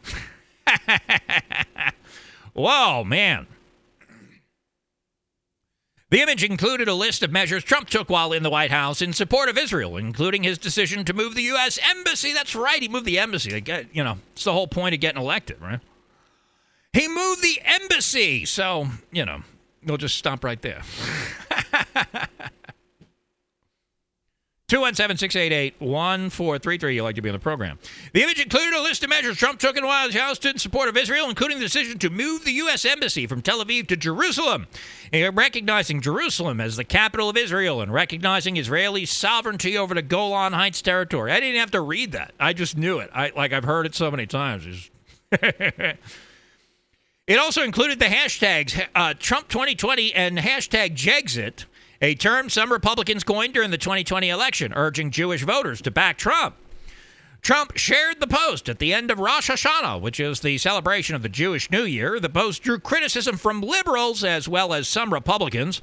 Whoa, 2.60 3.04
man. 3.04 3.46
The 6.10 6.20
image 6.20 6.42
included 6.42 6.88
a 6.88 6.94
list 6.94 7.22
of 7.22 7.30
measures 7.30 7.62
Trump 7.62 7.88
took 7.88 8.10
while 8.10 8.32
in 8.32 8.42
the 8.42 8.50
White 8.50 8.72
House 8.72 9.00
in 9.00 9.12
support 9.12 9.48
of 9.48 9.56
Israel, 9.56 9.96
including 9.96 10.42
his 10.42 10.58
decision 10.58 11.04
to 11.04 11.12
move 11.12 11.36
the 11.36 11.42
U.S. 11.42 11.78
embassy. 11.88 12.32
That's 12.32 12.56
right, 12.56 12.82
he 12.82 12.88
moved 12.88 13.06
the 13.06 13.18
embassy. 13.18 13.62
Uh, 13.70 13.84
you 13.92 14.02
know, 14.02 14.18
it's 14.32 14.42
the 14.44 14.52
whole 14.52 14.66
point 14.66 14.94
of 14.94 15.00
getting 15.00 15.22
elected, 15.22 15.60
right? 15.60 15.78
He 16.92 17.06
moved 17.06 17.42
the 17.42 17.60
embassy. 17.64 18.44
So, 18.44 18.88
you 19.12 19.24
know, 19.24 19.42
we'll 19.84 19.98
just 19.98 20.16
stop 20.16 20.42
right 20.42 20.60
there. 20.60 20.82
217 24.70 25.16
688 25.16 25.80
1433. 25.80 26.94
You'd 26.94 27.02
like 27.02 27.16
to 27.16 27.22
be 27.22 27.28
on 27.28 27.32
the 27.32 27.40
program. 27.40 27.80
The 28.12 28.22
image 28.22 28.38
included 28.38 28.72
a 28.72 28.80
list 28.80 29.02
of 29.02 29.10
measures 29.10 29.36
Trump 29.36 29.58
took 29.58 29.76
in 29.76 29.84
White 29.84 30.14
House 30.14 30.38
in 30.44 30.58
support 30.58 30.88
of 30.88 30.96
Israel, 30.96 31.28
including 31.28 31.58
the 31.58 31.64
decision 31.64 31.98
to 31.98 32.08
move 32.08 32.44
the 32.44 32.52
U.S. 32.52 32.84
Embassy 32.84 33.26
from 33.26 33.42
Tel 33.42 33.64
Aviv 33.64 33.88
to 33.88 33.96
Jerusalem, 33.96 34.68
recognizing 35.12 36.00
Jerusalem 36.00 36.60
as 36.60 36.76
the 36.76 36.84
capital 36.84 37.28
of 37.28 37.36
Israel 37.36 37.80
and 37.80 37.92
recognizing 37.92 38.56
Israeli 38.56 39.06
sovereignty 39.06 39.76
over 39.76 39.92
the 39.92 40.02
Golan 40.02 40.52
Heights 40.52 40.82
territory. 40.82 41.32
I 41.32 41.40
didn't 41.40 41.58
have 41.58 41.72
to 41.72 41.80
read 41.80 42.12
that. 42.12 42.32
I 42.38 42.52
just 42.52 42.76
knew 42.76 43.00
it. 43.00 43.10
I 43.12 43.32
like 43.34 43.52
I've 43.52 43.64
heard 43.64 43.86
it 43.86 43.96
so 43.96 44.08
many 44.08 44.26
times. 44.26 44.88
it 45.32 45.98
also 47.36 47.64
included 47.64 47.98
the 47.98 48.04
hashtags 48.04 48.86
uh, 48.94 49.14
Trump 49.18 49.48
2020 49.48 50.14
and 50.14 50.38
hashtag 50.38 50.94
Jexit 50.94 51.64
a 52.00 52.14
term 52.14 52.48
some 52.48 52.72
Republicans 52.72 53.24
coined 53.24 53.54
during 53.54 53.70
the 53.70 53.78
2020 53.78 54.28
election, 54.28 54.72
urging 54.74 55.10
Jewish 55.10 55.42
voters 55.42 55.82
to 55.82 55.90
back 55.90 56.16
Trump. 56.16 56.56
Trump 57.42 57.76
shared 57.76 58.20
the 58.20 58.26
post 58.26 58.68
at 58.68 58.78
the 58.78 58.92
end 58.92 59.10
of 59.10 59.18
Rosh 59.18 59.50
Hashanah, 59.50 60.00
which 60.00 60.20
is 60.20 60.40
the 60.40 60.58
celebration 60.58 61.14
of 61.14 61.22
the 61.22 61.28
Jewish 61.28 61.70
New 61.70 61.84
Year. 61.84 62.20
The 62.20 62.28
post 62.28 62.62
drew 62.62 62.78
criticism 62.78 63.36
from 63.36 63.62
liberals 63.62 64.22
as 64.22 64.46
well 64.46 64.74
as 64.74 64.88
some 64.88 65.12
Republicans. 65.12 65.80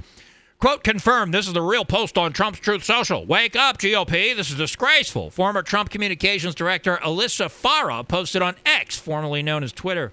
Quote, 0.60 0.82
confirmed, 0.82 1.32
this 1.32 1.46
is 1.46 1.52
the 1.52 1.62
real 1.62 1.84
post 1.84 2.18
on 2.18 2.32
Trump's 2.32 2.58
Truth 2.58 2.84
Social. 2.84 3.24
Wake 3.24 3.54
up, 3.54 3.78
GOP. 3.78 4.34
This 4.34 4.50
is 4.50 4.56
disgraceful. 4.56 5.30
Former 5.30 5.62
Trump 5.62 5.90
communications 5.90 6.54
director 6.54 6.96
Alyssa 6.96 7.46
Farah 7.46 8.06
posted 8.06 8.42
on 8.42 8.56
X, 8.66 8.98
formerly 8.98 9.42
known 9.42 9.62
as 9.62 9.72
Twitter. 9.72 10.12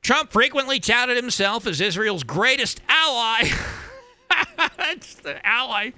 Trump 0.00 0.32
frequently 0.32 0.80
touted 0.80 1.16
himself 1.16 1.66
as 1.66 1.80
Israel's 1.80 2.24
greatest 2.24 2.80
ally. 2.88 3.50
That's 4.76 5.14
the 5.14 5.44
ally. 5.46 5.90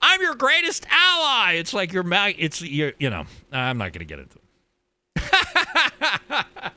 I'm 0.00 0.20
your 0.20 0.34
greatest 0.34 0.86
ally. 0.90 1.54
It's 1.54 1.72
like 1.72 1.92
your 1.92 2.02
mag. 2.02 2.36
It's 2.38 2.60
you. 2.60 2.92
You 2.98 3.10
know. 3.10 3.24
I'm 3.52 3.78
not 3.78 3.92
going 3.92 4.00
to 4.00 4.04
get 4.04 4.18
into 4.20 4.38
it. 5.16 6.44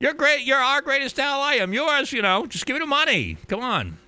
you're 0.00 0.14
great. 0.14 0.42
You're 0.42 0.58
our 0.58 0.80
greatest 0.82 1.18
ally. 1.18 1.58
I'm 1.60 1.72
yours. 1.72 2.12
You 2.12 2.22
know. 2.22 2.46
Just 2.46 2.66
give 2.66 2.74
me 2.74 2.80
the 2.80 2.86
money. 2.86 3.36
Come 3.48 3.60
on. 3.60 3.98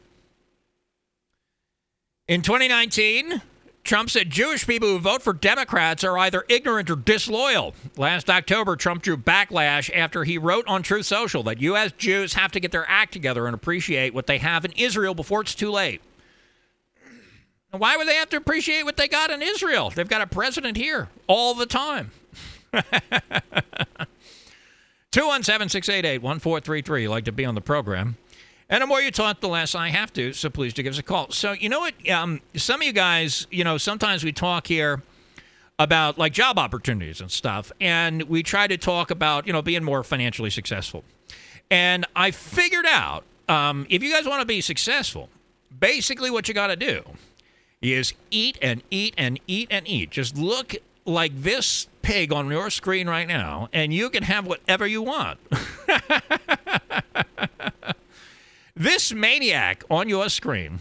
In 2.27 2.41
2019, 2.43 3.43
Trump 3.85 4.09
said 4.09 4.31
Jewish 4.31 4.67
people 4.67 4.89
who 4.89 4.99
vote 4.99 5.23
for 5.23 5.35
Democrats 5.35 6.03
are 6.05 6.17
either 6.17 6.45
ignorant 6.49 6.89
or 6.91 6.97
disloyal. 6.97 7.75
Last 7.99 8.31
October, 8.31 8.77
Trump 8.77 9.03
drew 9.03 9.19
backlash 9.19 9.95
after 9.95 10.25
he 10.25 10.39
wrote 10.39 10.67
on 10.67 10.83
Truth 10.83 11.05
Social 11.05 11.43
that 11.43 11.61
U.S. 11.61 11.93
Jews 11.93 12.33
have 12.33 12.51
to 12.53 12.61
get 12.61 12.73
their 12.73 12.89
act 12.89 13.13
together 13.13 13.47
and 13.47 13.55
appreciate 13.55 14.15
what 14.15 14.27
they 14.27 14.39
have 14.39 14.65
in 14.65 14.73
Israel 14.73 15.15
before 15.15 15.43
it's 15.43 15.55
too 15.55 15.71
late. 15.71 16.01
Why 17.73 17.97
would 17.97 18.09
they 18.09 18.15
have 18.15 18.31
to 18.31 18.37
appreciate 18.39 18.85
what 18.85 18.97
they 18.97 19.09
got 19.09 19.31
in 19.31 19.43
Israel? 19.43 19.91
They've 19.91 20.09
got 20.09 20.23
a 20.23 20.27
president 20.27 20.79
here 20.79 21.09
all 21.27 21.55
the 21.55 21.67
time. 21.67 22.11
217 25.11 25.69
688 25.69 26.23
1433. 26.23 27.09
Like 27.09 27.25
to 27.25 27.33
be 27.33 27.45
on 27.45 27.55
the 27.55 27.61
program. 27.61 28.17
And 28.71 28.83
the 28.83 28.87
more 28.87 29.01
you 29.01 29.11
talk, 29.11 29.41
the 29.41 29.49
less 29.49 29.75
I 29.75 29.89
have 29.89 30.13
to. 30.15 30.33
So 30.33 30.49
please 30.49 30.73
do 30.73 30.83
give 30.83 30.95
us 30.95 30.99
a 30.99 31.03
call. 31.03 31.31
So 31.31 31.53
you 31.53 31.69
know 31.69 31.81
what? 31.81 32.09
Um, 32.09 32.41
some 32.55 32.81
of 32.81 32.87
you 32.87 32.93
guys, 32.93 33.47
you 33.51 33.65
know, 33.65 33.79
sometimes 33.79 34.25
we 34.25 34.33
talk 34.33 34.67
here 34.67 35.03
about 35.79 36.19
like 36.19 36.33
job 36.33 36.59
opportunities 36.59 37.21
and 37.21 37.31
stuff, 37.31 37.73
and 37.81 38.23
we 38.25 38.43
try 38.43 38.67
to 38.67 38.77
talk 38.77 39.11
about 39.11 39.47
you 39.47 39.53
know 39.53 39.63
being 39.63 39.85
more 39.85 40.03
financially 40.03 40.51
successful. 40.51 41.05
And 41.71 42.07
I 42.15 42.31
figured 42.31 42.87
out 42.87 43.25
um, 43.49 43.87
if 43.91 44.03
you 44.03 44.13
guys 44.13 44.27
want 44.27 44.41
to 44.41 44.47
be 44.47 44.61
successful, 44.61 45.29
basically 45.79 46.31
what 46.31 46.49
you 46.49 46.55
got 46.55 46.69
to 46.69 46.77
do 46.77 47.03
is 47.83 48.15
eat 48.31 48.59
and 48.63 48.83
eat 48.91 49.15
and 49.19 49.41
eat 49.47 49.69
and 49.71 49.87
eat. 49.87 50.11
Just 50.11 50.39
look 50.39 50.75
like 51.05 51.33
this 51.43 51.87
pig 52.03 52.33
on 52.33 52.51
your 52.51 52.71
screen 52.71 53.09
right 53.09 53.29
now, 53.29 53.69
and 53.73 53.93
you 53.93 54.11
can 54.11 54.23
have 54.23 54.47
whatever 54.47 54.87
you 54.87 55.03
want. 55.03 55.39
This 58.77 59.13
maniac 59.13 59.85
on 59.89 60.09
your 60.09 60.29
screen, 60.29 60.81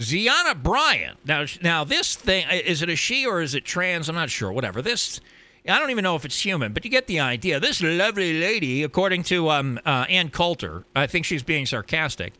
Zyahna 0.00 0.62
Bryant. 0.62 1.18
Now, 1.26 1.44
now 1.60 1.82
this 1.82 2.14
thing 2.14 2.46
is 2.48 2.82
it 2.82 2.88
a 2.88 2.94
she 2.94 3.26
or 3.26 3.40
is 3.40 3.54
it 3.54 3.64
trans? 3.64 4.08
I'm 4.08 4.14
not 4.14 4.30
sure. 4.30 4.52
Whatever. 4.52 4.80
This. 4.80 5.20
I 5.68 5.78
don't 5.78 5.90
even 5.90 6.04
know 6.04 6.16
if 6.16 6.24
it's 6.24 6.42
human, 6.42 6.72
but 6.72 6.86
you 6.86 6.90
get 6.90 7.06
the 7.06 7.20
idea. 7.20 7.60
This 7.60 7.82
lovely 7.82 8.40
lady, 8.40 8.82
according 8.82 9.24
to 9.24 9.50
um, 9.50 9.78
uh, 9.84 10.06
Ann 10.08 10.30
Coulter, 10.30 10.84
I 10.96 11.06
think 11.06 11.26
she's 11.26 11.42
being 11.42 11.66
sarcastic. 11.66 12.32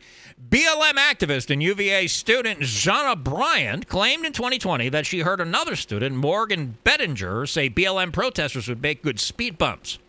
BLM 0.49 0.93
activist 0.93 1.51
and 1.51 1.61
UVA 1.61 2.07
student 2.07 2.61
Zyahna 2.61 3.23
Bryant 3.23 3.87
claimed 3.87 4.25
in 4.25 4.33
2020 4.33 4.89
that 4.89 5.05
she 5.05 5.19
heard 5.19 5.39
another 5.39 5.75
student, 5.75 6.15
Morgan 6.15 6.77
Bettinger, 6.83 7.45
say 7.45 7.69
BLM 7.69 8.11
protesters 8.11 8.67
would 8.67 8.81
make 8.81 9.03
good 9.03 9.19
speed 9.19 9.59
bumps. 9.59 9.99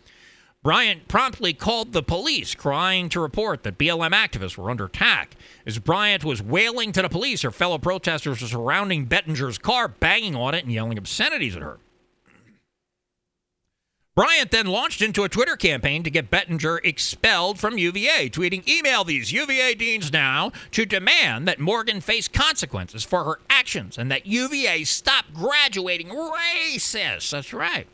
Bryant 0.63 1.09
promptly 1.09 1.51
called 1.53 1.91
the 1.91 2.01
police, 2.01 2.55
crying 2.55 3.09
to 3.09 3.19
report 3.19 3.63
that 3.63 3.77
BLM 3.77 4.11
activists 4.11 4.57
were 4.57 4.71
under 4.71 4.85
attack. 4.85 5.35
As 5.65 5.77
Bryant 5.77 6.23
was 6.23 6.41
wailing 6.41 6.93
to 6.93 7.01
the 7.01 7.09
police, 7.09 7.41
her 7.41 7.51
fellow 7.51 7.77
protesters 7.77 8.41
were 8.41 8.47
surrounding 8.47 9.05
Bettinger's 9.05 9.57
car, 9.57 9.89
banging 9.89 10.37
on 10.37 10.55
it 10.55 10.63
and 10.63 10.71
yelling 10.71 10.97
obscenities 10.97 11.57
at 11.57 11.61
her. 11.61 11.79
Bryant 14.15 14.51
then 14.51 14.67
launched 14.67 15.01
into 15.01 15.23
a 15.23 15.29
Twitter 15.29 15.57
campaign 15.57 16.03
to 16.03 16.11
get 16.11 16.29
Bettinger 16.29 16.79
expelled 16.83 17.59
from 17.59 17.77
UVA, 17.79 18.29
tweeting, 18.29 18.65
Email 18.65 19.03
these 19.03 19.33
UVA 19.33 19.73
deans 19.73 20.13
now 20.13 20.51
to 20.71 20.85
demand 20.85 21.45
that 21.47 21.59
Morgan 21.59 21.99
face 21.99 22.29
consequences 22.29 23.03
for 23.03 23.25
her 23.25 23.39
actions 23.49 23.97
and 23.97 24.09
that 24.11 24.27
UVA 24.27 24.85
stop 24.85 25.25
graduating 25.33 26.09
racists. 26.09 27.31
That's 27.31 27.51
right. 27.53 27.87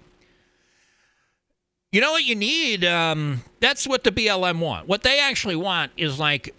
You 1.92 2.02
know 2.02 2.12
what 2.12 2.24
you 2.24 2.36
need? 2.36 2.86
Um, 2.86 3.42
that's 3.60 3.88
what 3.88 4.04
the 4.04 4.12
BLM 4.12 4.60
want. 4.60 4.88
What 4.88 5.02
they 5.02 5.20
actually 5.20 5.56
want 5.56 5.92
is 5.98 6.20
like 6.20 6.54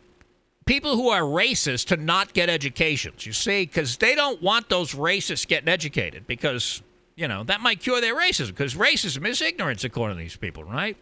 people 0.66 0.96
who 0.96 1.08
are 1.10 1.22
racist 1.22 1.86
to 1.88 1.96
not 1.96 2.32
get 2.32 2.50
educations. 2.50 3.24
You 3.24 3.32
see, 3.32 3.64
because 3.64 3.96
they 3.96 4.14
don't 4.16 4.42
want 4.42 4.68
those 4.68 4.94
racists 4.94 5.46
getting 5.46 5.68
educated 5.68 6.26
because 6.26 6.82
you 7.14 7.28
know 7.28 7.44
that 7.44 7.60
might 7.60 7.80
cure 7.80 8.00
their 8.00 8.16
racism. 8.16 8.48
Because 8.48 8.74
racism 8.74 9.26
is 9.26 9.40
ignorance, 9.40 9.84
according 9.84 10.16
to 10.16 10.22
these 10.22 10.36
people, 10.36 10.64
right? 10.64 10.96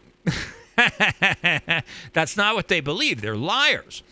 That's 2.13 2.37
not 2.37 2.55
what 2.55 2.67
they 2.67 2.81
believe. 2.81 3.21
They're 3.21 3.35
liars. 3.35 4.03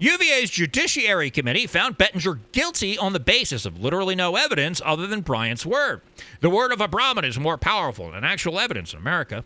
UVA's 0.00 0.50
Judiciary 0.50 1.28
Committee 1.28 1.66
found 1.66 1.98
Bettinger 1.98 2.38
guilty 2.52 2.96
on 2.96 3.14
the 3.14 3.18
basis 3.18 3.66
of 3.66 3.80
literally 3.80 4.14
no 4.14 4.36
evidence 4.36 4.80
other 4.84 5.08
than 5.08 5.22
Bryant's 5.22 5.66
word. 5.66 6.02
The 6.40 6.50
word 6.50 6.70
of 6.70 6.80
a 6.80 6.86
Brahmin 6.86 7.24
is 7.24 7.36
more 7.36 7.58
powerful 7.58 8.12
than 8.12 8.22
actual 8.22 8.60
evidence 8.60 8.92
in 8.92 9.00
America. 9.00 9.44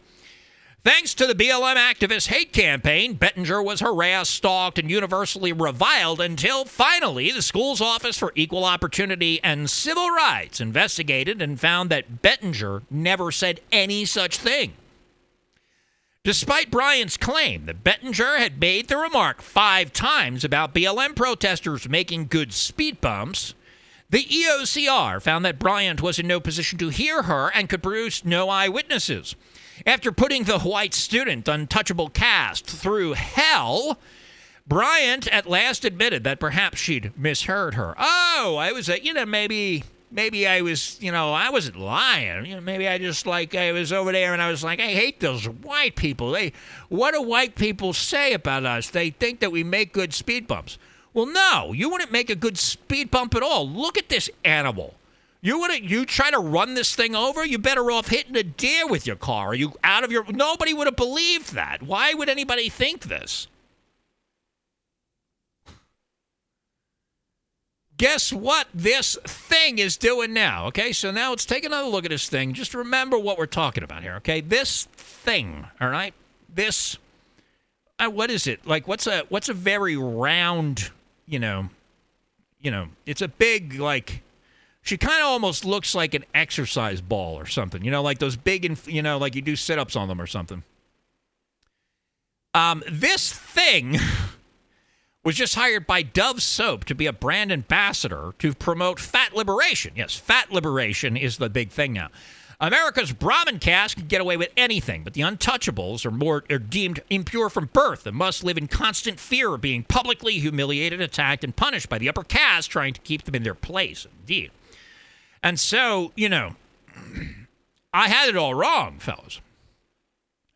Thanks 0.85 1.15
to 1.15 1.27
the 1.27 1.35
BLM 1.35 1.77
activist 1.77 2.27
hate 2.27 2.53
campaign, 2.53 3.15
Bettinger 3.15 3.63
was 3.63 3.81
harassed, 3.81 4.33
stalked, 4.33 4.79
and 4.79 4.91
universally 4.91 5.55
reviled 5.55 6.21
until 6.21 6.67
finally 6.67 7.31
the 7.31 7.41
school's 7.41 7.81
Office 7.81 8.19
for 8.19 8.33
Equal 8.35 8.67
Opportunity 8.67 9.41
and 9.43 9.71
Civil 9.71 10.11
Rights 10.11 10.61
investigated 10.61 11.41
and 11.41 11.59
found 11.59 11.89
that 11.89 12.21
Bettinger 12.21 12.83
never 12.91 13.33
said 13.33 13.61
any 13.71 14.05
such 14.05 14.37
thing. 14.37 14.75
Despite 16.25 16.71
Bryant's 16.71 17.17
claim 17.17 17.65
that 17.65 17.83
Bettinger 17.83 18.37
had 18.39 18.61
made 18.61 18.87
the 18.87 18.97
remark 18.97 19.43
five 19.43 19.93
times 19.93 20.45
about 20.45 20.73
BLM 20.73 21.17
protesters 21.17 21.89
making 21.89 22.29
good 22.29 22.53
speed 22.53 23.01
bumps, 23.01 23.55
the 24.09 24.23
EOCR 24.23 25.21
found 25.21 25.45
that 25.45 25.59
Bryant 25.59 26.01
was 26.01 26.21
in 26.21 26.29
no 26.29 26.39
position 26.39 26.79
to 26.79 26.91
hear 26.91 27.23
her 27.23 27.51
and 27.53 27.69
could 27.69 27.83
produce 27.83 28.25
no 28.25 28.51
eyewitnesses. 28.51 29.35
After 29.85 30.13
putting 30.13 30.45
the 30.45 30.61
white 30.61 30.95
student, 30.95 31.49
untouchable 31.49 32.09
caste, 32.09 32.67
through 32.67 33.15
hell, 33.15 33.99
Bryant 34.65 35.27
at 35.27 35.49
last 35.51 35.85
admitted 35.85 36.23
that 36.23 36.39
perhaps 36.39 36.79
she'd 36.79 37.19
misheard 37.19 37.75
her. 37.75 37.97
Oh, 37.99 38.57
I 38.61 38.71
was, 38.71 38.89
a, 38.89 39.03
you 39.03 39.13
know, 39.13 39.27
maybe, 39.27 39.83
maybe 40.13 40.47
I 40.47 40.61
was, 40.61 40.99
you 41.01 41.11
know, 41.11 41.33
I 41.33 41.51
wasn't 41.51 41.77
lying. 41.77 42.47
You 42.47 42.57
know, 42.57 42.61
maybe 42.61 42.87
I 42.87 42.99
just 42.99 43.27
like 43.27 43.55
I 43.55 43.73
was 43.73 43.93
over 43.93 44.13
there 44.13 44.33
and 44.33 44.43
I 44.43 44.51
was 44.51 44.63
like, 44.63 44.79
I 44.79 44.89
hate 44.89 45.21
those 45.21 45.49
white 45.49 45.97
people. 45.97 46.31
They, 46.31 46.53
what 46.89 47.15
do 47.15 47.23
white 47.23 47.57
people 47.57 47.93
say 47.93 48.33
about 48.35 48.65
us? 48.65 48.91
They 48.91 49.11
think 49.11 49.41
that 49.41 49.51
we 49.51 49.65
make 49.65 49.93
good 49.93 50.13
speed 50.15 50.47
bumps. 50.47 50.79
Well, 51.15 51.27
no, 51.27 51.73
you 51.73 51.89
wouldn't 51.91 52.13
make 52.13 52.31
a 52.31 52.35
good 52.35 52.57
speed 52.59 53.11
bump 53.11 53.35
at 53.35 53.43
all. 53.43 53.69
Look 53.69 53.99
at 53.99 54.09
this 54.09 54.31
animal. 54.45 54.95
You 55.41 55.59
wouldn't. 55.59 55.83
you 55.83 56.07
try 56.07 56.31
to 56.31 56.39
run 56.39 56.75
this 56.75 56.95
thing 56.95 57.17
over? 57.17 57.45
You 57.45 57.59
better 57.59 57.91
off 57.91 58.09
hitting 58.09 58.37
a 58.37 58.45
deer 58.45 58.87
with 58.87 59.09
your 59.09 59.17
car. 59.17 59.49
Are 59.49 59.55
you 59.55 59.73
out 59.83 60.05
of 60.05 60.13
your? 60.13 60.25
Nobody 60.31 60.73
would 60.73 60.87
have 60.87 60.95
believed 60.95 61.55
that. 61.55 61.83
Why 61.83 62.15
would 62.15 62.29
anybody 62.29 62.69
think 62.69 63.03
this? 63.03 63.49
Guess 67.99 68.33
what 68.33 68.67
this 68.75 69.17
thing 69.25 69.79
is 69.79 69.97
doing 69.97 70.33
now? 70.33 70.67
Okay, 70.67 70.93
so 70.93 71.11
now 71.11 71.31
let's 71.31 71.45
take 71.45 71.65
another 71.65 71.89
look 71.89 72.05
at 72.05 72.11
this 72.11 72.29
thing. 72.29 72.53
Just 72.53 72.75
remember 72.75 73.19
what 73.19 73.39
we're 73.39 73.47
talking 73.47 73.85
about 73.85 74.03
here. 74.03 74.15
Okay, 74.15 74.41
this 74.41 74.85
thing. 74.97 75.67
All 75.81 75.89
right, 75.89 76.15
this. 76.53 76.99
Uh, 77.99 78.09
what 78.09 78.31
is 78.31 78.47
it 78.47 78.67
like? 78.67 78.89
What's 78.89 79.07
a 79.07 79.23
what's 79.29 79.49
a 79.49 79.55
very 79.55 79.97
round? 79.97 80.91
You 81.27 81.39
know, 81.39 81.69
you 82.61 82.71
know, 82.71 82.89
it's 83.07 83.23
a 83.23 83.29
big 83.29 83.79
like 83.79 84.23
she 84.83 84.97
kind 84.97 85.23
of 85.23 85.29
almost 85.29 85.65
looks 85.65 85.95
like 85.95 86.13
an 86.15 86.25
exercise 86.35 87.01
ball 87.01 87.39
or 87.39 87.47
something. 87.47 87.85
You 87.85 87.91
know, 87.93 88.03
like 88.03 88.19
those 88.19 88.37
big, 88.37 88.65
and 88.65 88.79
you 88.87 89.03
know, 89.03 89.17
like 89.17 89.37
you 89.37 89.43
do 89.43 89.55
sit 89.55 89.79
ups 89.79 89.95
on 89.95 90.09
them 90.09 90.21
or 90.21 90.27
something. 90.27 90.65
Um, 92.55 92.83
this 92.91 93.33
thing 93.33 93.99
was 95.25 95.37
just 95.37 95.55
hired 95.55 95.87
by 95.87 96.03
Dove 96.03 96.43
Soap 96.43 96.85
to 96.87 96.95
be 96.95 97.07
a 97.07 97.13
brand 97.13 97.53
ambassador 97.53 98.35
to 98.39 98.55
promote 98.55 98.99
fat 98.99 99.35
liberation. 99.35 99.93
Yes, 99.95 100.15
fat 100.17 100.51
liberation 100.53 101.17
is 101.17 101.39
the 101.39 101.49
big 101.49 101.71
thing 101.71 101.93
now. 101.93 102.09
America's 102.61 103.13
Brahmin 103.13 103.59
caste 103.59 103.97
can 103.97 104.07
get 104.07 104.21
away 104.21 104.37
with 104.37 104.51
anything, 104.57 105.03
but 105.03 105.15
the 105.15 105.21
untouchables 105.23 106.07
are 106.07 106.13
more 106.13 106.45
are 106.49 106.61
deemed 106.61 107.01
impure 107.11 107.51
from 107.51 107.69
birth 107.73 108.07
and 108.07 108.17
must 108.17 108.45
live 108.45 108.57
in 108.57 108.69
constant 108.69 109.19
fear 109.19 109.55
of 109.55 109.61
being 109.61 109.83
publicly 109.83 110.39
humiliated, 110.39 111.01
attacked, 111.01 111.43
and 111.43 111.57
punished 111.57 111.89
by 111.89 111.99
the 111.99 112.09
upper 112.09 112.23
caste 112.23 112.71
trying 112.71 112.95
to 112.95 113.01
keep 113.01 113.25
them 113.25 113.35
in 113.35 113.43
their 113.43 113.57
place. 113.57 114.07
Indeed. 114.21 114.53
And 115.43 115.59
so, 115.59 116.13
you 116.15 116.29
know, 116.29 116.55
I 117.93 118.09
had 118.09 118.29
it 118.29 118.37
all 118.37 118.55
wrong, 118.55 119.01
fellas. 119.01 119.41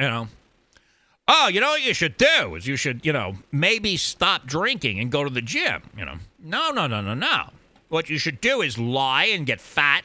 You 0.01 0.07
know, 0.07 0.29
oh, 1.29 1.49
you 1.49 1.61
know 1.61 1.71
what 1.71 1.83
you 1.83 1.95
should 1.95 2.17
do 2.17 2.55
is 2.55 2.67
you 2.67 2.77
should, 2.77 3.05
you 3.05 3.13
know, 3.13 3.35
maybe 3.53 3.97
stop 3.97 4.47
drinking 4.47 5.01
and 5.01 5.11
go 5.11 5.25
to 5.25 5.31
the 5.31 5.43
gym. 5.43 5.83
You 5.97 6.05
know, 6.05 6.17
no, 6.43 6.71
no, 6.71 6.87
no, 6.87 7.01
no, 7.01 7.15
no. 7.15 7.51
What 7.89 8.11
you 8.11 8.19
should 8.19 8.41
do 8.41 8.63
is 8.63 8.79
lie 8.79 9.27
and 9.27 9.47
get 9.47 9.61
fat. 9.61 10.05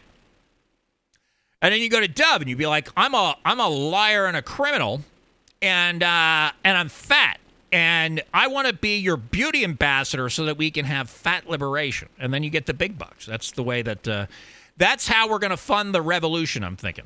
And 1.61 1.73
then 1.73 1.81
you 1.81 1.89
go 1.89 1.99
to 1.99 2.07
Dove 2.07 2.41
and 2.41 2.49
you'd 2.49 2.57
be 2.57 2.65
like, 2.65 2.89
I'm 2.97 3.13
a, 3.13 3.35
I'm 3.45 3.59
a 3.59 3.69
liar 3.69 4.25
and 4.25 4.35
a 4.35 4.41
criminal, 4.41 5.01
and 5.61 6.01
uh, 6.01 6.51
and 6.63 6.77
I'm 6.77 6.89
fat, 6.89 7.39
and 7.71 8.23
I 8.33 8.47
want 8.47 8.67
to 8.67 8.73
be 8.73 8.97
your 8.97 9.17
beauty 9.17 9.63
ambassador 9.63 10.27
so 10.29 10.45
that 10.45 10.57
we 10.57 10.71
can 10.71 10.85
have 10.85 11.09
fat 11.09 11.47
liberation, 11.47 12.09
and 12.17 12.33
then 12.33 12.41
you 12.41 12.49
get 12.49 12.65
the 12.65 12.73
big 12.73 12.97
bucks. 12.97 13.25
That's 13.25 13.51
the 13.51 13.63
way 13.63 13.81
that. 13.81 14.07
Uh, 14.07 14.25
that's 14.77 15.07
how 15.07 15.29
we're 15.29 15.37
going 15.37 15.51
to 15.51 15.57
fund 15.57 15.93
the 15.93 16.01
revolution, 16.01 16.63
I'm 16.63 16.75
thinking. 16.75 17.03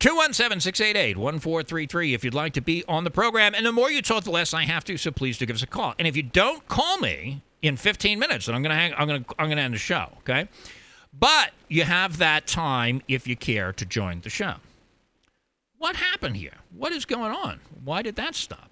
217 0.00 0.60
688 0.60 1.16
1433 1.16 2.14
if 2.14 2.24
you'd 2.24 2.34
like 2.34 2.54
to 2.54 2.60
be 2.60 2.82
on 2.88 3.04
the 3.04 3.10
program. 3.10 3.54
And 3.54 3.64
the 3.66 3.72
more 3.72 3.90
you 3.90 4.02
talk, 4.02 4.24
the 4.24 4.30
less 4.30 4.54
I 4.54 4.64
have 4.64 4.82
to, 4.84 4.96
so 4.96 5.10
please 5.10 5.38
do 5.38 5.46
give 5.46 5.56
us 5.56 5.62
a 5.62 5.66
call. 5.66 5.94
And 5.98 6.08
if 6.08 6.16
you 6.16 6.22
don't 6.22 6.66
call 6.68 6.98
me 6.98 7.42
in 7.62 7.76
15 7.76 8.18
minutes, 8.18 8.46
then 8.46 8.54
I'm 8.54 8.62
going 8.62 8.70
to 8.70 8.76
hang, 8.76 8.94
I'm 8.96 9.06
going 9.06 9.22
to 9.22 9.34
I'm 9.38 9.46
going 9.46 9.58
to 9.58 9.62
end 9.62 9.74
the 9.74 9.78
show, 9.78 10.08
okay? 10.20 10.48
But 11.18 11.50
you 11.68 11.84
have 11.84 12.18
that 12.18 12.46
time 12.46 13.02
if 13.08 13.26
you 13.26 13.36
care 13.36 13.72
to 13.74 13.84
join 13.84 14.20
the 14.22 14.30
show. 14.30 14.54
What 15.78 15.96
happened 15.96 16.36
here? 16.36 16.54
What 16.76 16.92
is 16.92 17.04
going 17.04 17.32
on? 17.32 17.60
Why 17.84 18.02
did 18.02 18.16
that 18.16 18.34
stop? 18.34 18.70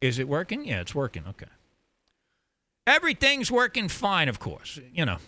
Is 0.00 0.18
it 0.18 0.28
working? 0.28 0.66
Yeah, 0.66 0.80
it's 0.80 0.94
working. 0.94 1.24
Okay. 1.28 1.46
Everything's 2.86 3.50
working 3.50 3.88
fine, 3.88 4.28
of 4.28 4.38
course, 4.38 4.78
you 4.92 5.04
know. 5.04 5.18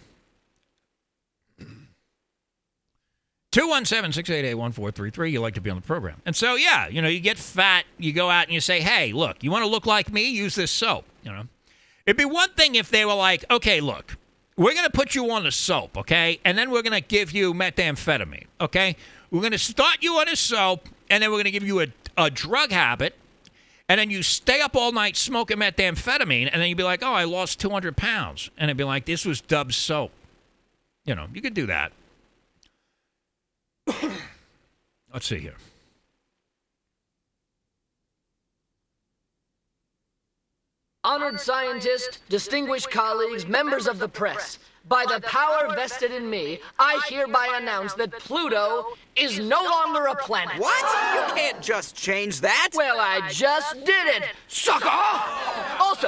217 3.56 4.12
688 4.12 4.54
1433. 4.54 5.30
You 5.30 5.40
like 5.40 5.54
to 5.54 5.62
be 5.62 5.70
on 5.70 5.76
the 5.76 5.82
program. 5.82 6.20
And 6.26 6.36
so, 6.36 6.56
yeah, 6.56 6.88
you 6.88 7.00
know, 7.00 7.08
you 7.08 7.20
get 7.20 7.38
fat, 7.38 7.86
you 7.96 8.12
go 8.12 8.28
out 8.28 8.44
and 8.44 8.52
you 8.52 8.60
say, 8.60 8.80
hey, 8.80 9.14
look, 9.14 9.42
you 9.42 9.50
want 9.50 9.64
to 9.64 9.70
look 9.70 9.86
like 9.86 10.12
me? 10.12 10.28
Use 10.28 10.54
this 10.56 10.70
soap, 10.70 11.06
you 11.22 11.32
know. 11.32 11.44
It'd 12.04 12.18
be 12.18 12.26
one 12.26 12.50
thing 12.50 12.74
if 12.74 12.90
they 12.90 13.06
were 13.06 13.14
like, 13.14 13.46
okay, 13.50 13.80
look, 13.80 14.18
we're 14.58 14.74
going 14.74 14.84
to 14.84 14.92
put 14.92 15.14
you 15.14 15.30
on 15.30 15.44
the 15.44 15.50
soap, 15.50 15.96
okay? 15.96 16.38
And 16.44 16.58
then 16.58 16.70
we're 16.70 16.82
going 16.82 17.00
to 17.00 17.00
give 17.00 17.32
you 17.32 17.54
methamphetamine, 17.54 18.44
okay? 18.60 18.94
We're 19.30 19.40
going 19.40 19.52
to 19.52 19.58
start 19.58 20.02
you 20.02 20.16
on 20.16 20.28
a 20.28 20.36
soap, 20.36 20.90
and 21.08 21.22
then 21.22 21.30
we're 21.30 21.36
going 21.36 21.44
to 21.46 21.50
give 21.50 21.66
you 21.66 21.80
a, 21.80 21.86
a 22.18 22.30
drug 22.30 22.72
habit, 22.72 23.14
and 23.88 23.98
then 23.98 24.10
you 24.10 24.22
stay 24.22 24.60
up 24.60 24.76
all 24.76 24.92
night 24.92 25.16
smoking 25.16 25.56
methamphetamine, 25.56 26.50
and 26.52 26.60
then 26.60 26.68
you'd 26.68 26.76
be 26.76 26.84
like, 26.84 27.02
oh, 27.02 27.14
I 27.14 27.24
lost 27.24 27.58
200 27.60 27.96
pounds. 27.96 28.50
And 28.58 28.68
it'd 28.68 28.76
be 28.76 28.84
like, 28.84 29.06
this 29.06 29.24
was 29.24 29.40
Dove 29.40 29.74
soap. 29.74 30.10
You 31.06 31.14
know, 31.14 31.26
you 31.32 31.40
could 31.40 31.54
do 31.54 31.64
that. 31.68 31.92
Let's 35.12 35.26
see 35.26 35.38
here. 35.38 35.54
Honored 41.04 41.38
scientists, 41.38 42.18
distinguished 42.28 42.90
colleagues, 42.90 43.46
members 43.46 43.86
of 43.86 44.00
the 44.00 44.08
press. 44.08 44.58
By 44.88 45.04
the 45.04 45.20
power 45.20 45.74
vested 45.74 46.12
in 46.12 46.28
me, 46.28 46.60
I 46.78 47.00
hereby 47.08 47.58
announce 47.60 47.94
that 47.94 48.12
Pluto 48.12 48.86
is 49.16 49.38
no 49.38 49.62
longer 49.62 50.06
a 50.06 50.14
planet. 50.14 50.58
What? 50.58 50.84
You 51.14 51.34
can't 51.34 51.60
just 51.62 51.96
change 51.96 52.40
that. 52.40 52.70
Well, 52.74 52.98
I 52.98 53.28
just 53.28 53.84
did 53.84 54.06
it, 54.16 54.24
sucker! 54.46 54.88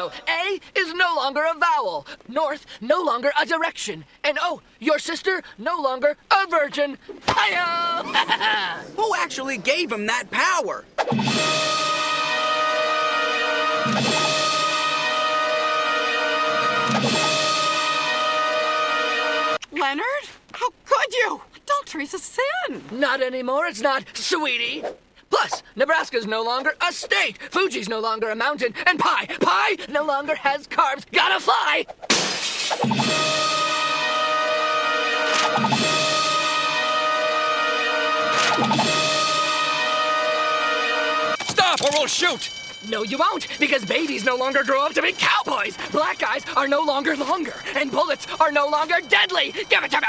Also, 0.09 0.22
A 0.28 0.61
is 0.78 0.94
no 0.94 1.14
longer 1.16 1.44
a 1.44 1.59
vowel, 1.59 2.06
North 2.28 2.64
no 2.80 3.02
longer 3.02 3.30
a 3.40 3.44
direction, 3.44 4.04
and 4.24 4.38
oh, 4.40 4.62
your 4.78 4.98
sister 4.98 5.42
no 5.59 5.80
longer 5.80 6.16
a 6.30 6.46
virgin. 6.48 6.98
Hi-yo! 7.26 8.82
Who 8.96 9.14
actually 9.16 9.59
gave 9.59 9.92
him 9.92 10.06
that 10.06 10.30
power? 10.30 10.84
Leonard? 19.72 20.04
How 20.52 20.70
could 20.84 21.12
you? 21.12 21.40
Adultery's 21.56 22.14
a 22.14 22.18
sin. 22.18 22.82
Not 22.92 23.22
anymore, 23.22 23.66
it's 23.66 23.80
not, 23.80 24.04
sweetie. 24.14 24.82
Plus, 25.31 25.62
Nebraska's 25.76 26.26
no 26.26 26.43
longer 26.43 26.74
a 26.87 26.93
state, 26.93 27.39
Fuji's 27.51 27.89
no 27.89 28.01
longer 28.01 28.31
a 28.31 28.37
mountain, 28.37 28.74
and 28.87 28.99
pie, 28.99 29.26
pie 29.41 29.76
no 29.89 30.05
longer 30.05 30.35
has 30.35 30.66
carbs. 30.66 31.05
Gotta 31.12 31.41
fly! 31.41 31.87
Stop 41.45 41.83
or 41.83 41.91
we'll 41.93 42.07
shoot! 42.07 42.51
No, 42.89 43.03
you 43.03 43.18
won't, 43.18 43.49
because 43.59 43.85
babies 43.85 44.24
no 44.24 44.37
longer 44.37 44.62
grow 44.64 44.87
up 44.87 44.95
to 44.95 45.03
be 45.03 45.12
cowboys. 45.12 45.76
Black 45.91 46.18
guys 46.18 46.45
are 46.57 46.68
no 46.68 46.81
longer 46.81 47.16
longer, 47.16 47.55
and 47.74 47.91
bullets 47.91 48.26
are 48.41 48.53
no 48.53 48.68
longer 48.68 48.97
deadly. 49.09 49.53
Give 49.68 49.83
it 49.83 49.91
to 49.91 50.01
me, 50.01 50.07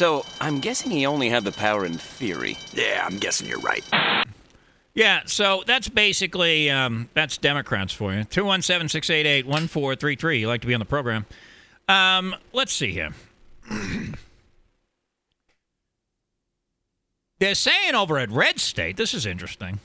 So, 0.00 0.24
I'm 0.40 0.60
guessing 0.60 0.90
he 0.90 1.04
only 1.04 1.28
had 1.28 1.44
the 1.44 1.52
power 1.52 1.84
in 1.84 1.98
theory. 1.98 2.56
Yeah, 2.72 3.06
I'm 3.06 3.18
guessing 3.18 3.46
you're 3.46 3.60
right. 3.60 3.84
Yeah, 4.94 5.20
so 5.26 5.62
that's 5.66 5.90
basically 5.90 6.70
um, 6.70 7.10
that's 7.12 7.36
Democrats 7.36 7.92
for 7.92 8.14
you. 8.14 8.20
217-688-1433. 8.20 10.40
You 10.40 10.48
like 10.48 10.62
to 10.62 10.66
be 10.66 10.72
on 10.72 10.80
the 10.80 10.86
program. 10.86 11.26
Um, 11.86 12.34
let's 12.54 12.72
see 12.72 12.92
here. 12.92 13.10
They're 17.38 17.54
saying 17.54 17.94
over 17.94 18.16
at 18.16 18.30
Red 18.30 18.58
State, 18.58 18.96
this 18.96 19.12
is 19.12 19.26
interesting. 19.26 19.80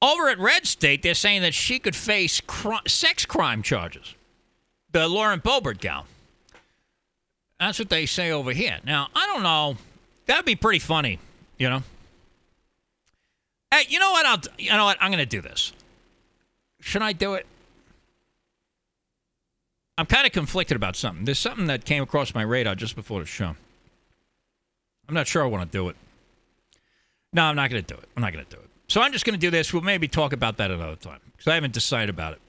Over 0.00 0.28
at 0.28 0.38
Red 0.38 0.64
State, 0.64 1.02
they're 1.02 1.14
saying 1.14 1.42
that 1.42 1.54
she 1.54 1.80
could 1.80 1.96
face 1.96 2.40
cri- 2.40 2.78
sex 2.86 3.26
crime 3.26 3.64
charges. 3.64 4.14
The 4.92 5.08
Lauren 5.08 5.40
Boebert 5.40 5.80
gal. 5.80 6.06
That's 7.64 7.78
what 7.78 7.88
they 7.88 8.04
say 8.04 8.30
over 8.30 8.52
here. 8.52 8.78
Now, 8.84 9.08
I 9.16 9.26
don't 9.26 9.42
know. 9.42 9.78
That'd 10.26 10.44
be 10.44 10.54
pretty 10.54 10.80
funny, 10.80 11.18
you 11.58 11.70
know. 11.70 11.82
Hey, 13.70 13.84
you 13.88 13.98
know 13.98 14.10
what? 14.10 14.26
I'll. 14.26 14.38
You 14.58 14.70
know 14.72 14.84
what? 14.84 14.98
I'm 15.00 15.10
going 15.10 15.18
to 15.18 15.26
do 15.26 15.40
this. 15.40 15.72
Should 16.82 17.00
I 17.00 17.14
do 17.14 17.32
it? 17.32 17.46
I'm 19.96 20.04
kind 20.04 20.26
of 20.26 20.32
conflicted 20.32 20.76
about 20.76 20.94
something. 20.94 21.24
There's 21.24 21.38
something 21.38 21.64
that 21.68 21.86
came 21.86 22.02
across 22.02 22.34
my 22.34 22.42
radar 22.42 22.74
just 22.74 22.96
before 22.96 23.20
the 23.20 23.26
show. 23.26 23.56
I'm 25.08 25.14
not 25.14 25.26
sure 25.26 25.42
I 25.42 25.46
want 25.46 25.70
to 25.70 25.78
do 25.78 25.88
it. 25.88 25.96
No, 27.32 27.44
I'm 27.44 27.56
not 27.56 27.70
going 27.70 27.82
to 27.82 27.94
do 27.94 27.98
it. 27.98 28.06
I'm 28.14 28.20
not 28.20 28.34
going 28.34 28.44
to 28.44 28.50
do 28.50 28.60
it. 28.60 28.68
So 28.88 29.00
I'm 29.00 29.12
just 29.12 29.24
going 29.24 29.40
to 29.40 29.40
do 29.40 29.50
this. 29.50 29.72
We'll 29.72 29.80
maybe 29.80 30.06
talk 30.06 30.34
about 30.34 30.58
that 30.58 30.70
another 30.70 30.96
time 30.96 31.20
because 31.32 31.50
I 31.50 31.54
haven't 31.54 31.72
decided 31.72 32.10
about 32.10 32.34
it. 32.34 32.40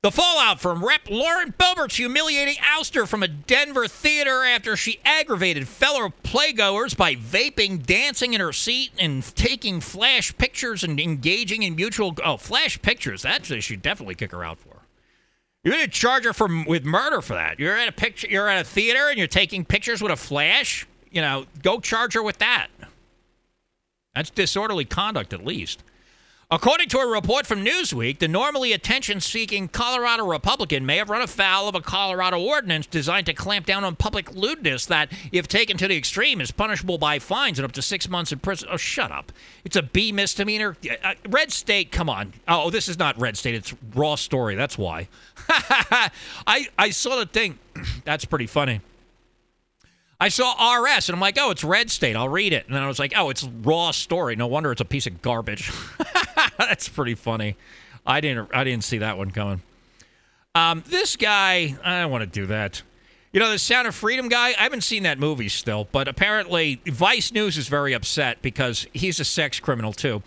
The 0.00 0.12
fallout 0.12 0.60
from 0.60 0.84
Rep. 0.84 1.10
Lauren 1.10 1.52
Boebert's 1.58 1.96
humiliating 1.96 2.54
ouster 2.62 3.06
from 3.06 3.24
a 3.24 3.28
Denver 3.28 3.88
theater 3.88 4.44
after 4.44 4.76
she 4.76 5.00
aggravated 5.04 5.66
fellow 5.66 6.12
playgoers 6.22 6.96
by 6.96 7.16
vaping, 7.16 7.84
dancing 7.84 8.32
in 8.32 8.40
her 8.40 8.52
seat, 8.52 8.92
and 8.96 9.24
taking 9.34 9.80
flash 9.80 10.36
pictures 10.38 10.84
and 10.84 11.00
engaging 11.00 11.64
in 11.64 11.74
mutual. 11.74 12.14
Oh, 12.24 12.36
flash 12.36 12.80
pictures. 12.80 13.22
That's 13.22 13.50
what 13.50 13.60
should 13.64 13.82
definitely 13.82 14.14
kick 14.14 14.30
her 14.30 14.44
out 14.44 14.60
for. 14.60 14.76
You're 15.64 15.74
to 15.74 15.88
charge 15.88 16.24
her 16.26 16.32
for 16.32 16.48
with 16.64 16.84
murder 16.84 17.20
for 17.20 17.34
that. 17.34 17.58
You're 17.58 17.76
at 17.76 17.88
a 17.88 17.92
picture. 17.92 18.28
You're 18.30 18.48
at 18.48 18.60
a 18.60 18.68
theater 18.68 19.08
and 19.08 19.18
you're 19.18 19.26
taking 19.26 19.64
pictures 19.64 20.00
with 20.00 20.12
a 20.12 20.16
flash. 20.16 20.86
You 21.10 21.22
know, 21.22 21.46
go 21.64 21.80
charge 21.80 22.14
her 22.14 22.22
with 22.22 22.38
that. 22.38 22.68
That's 24.14 24.30
disorderly 24.30 24.84
conduct, 24.84 25.32
at 25.32 25.44
least. 25.44 25.82
According 26.50 26.88
to 26.88 26.98
a 26.98 27.06
report 27.06 27.46
from 27.46 27.62
Newsweek, 27.62 28.20
the 28.20 28.26
normally 28.26 28.72
attention 28.72 29.20
seeking 29.20 29.68
Colorado 29.68 30.24
Republican 30.24 30.86
may 30.86 30.96
have 30.96 31.10
run 31.10 31.20
afoul 31.20 31.68
of 31.68 31.74
a 31.74 31.82
Colorado 31.82 32.40
ordinance 32.40 32.86
designed 32.86 33.26
to 33.26 33.34
clamp 33.34 33.66
down 33.66 33.84
on 33.84 33.96
public 33.96 34.34
lewdness 34.34 34.86
that, 34.86 35.12
if 35.30 35.46
taken 35.46 35.76
to 35.76 35.86
the 35.86 35.94
extreme, 35.98 36.40
is 36.40 36.50
punishable 36.50 36.96
by 36.96 37.18
fines 37.18 37.58
and 37.58 37.66
up 37.66 37.72
to 37.72 37.82
six 37.82 38.08
months 38.08 38.32
in 38.32 38.38
prison. 38.38 38.66
Oh, 38.72 38.78
shut 38.78 39.12
up. 39.12 39.30
It's 39.66 39.76
a 39.76 39.82
B 39.82 40.10
misdemeanor. 40.10 40.74
Uh, 41.04 41.16
Red 41.28 41.52
State, 41.52 41.92
come 41.92 42.08
on. 42.08 42.32
Oh, 42.48 42.70
this 42.70 42.88
is 42.88 42.98
not 42.98 43.20
Red 43.20 43.36
State. 43.36 43.54
It's 43.54 43.74
Raw 43.94 44.14
Story. 44.14 44.54
That's 44.54 44.78
why. 44.78 45.08
I, 45.48 46.68
I 46.78 46.88
saw 46.88 47.16
the 47.16 47.26
thing. 47.26 47.58
That's 48.06 48.24
pretty 48.24 48.46
funny. 48.46 48.80
I 50.20 50.28
saw 50.28 50.74
RS 50.74 51.08
and 51.08 51.14
I'm 51.14 51.20
like, 51.20 51.38
oh, 51.38 51.50
it's 51.50 51.62
Red 51.62 51.90
State. 51.90 52.16
I'll 52.16 52.28
read 52.28 52.52
it. 52.52 52.66
And 52.66 52.74
then 52.74 52.82
I 52.82 52.88
was 52.88 52.98
like, 52.98 53.12
oh, 53.16 53.30
it's 53.30 53.44
Raw 53.44 53.92
Story. 53.92 54.34
No 54.34 54.48
wonder 54.48 54.72
it's 54.72 54.80
a 54.80 54.84
piece 54.84 55.06
of 55.06 55.22
garbage. 55.22 55.70
That's 56.58 56.88
pretty 56.88 57.14
funny. 57.14 57.56
I 58.04 58.20
didn't 58.20 58.50
I 58.52 58.64
didn't 58.64 58.84
see 58.84 58.98
that 58.98 59.16
one 59.18 59.30
coming. 59.30 59.62
Um, 60.54 60.82
this 60.88 61.14
guy, 61.14 61.76
I 61.84 62.00
don't 62.00 62.10
want 62.10 62.22
to 62.22 62.26
do 62.26 62.46
that. 62.46 62.82
You 63.32 63.40
know, 63.40 63.50
the 63.50 63.58
Sound 63.58 63.86
of 63.86 63.94
Freedom 63.94 64.28
guy, 64.28 64.48
I 64.48 64.62
haven't 64.62 64.80
seen 64.80 65.02
that 65.02 65.18
movie 65.18 65.50
still, 65.50 65.86
but 65.92 66.08
apparently 66.08 66.80
Vice 66.86 67.30
News 67.30 67.58
is 67.58 67.68
very 67.68 67.92
upset 67.92 68.40
because 68.40 68.86
he's 68.94 69.20
a 69.20 69.24
sex 69.24 69.60
criminal 69.60 69.92
too. 69.92 70.22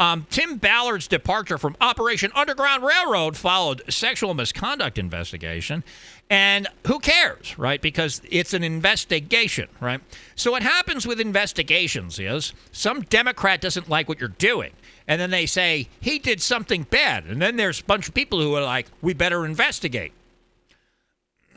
Um, 0.00 0.26
Tim 0.28 0.56
Ballard's 0.56 1.06
departure 1.06 1.56
from 1.56 1.76
Operation 1.80 2.32
Underground 2.34 2.82
Railroad 2.82 3.36
followed 3.36 3.82
sexual 3.88 4.34
misconduct 4.34 4.98
investigation. 4.98 5.84
And 6.28 6.66
who 6.86 6.98
cares, 6.98 7.56
right? 7.58 7.80
Because 7.80 8.20
it's 8.28 8.54
an 8.54 8.64
investigation, 8.64 9.68
right? 9.80 10.00
So 10.34 10.50
what 10.50 10.62
happens 10.62 11.06
with 11.06 11.20
investigations 11.20 12.18
is 12.18 12.54
some 12.72 13.02
Democrat 13.02 13.60
doesn't 13.60 13.88
like 13.88 14.08
what 14.08 14.18
you're 14.18 14.30
doing. 14.30 14.72
And 15.06 15.20
then 15.20 15.30
they 15.30 15.46
say, 15.46 15.88
he 16.00 16.18
did 16.18 16.40
something 16.40 16.84
bad. 16.84 17.26
And 17.26 17.40
then 17.40 17.56
there's 17.56 17.80
a 17.80 17.84
bunch 17.84 18.08
of 18.08 18.14
people 18.14 18.40
who 18.40 18.54
are 18.54 18.62
like, 18.62 18.86
we 19.00 19.14
better 19.14 19.44
investigate. 19.44 20.12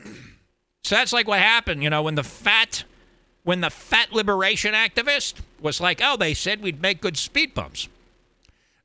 So 0.84 0.94
that's 0.94 1.12
like 1.12 1.28
what 1.28 1.40
happened, 1.40 1.82
you 1.82 1.90
know, 1.90 2.02
when 2.02 2.14
the 2.14 2.22
fat 2.22 2.84
when 3.44 3.60
the 3.60 3.68
fat 3.68 4.12
liberation 4.12 4.72
activist 4.72 5.34
was 5.60 5.82
like, 5.82 6.00
"Oh, 6.02 6.16
they 6.16 6.32
said 6.32 6.62
we'd 6.62 6.80
make 6.80 7.02
good 7.02 7.18
speed 7.18 7.52
bumps." 7.52 7.88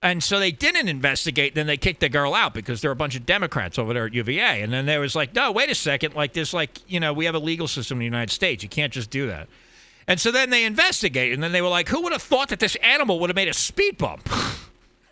And 0.03 0.21
so 0.21 0.37
they 0.37 0.51
didn't 0.51 0.89
investigate. 0.89 1.55
Then 1.55 1.65
they 1.65 1.77
kicked 1.77 2.01
the 2.01 2.09
girl 2.09 2.35
out 2.35 2.53
because 2.53 2.81
there 2.81 2.89
were 2.89 2.93
a 2.93 2.97
bunch 2.97 3.15
of 3.15 3.25
Democrats 3.25 3.79
over 3.79 3.93
there 3.93 4.05
at 4.05 4.13
UVA. 4.13 4.61
And 4.61 4.71
then 4.71 4.85
there 4.85 4.99
was 4.99 5.15
like, 5.15 5.33
no, 5.33 5.53
wait 5.53 5.71
a 5.71 5.75
second. 5.75 6.13
Like 6.13 6.33
this, 6.33 6.53
like 6.53 6.79
you 6.91 6.99
know, 6.99 7.13
we 7.13 7.23
have 7.23 7.35
a 7.35 7.39
legal 7.39 7.69
system 7.69 7.95
in 7.95 7.99
the 7.99 8.05
United 8.05 8.31
States. 8.31 8.61
You 8.61 8.69
can't 8.69 8.91
just 8.91 9.09
do 9.09 9.27
that. 9.27 9.47
And 10.05 10.19
so 10.19 10.31
then 10.31 10.49
they 10.49 10.65
investigated, 10.65 11.33
and 11.33 11.41
then 11.41 11.53
they 11.53 11.61
were 11.61 11.69
like, 11.69 11.87
who 11.87 12.01
would 12.01 12.11
have 12.11 12.21
thought 12.21 12.49
that 12.49 12.59
this 12.59 12.75
animal 12.83 13.19
would 13.21 13.29
have 13.29 13.35
made 13.37 13.47
a 13.47 13.53
speed 13.53 13.97
bump? 13.97 14.29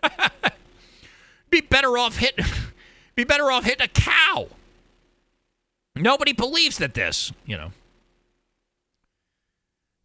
be 1.49 1.61
better 1.61 1.97
off 1.97 2.17
hit. 2.17 2.39
Be 3.15 3.25
better 3.25 3.51
off 3.51 3.65
hitting 3.65 3.83
a 3.83 3.89
cow. 3.89 4.47
Nobody 5.97 6.31
believes 6.31 6.77
that 6.77 6.93
this, 6.93 7.33
you 7.45 7.57
know. 7.57 7.71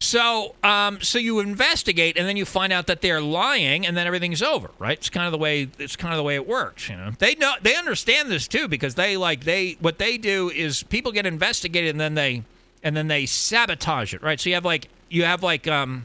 So, 0.00 0.54
um, 0.62 1.00
so 1.00 1.18
you 1.18 1.40
investigate, 1.40 2.18
and 2.18 2.28
then 2.28 2.36
you 2.36 2.44
find 2.44 2.70
out 2.70 2.86
that 2.88 3.00
they're 3.00 3.20
lying, 3.20 3.86
and 3.86 3.96
then 3.96 4.06
everything's 4.06 4.42
over, 4.42 4.70
right? 4.78 4.98
It's 4.98 5.08
kind 5.08 5.24
of 5.24 5.32
the 5.32 5.38
way 5.38 5.68
it's 5.78 5.96
kind 5.96 6.12
of 6.12 6.18
the 6.18 6.22
way 6.22 6.34
it 6.34 6.46
works, 6.46 6.90
you 6.90 6.96
know. 6.96 7.12
They 7.18 7.34
know 7.34 7.54
they 7.62 7.76
understand 7.76 8.30
this 8.30 8.46
too 8.46 8.68
because 8.68 8.94
they 8.94 9.16
like 9.16 9.44
they 9.44 9.78
what 9.80 9.98
they 9.98 10.18
do 10.18 10.50
is 10.50 10.82
people 10.82 11.12
get 11.12 11.24
investigated, 11.24 11.90
and 11.90 12.00
then 12.00 12.14
they 12.14 12.42
and 12.82 12.94
then 12.94 13.08
they 13.08 13.24
sabotage 13.24 14.12
it, 14.12 14.22
right? 14.22 14.38
So 14.38 14.50
you 14.50 14.54
have 14.54 14.66
like 14.66 14.88
you 15.08 15.24
have 15.24 15.42
like 15.42 15.66
um, 15.66 16.04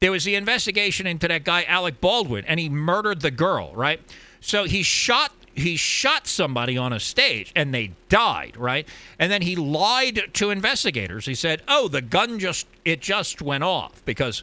there 0.00 0.10
was 0.10 0.24
the 0.24 0.34
investigation 0.34 1.06
into 1.06 1.28
that 1.28 1.44
guy 1.44 1.64
Alec 1.64 2.00
Baldwin, 2.00 2.46
and 2.46 2.58
he 2.58 2.70
murdered 2.70 3.20
the 3.20 3.30
girl, 3.30 3.72
right? 3.74 4.00
So 4.40 4.64
he 4.64 4.82
shot 4.82 5.30
he 5.54 5.76
shot 5.76 6.26
somebody 6.26 6.76
on 6.76 6.92
a 6.92 7.00
stage 7.00 7.52
and 7.54 7.72
they 7.72 7.92
died, 8.08 8.56
right? 8.56 8.88
And 9.18 9.30
then 9.30 9.42
he 9.42 9.56
lied 9.56 10.30
to 10.34 10.50
investigators. 10.50 11.26
He 11.26 11.34
said, 11.34 11.62
"Oh, 11.68 11.88
the 11.88 12.02
gun 12.02 12.38
just 12.38 12.66
it 12.84 13.00
just 13.00 13.40
went 13.40 13.64
off 13.64 14.04
because 14.04 14.42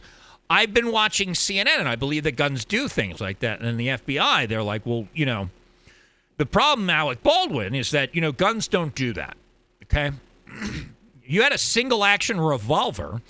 I've 0.49 0.74
been 0.74 0.91
watching 0.91 1.30
CNN 1.32 1.80
and 1.80 1.88
I 1.88 1.95
believe 1.95 2.24
that 2.24 2.36
guns 2.36 2.66
do 2.66 2.88
things 2.88 3.20
like 3.20 3.39
that." 3.39 3.62
And 3.62 3.80
the 3.80 3.89
FBI, 3.89 4.47
they're 4.47 4.64
like, 4.64 4.86
"Well, 4.86 5.07
you 5.14 5.26
know, 5.26 5.49
the 6.38 6.45
problem, 6.45 6.89
Alec 6.89 7.24
Baldwin, 7.24 7.76
is 7.76 7.91
that 7.91 8.16
you 8.16 8.22
know 8.22 8.32
guns 8.32 8.68
don't 8.68 8.95
do 8.95 9.14
that. 9.14 9.36
Okay, 9.84 10.12
you 11.26 11.41
had 11.41 11.53
a 11.53 11.57
single 11.57 12.03
action 12.03 12.39
revolver." 12.39 13.22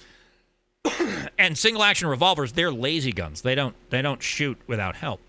and 1.37 1.55
single 1.59 1.83
action 1.83 2.07
revolvers 2.07 2.53
they're 2.53 2.71
lazy 2.71 3.11
guns 3.11 3.43
they 3.43 3.53
don't 3.53 3.75
they 3.91 4.01
don't 4.01 4.23
shoot 4.23 4.57
without 4.65 4.95
help 4.95 5.21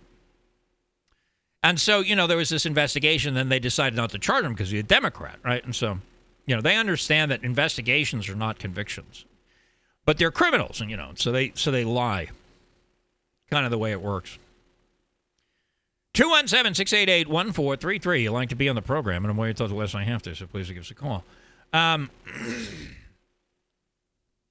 and 1.62 1.80
so, 1.80 2.00
you 2.00 2.16
know, 2.16 2.26
there 2.26 2.36
was 2.36 2.48
this 2.48 2.66
investigation, 2.66 3.34
then 3.34 3.48
they 3.48 3.58
decided 3.58 3.96
not 3.96 4.10
to 4.10 4.18
charge 4.18 4.44
him 4.44 4.52
because 4.52 4.70
he's 4.70 4.80
a 4.80 4.84
Democrat, 4.84 5.38
right? 5.44 5.64
And 5.64 5.74
so, 5.74 5.98
you 6.46 6.56
know, 6.56 6.62
they 6.62 6.76
understand 6.76 7.30
that 7.30 7.44
investigations 7.44 8.28
are 8.28 8.34
not 8.34 8.58
convictions. 8.58 9.24
But 10.04 10.18
they're 10.18 10.32
criminals, 10.32 10.80
and 10.80 10.90
you 10.90 10.96
know, 10.96 11.12
so 11.14 11.30
they 11.30 11.52
so 11.54 11.70
they 11.70 11.84
lie. 11.84 12.30
Kind 13.50 13.64
of 13.64 13.70
the 13.70 13.78
way 13.78 13.92
it 13.92 14.02
works. 14.02 14.36
217-688-1433. 16.14 18.22
You'd 18.22 18.32
like 18.32 18.48
to 18.48 18.56
be 18.56 18.68
on 18.68 18.74
the 18.74 18.82
program, 18.82 19.24
and 19.24 19.30
I'm 19.30 19.36
waiting 19.36 19.52
until 19.52 19.68
the 19.68 19.74
less 19.74 19.94
I 19.94 20.02
have 20.02 20.20
to, 20.22 20.34
so 20.34 20.46
please 20.46 20.68
give 20.68 20.82
us 20.82 20.90
a 20.90 20.94
call. 20.94 21.22
Um, 21.72 22.10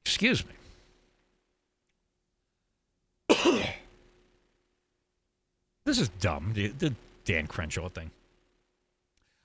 excuse 0.06 0.46
me. 0.46 0.54
This 5.86 6.00
is 6.00 6.10
dumb. 6.10 6.52
The, 6.54 6.68
the 6.68 6.94
Dan 7.26 7.48
Crenshaw 7.48 7.90
thing. 7.90 8.12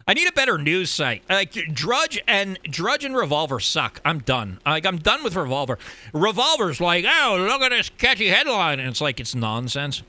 I 0.08 0.14
need 0.14 0.28
a 0.28 0.32
better 0.32 0.56
news 0.56 0.90
site. 0.90 1.22
Like 1.28 1.52
Drudge 1.72 2.22
and 2.28 2.58
Drudge 2.62 3.04
and 3.04 3.16
Revolver 3.16 3.58
suck. 3.58 4.00
I'm 4.04 4.20
done. 4.20 4.60
Like 4.64 4.86
I'm 4.86 4.98
done 4.98 5.24
with 5.24 5.34
Revolver. 5.34 5.78
Revolver's 6.12 6.80
like, 6.80 7.04
oh, 7.08 7.36
look 7.48 7.60
at 7.62 7.70
this 7.70 7.88
catchy 7.88 8.28
headline, 8.28 8.78
and 8.78 8.88
it's 8.88 9.00
like 9.00 9.18
it's 9.18 9.34
nonsense. 9.34 10.04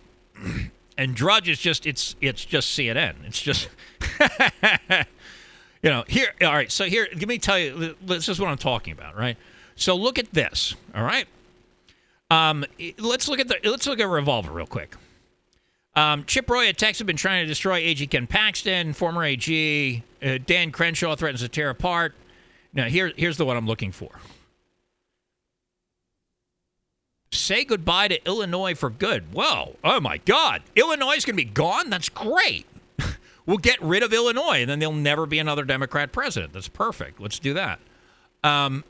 and 0.97 1.15
Drudge 1.15 1.49
is 1.49 1.59
just 1.59 1.88
it's 1.88 2.15
it's 2.21 2.45
just 2.45 2.78
CNN. 2.78 3.15
It's 3.25 3.41
just 3.41 3.69
you 5.82 5.89
know 5.89 6.03
here. 6.07 6.32
All 6.43 6.53
right, 6.53 6.71
so 6.71 6.86
here, 6.86 7.07
let 7.15 7.28
me 7.28 7.39
tell 7.39 7.57
you. 7.57 7.95
This 7.99 8.30
is 8.30 8.39
what 8.39 8.49
I'm 8.49 8.57
talking 8.57 8.93
about, 8.93 9.17
right? 9.17 9.38
So 9.75 9.95
look 9.95 10.19
at 10.19 10.32
this. 10.32 10.75
All 10.93 11.03
right. 11.03 11.28
Um, 12.30 12.65
let's 12.99 13.28
look 13.28 13.39
at 13.39 13.47
the 13.47 13.57
let's 13.63 13.88
look 13.88 13.99
at 13.99 14.07
Revolver 14.07 14.51
real 14.51 14.67
quick. 14.67 14.95
Um, 15.98 16.26
Chip 16.26 16.48
Roy 16.48 16.68
at 16.68 16.78
Texas 16.78 17.00
have 17.00 17.08
been 17.08 17.18
trying 17.18 17.41
to 17.43 17.48
destroy 17.48 17.78
AG 17.78 18.06
Ken 18.08 18.28
Paxton, 18.28 18.93
former 18.93 19.24
AG. 19.24 20.04
Uh, 20.24 20.38
Dan 20.45 20.72
Crenshaw 20.72 21.16
threatens 21.16 21.41
to 21.41 21.50
tear 21.50 21.72
apart. 21.72 22.14
Now, 22.72 22.86
here, 22.86 23.12
here's 23.18 23.38
the 23.38 23.45
one 23.45 23.58
I'm 23.58 23.66
looking 23.66 23.91
for. 23.91 24.12
Say 27.32 27.66
goodbye 27.66 28.10
to 28.10 28.26
Illinois 28.28 28.76
for 28.76 28.91
good. 28.91 29.34
Whoa, 29.34 29.76
oh 29.84 30.00
my 30.00 30.20
God. 30.20 30.62
Illinois 30.76 31.16
is 31.16 31.26
going 31.26 31.36
to 31.36 31.43
be 31.43 31.50
gone? 31.50 31.89
That's 31.89 32.10
great. 32.10 32.68
we'll 33.48 33.58
get 33.58 33.82
rid 33.82 34.04
of 34.04 34.14
Illinois, 34.14 34.62
and 34.62 34.70
then 34.70 34.78
there'll 34.78 34.93
never 34.93 35.26
be 35.26 35.39
another 35.39 35.66
Democrat 35.66 36.12
president. 36.12 36.54
That's 36.54 36.68
perfect. 36.68 37.20
Let's 37.20 37.39
do 37.39 37.56
that. 37.56 37.80
Um, 38.43 38.84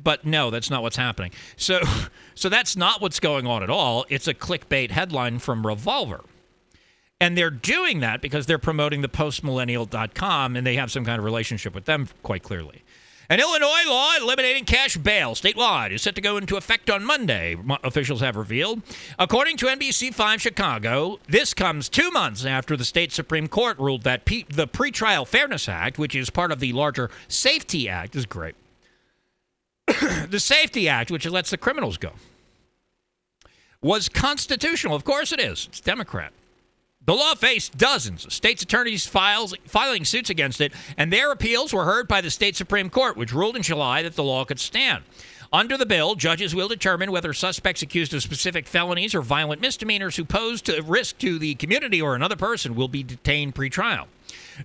But 0.00 0.24
no, 0.24 0.50
that's 0.50 0.70
not 0.70 0.82
what's 0.82 0.96
happening. 0.96 1.32
So, 1.56 1.80
so 2.36 2.48
that's 2.48 2.76
not 2.76 3.00
what's 3.00 3.18
going 3.18 3.48
on 3.48 3.64
at 3.64 3.70
all. 3.70 4.06
It's 4.08 4.28
a 4.28 4.34
clickbait 4.34 4.92
headline 4.92 5.40
from 5.40 5.66
Revolver. 5.66 6.20
And 7.22 7.38
they're 7.38 7.50
doing 7.50 8.00
that 8.00 8.20
because 8.20 8.46
they're 8.46 8.58
promoting 8.58 9.00
the 9.00 9.08
postmillennial.com 9.08 10.56
and 10.56 10.66
they 10.66 10.74
have 10.74 10.90
some 10.90 11.04
kind 11.04 11.20
of 11.20 11.24
relationship 11.24 11.72
with 11.72 11.84
them 11.84 12.08
quite 12.24 12.42
clearly. 12.42 12.82
An 13.30 13.38
Illinois 13.38 13.84
law 13.86 14.14
eliminating 14.20 14.64
cash 14.64 14.96
bail 14.96 15.36
statewide 15.36 15.92
is 15.92 16.02
set 16.02 16.16
to 16.16 16.20
go 16.20 16.36
into 16.36 16.56
effect 16.56 16.90
on 16.90 17.04
Monday, 17.04 17.56
officials 17.84 18.22
have 18.22 18.34
revealed. 18.34 18.82
According 19.20 19.56
to 19.58 19.66
NBC5 19.66 20.40
Chicago, 20.40 21.20
this 21.28 21.54
comes 21.54 21.88
two 21.88 22.10
months 22.10 22.44
after 22.44 22.76
the 22.76 22.84
state 22.84 23.12
Supreme 23.12 23.46
Court 23.46 23.78
ruled 23.78 24.02
that 24.02 24.26
the 24.26 24.66
Pretrial 24.66 25.24
Fairness 25.24 25.68
Act, 25.68 26.00
which 26.00 26.16
is 26.16 26.28
part 26.28 26.50
of 26.50 26.58
the 26.58 26.72
larger 26.72 27.08
Safety 27.28 27.88
Act, 27.88 28.16
is 28.16 28.26
great. 28.26 28.56
the 30.28 30.40
Safety 30.40 30.88
Act, 30.88 31.12
which 31.12 31.24
lets 31.24 31.50
the 31.50 31.56
criminals 31.56 31.98
go, 31.98 32.14
was 33.80 34.08
constitutional. 34.08 34.96
Of 34.96 35.04
course 35.04 35.30
it 35.30 35.38
is. 35.38 35.68
It's 35.70 35.80
Democrat. 35.80 36.32
The 37.04 37.14
law 37.14 37.34
faced 37.34 37.76
dozens 37.76 38.24
of 38.24 38.32
states' 38.32 38.62
attorneys 38.62 39.06
files, 39.06 39.54
filing 39.66 40.04
suits 40.04 40.30
against 40.30 40.60
it, 40.60 40.72
and 40.96 41.12
their 41.12 41.32
appeals 41.32 41.72
were 41.72 41.84
heard 41.84 42.06
by 42.06 42.20
the 42.20 42.30
state 42.30 42.54
Supreme 42.54 42.90
Court, 42.90 43.16
which 43.16 43.32
ruled 43.32 43.56
in 43.56 43.62
July 43.62 44.02
that 44.02 44.14
the 44.14 44.22
law 44.22 44.44
could 44.44 44.60
stand. 44.60 45.02
Under 45.52 45.76
the 45.76 45.84
bill, 45.84 46.14
judges 46.14 46.54
will 46.54 46.68
determine 46.68 47.10
whether 47.10 47.32
suspects 47.32 47.82
accused 47.82 48.14
of 48.14 48.22
specific 48.22 48.66
felonies 48.66 49.14
or 49.14 49.20
violent 49.20 49.60
misdemeanors 49.60 50.16
who 50.16 50.24
pose 50.24 50.66
a 50.68 50.80
risk 50.80 51.18
to 51.18 51.38
the 51.38 51.56
community 51.56 52.00
or 52.00 52.14
another 52.14 52.36
person 52.36 52.74
will 52.74 52.88
be 52.88 53.02
detained 53.02 53.54
pretrial. 53.54 54.06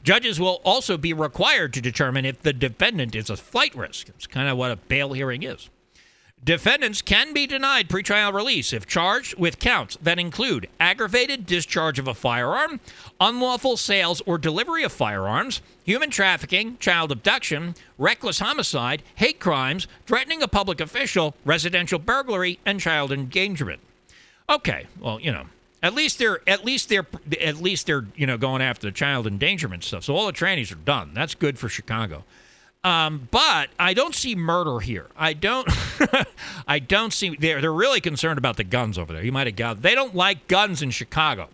Judges 0.04 0.40
will 0.40 0.62
also 0.64 0.96
be 0.96 1.14
required 1.14 1.74
to 1.74 1.82
determine 1.82 2.24
if 2.24 2.42
the 2.42 2.54
defendant 2.54 3.16
is 3.16 3.30
a 3.30 3.36
flight 3.36 3.76
risk. 3.76 4.10
It's 4.10 4.28
kind 4.28 4.48
of 4.48 4.58
what 4.58 4.72
a 4.72 4.76
bail 4.76 5.12
hearing 5.14 5.44
is. 5.44 5.70
Defendants 6.44 7.02
can 7.02 7.34
be 7.34 7.48
denied 7.48 7.90
pretrial 7.90 8.34
release 8.34 8.72
if 8.72 8.86
charged 8.86 9.38
with 9.38 9.60
counts 9.60 9.98
that 10.02 10.20
include 10.20 10.70
aggravated 10.80 11.46
discharge 11.46 12.00
of 12.00 12.08
a 12.08 12.14
firearm, 12.14 12.80
unlawful 13.20 13.76
sales 13.76 14.22
or 14.26 14.38
delivery 14.38 14.84
of 14.84 14.92
firearms, 14.92 15.62
human 15.84 16.10
trafficking, 16.10 16.78
child 16.78 17.12
abduction, 17.12 17.76
reckless 17.98 18.40
homicide, 18.40 19.02
hate 19.16 19.40
crimes, 19.40 19.88
threatening 20.06 20.42
a 20.42 20.48
public 20.48 20.80
official, 20.80 21.36
residential 21.44 22.00
burglary, 22.00 22.60
and 22.66 22.80
child 22.80 23.12
endangerment. 23.12 23.82
Okay, 24.50 24.86
well, 25.00 25.20
you 25.20 25.32
know, 25.32 25.48
at 25.84 25.94
least 25.94 26.20
they're 26.20 26.40
at 26.48 26.64
least 26.64 26.88
they're 26.88 27.06
at 27.42 27.58
least 27.58 27.88
they're 27.88 28.06
you 28.16 28.26
know 28.26 28.38
going 28.38 28.62
after 28.62 28.88
the 28.88 28.92
child 28.92 29.28
endangerment 29.28 29.84
stuff. 29.84 30.04
So 30.04 30.16
all 30.16 30.28
the 30.28 30.34
trannies 30.34 30.72
are 30.72 30.76
done. 30.76 31.12
That's 31.14 31.36
good 31.36 31.60
for 31.60 31.68
Chicago. 31.68 32.24
Um, 32.88 33.28
but 33.32 33.68
I 33.78 33.94
don't 33.94 34.16
see 34.16 34.34
murder 34.34 34.80
here. 34.80 35.08
I 35.18 35.34
don't. 35.34 35.68
I 36.68 36.80
don't 36.80 37.12
see. 37.12 37.36
They're 37.36 37.60
they're 37.60 37.74
really 37.74 38.00
concerned 38.00 38.38
about 38.38 38.56
the 38.56 38.64
guns 38.64 38.98
over 38.98 39.12
there. 39.12 39.26
You 39.26 39.34
might 39.34 39.46
have 39.46 39.58
got. 39.58 39.82
They 39.82 39.94
don't 39.94 40.16
like 40.16 40.48
guns 40.48 40.82
in 40.82 40.92
Chicago. 40.92 41.50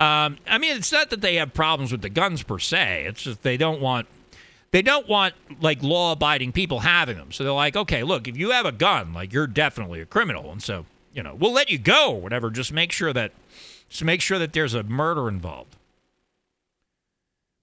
Um, 0.00 0.36
I 0.46 0.58
mean, 0.58 0.76
it's 0.76 0.92
not 0.92 1.08
that 1.10 1.22
they 1.22 1.36
have 1.36 1.54
problems 1.54 1.92
with 1.92 2.02
the 2.02 2.10
guns 2.10 2.42
per 2.42 2.58
se. 2.58 3.04
It's 3.06 3.22
just 3.22 3.42
they 3.42 3.56
don't 3.56 3.80
want. 3.80 4.06
They 4.70 4.82
don't 4.82 5.08
want 5.08 5.34
like 5.62 5.82
law-abiding 5.82 6.52
people 6.52 6.80
having 6.80 7.16
them. 7.16 7.32
So 7.32 7.42
they're 7.42 7.52
like, 7.54 7.74
okay, 7.74 8.02
look, 8.02 8.28
if 8.28 8.36
you 8.36 8.50
have 8.50 8.66
a 8.66 8.72
gun, 8.72 9.14
like 9.14 9.32
you're 9.32 9.46
definitely 9.46 10.02
a 10.02 10.06
criminal, 10.06 10.52
and 10.52 10.62
so 10.62 10.84
you 11.14 11.22
know 11.22 11.34
we'll 11.34 11.54
let 11.54 11.70
you 11.70 11.78
go 11.78 12.12
or 12.12 12.20
whatever. 12.20 12.50
Just 12.50 12.70
make 12.70 12.92
sure 12.92 13.14
that, 13.14 13.32
just 13.88 14.04
make 14.04 14.20
sure 14.20 14.38
that 14.38 14.52
there's 14.52 14.74
a 14.74 14.82
murder 14.82 15.26
involved. 15.26 15.74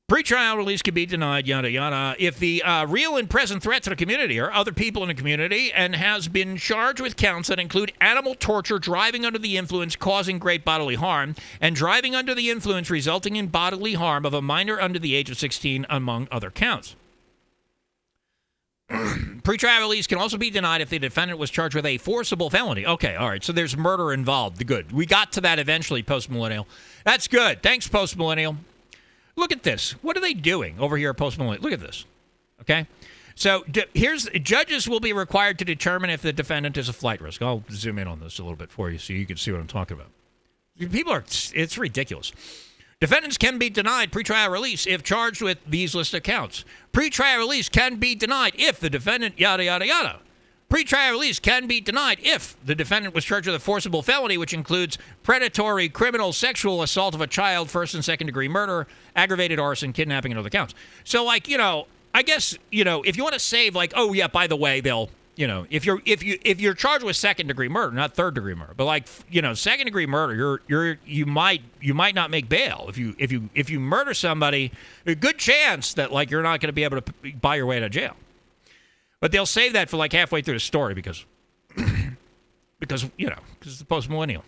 Pretrial 0.09 0.55
release 0.55 0.81
can 0.81 0.93
be 0.93 1.05
denied, 1.05 1.47
yada 1.47 1.69
yada, 1.69 2.15
if 2.17 2.39
the 2.39 2.63
uh, 2.63 2.85
real 2.85 3.17
and 3.17 3.29
present 3.29 3.61
threat 3.61 3.83
to 3.83 3.89
the 3.89 3.95
community 3.97 4.39
or 4.39 4.49
other 4.53 4.71
people 4.71 5.01
in 5.01 5.09
the 5.09 5.13
community 5.13 5.69
and 5.73 5.97
has 5.97 6.29
been 6.29 6.55
charged 6.55 7.01
with 7.01 7.17
counts 7.17 7.49
that 7.49 7.59
include 7.59 7.91
animal 7.99 8.33
torture, 8.33 8.79
driving 8.79 9.25
under 9.25 9.37
the 9.37 9.57
influence 9.57 9.97
causing 9.97 10.39
great 10.39 10.63
bodily 10.63 10.95
harm, 10.95 11.35
and 11.59 11.75
driving 11.75 12.15
under 12.15 12.33
the 12.33 12.49
influence 12.49 12.89
resulting 12.89 13.35
in 13.35 13.47
bodily 13.47 13.95
harm 13.95 14.25
of 14.25 14.33
a 14.33 14.41
minor 14.41 14.79
under 14.79 14.97
the 14.97 15.13
age 15.13 15.29
of 15.29 15.37
16, 15.37 15.85
among 15.89 16.29
other 16.31 16.51
counts. 16.51 16.95
Pretrial 18.89 19.79
release 19.81 20.07
can 20.07 20.19
also 20.19 20.37
be 20.37 20.49
denied 20.49 20.79
if 20.79 20.89
the 20.89 20.99
defendant 20.99 21.37
was 21.37 21.49
charged 21.49 21.75
with 21.75 21.85
a 21.85 21.97
forcible 21.97 22.49
felony. 22.49 22.85
Okay, 22.85 23.17
all 23.17 23.27
right. 23.27 23.43
So 23.43 23.51
there's 23.51 23.75
murder 23.75 24.13
involved. 24.13 24.65
Good. 24.65 24.93
We 24.93 25.05
got 25.05 25.33
to 25.33 25.41
that 25.41 25.59
eventually, 25.59 26.01
post 26.01 26.29
millennial. 26.29 26.65
That's 27.03 27.27
good. 27.27 27.61
Thanks, 27.61 27.89
post 27.89 28.15
millennial. 28.15 28.55
Look 29.37 29.51
at 29.53 29.63
this. 29.63 29.91
What 30.01 30.17
are 30.17 30.19
they 30.19 30.33
doing 30.33 30.77
over 30.79 30.97
here 30.97 31.11
at 31.11 31.17
Post 31.17 31.37
Millennial? 31.37 31.63
Look 31.63 31.71
at 31.71 31.79
this. 31.79 32.05
Okay. 32.61 32.87
So 33.35 33.63
d- 33.69 33.85
here's 33.93 34.27
judges 34.41 34.89
will 34.89 34.99
be 34.99 35.13
required 35.13 35.59
to 35.59 35.65
determine 35.65 36.09
if 36.09 36.23
the 36.23 36.33
defendant 36.33 36.75
is 36.75 36.89
a 36.89 36.93
flight 36.93 37.21
risk. 37.21 37.41
I'll 37.41 37.63
zoom 37.69 37.99
in 37.99 38.07
on 38.07 38.19
this 38.19 38.39
a 38.39 38.41
little 38.41 38.57
bit 38.57 38.71
for 38.71 38.89
you 38.89 38.97
so 38.97 39.13
you 39.13 39.27
can 39.27 39.37
see 39.37 39.51
what 39.51 39.61
I'm 39.61 39.67
talking 39.67 39.95
about. 39.95 40.09
People 40.91 41.13
are 41.13 41.23
it's 41.53 41.77
ridiculous. 41.77 42.31
Defendants 42.99 43.37
can 43.37 43.59
be 43.59 43.69
denied 43.69 44.11
pretrial 44.11 44.51
release 44.51 44.87
if 44.87 45.03
charged 45.03 45.43
with 45.43 45.59
these 45.67 45.93
listed 45.93 46.23
counts. 46.23 46.65
Pretrial 46.91 47.37
release 47.37 47.69
can 47.69 47.97
be 47.97 48.15
denied 48.15 48.53
if 48.57 48.79
the 48.79 48.89
defendant 48.89 49.39
yada 49.39 49.63
yada 49.65 49.85
yada. 49.85 50.19
Pretrial 50.69 51.11
release 51.11 51.39
can 51.39 51.65
be 51.65 51.79
denied 51.79 52.19
if 52.21 52.57
the 52.65 52.75
defendant 52.75 53.15
was 53.15 53.23
charged 53.23 53.47
with 53.47 53.55
a 53.55 53.59
forcible 53.59 54.01
felony, 54.01 54.37
which 54.37 54.53
includes 54.53 54.97
predatory 55.23 55.87
criminal 55.87 56.33
sexual 56.33 56.83
assault 56.83 57.15
of 57.15 57.21
a 57.21 57.27
child, 57.27 57.71
first 57.71 57.93
and 57.93 58.03
second 58.03 58.27
degree 58.27 58.49
murder, 58.49 58.85
aggravated 59.15 59.59
arson, 59.59 59.93
kidnapping, 59.93 60.33
and 60.33 60.39
other 60.39 60.49
counts. 60.49 60.73
So, 61.05 61.23
like, 61.23 61.47
you 61.47 61.57
know, 61.57 61.87
I 62.13 62.21
guess, 62.21 62.57
you 62.69 62.83
know, 62.83 63.01
if 63.03 63.15
you 63.15 63.23
want 63.23 63.33
to 63.33 63.39
save, 63.39 63.75
like, 63.75 63.93
oh, 63.95 64.11
yeah, 64.11 64.27
by 64.27 64.47
the 64.47 64.57
way, 64.57 64.81
they'll, 64.81 65.09
you 65.37 65.47
know, 65.47 65.67
if 65.69 65.85
you're 65.85 66.01
if 66.03 66.21
you 66.21 66.37
if 66.43 66.59
you're 66.59 66.73
charged 66.73 67.05
with 67.05 67.15
second 67.15 67.47
degree 67.47 67.69
murder, 67.69 67.95
not 67.95 68.15
third 68.15 68.33
degree 68.33 68.55
murder, 68.55 68.73
but 68.75 68.85
like 68.85 69.07
you 69.29 69.41
know, 69.41 69.53
second 69.53 69.85
degree 69.85 70.07
murder, 70.07 70.33
you're 70.33 70.61
you're 70.67 70.97
you 71.05 71.27
might 71.27 71.61
you 71.79 71.93
might 71.93 72.15
not 72.15 72.31
make 72.31 72.49
bail 72.49 72.87
if 72.89 72.97
you 72.97 73.15
if 73.19 73.31
you 73.31 73.49
if 73.53 73.69
you 73.69 73.79
murder 73.79 74.15
somebody, 74.15 74.71
a 75.05 75.13
good 75.13 75.37
chance 75.37 75.93
that 75.93 76.11
like 76.11 76.31
you're 76.31 76.41
not 76.41 76.59
going 76.59 76.69
to 76.69 76.73
be 76.73 76.83
able 76.83 76.99
to 76.99 77.13
buy 77.39 77.55
your 77.55 77.67
way 77.67 77.77
out 77.77 77.83
of 77.83 77.91
jail. 77.91 78.15
But 79.19 79.31
they'll 79.31 79.45
save 79.45 79.73
that 79.73 79.89
for 79.89 79.97
like 79.97 80.13
halfway 80.13 80.41
through 80.41 80.55
the 80.55 80.59
story 80.59 80.93
because, 80.93 81.25
because 82.79 83.09
you 83.17 83.27
know, 83.29 83.39
because 83.59 83.73
it's 83.73 83.79
the 83.79 83.85
post 83.85 84.09
millennial. 84.09 84.43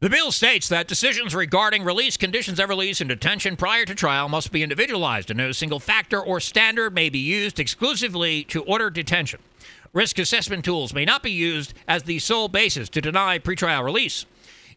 The 0.00 0.10
bill 0.10 0.32
states 0.32 0.68
that 0.68 0.88
decisions 0.88 1.32
regarding 1.32 1.84
release, 1.84 2.16
conditions 2.16 2.58
of 2.58 2.68
release, 2.68 3.00
and 3.00 3.08
detention 3.08 3.56
prior 3.56 3.84
to 3.84 3.94
trial 3.94 4.28
must 4.28 4.50
be 4.50 4.64
individualized, 4.64 5.30
and 5.30 5.38
no 5.38 5.52
single 5.52 5.78
factor 5.78 6.20
or 6.20 6.40
standard 6.40 6.92
may 6.92 7.08
be 7.08 7.20
used 7.20 7.60
exclusively 7.60 8.42
to 8.44 8.64
order 8.64 8.90
detention. 8.90 9.38
Risk 9.92 10.18
assessment 10.18 10.64
tools 10.64 10.92
may 10.92 11.04
not 11.04 11.22
be 11.22 11.30
used 11.30 11.72
as 11.86 12.02
the 12.02 12.18
sole 12.18 12.48
basis 12.48 12.88
to 12.88 13.00
deny 13.00 13.38
pretrial 13.38 13.84
release. 13.84 14.26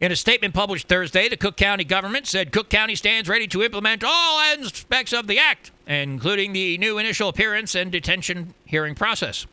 In 0.01 0.11
a 0.11 0.15
statement 0.15 0.53
published 0.53 0.89
Thursday, 0.89 1.29
the 1.29 1.37
Cook 1.37 1.55
County 1.55 1.85
government 1.85 2.27
said 2.27 2.51
Cook 2.51 2.69
County 2.69 2.95
stands 2.95 3.29
ready 3.29 3.47
to 3.47 3.63
implement 3.63 4.03
all 4.03 4.39
aspects 4.39 5.13
of 5.13 5.27
the 5.27 5.39
act, 5.39 5.71
including 5.87 6.51
the 6.51 6.77
new 6.77 6.97
initial 6.97 7.29
appearance 7.29 7.75
and 7.75 7.91
detention 7.91 8.53
hearing 8.65 8.93
process. 8.93 9.47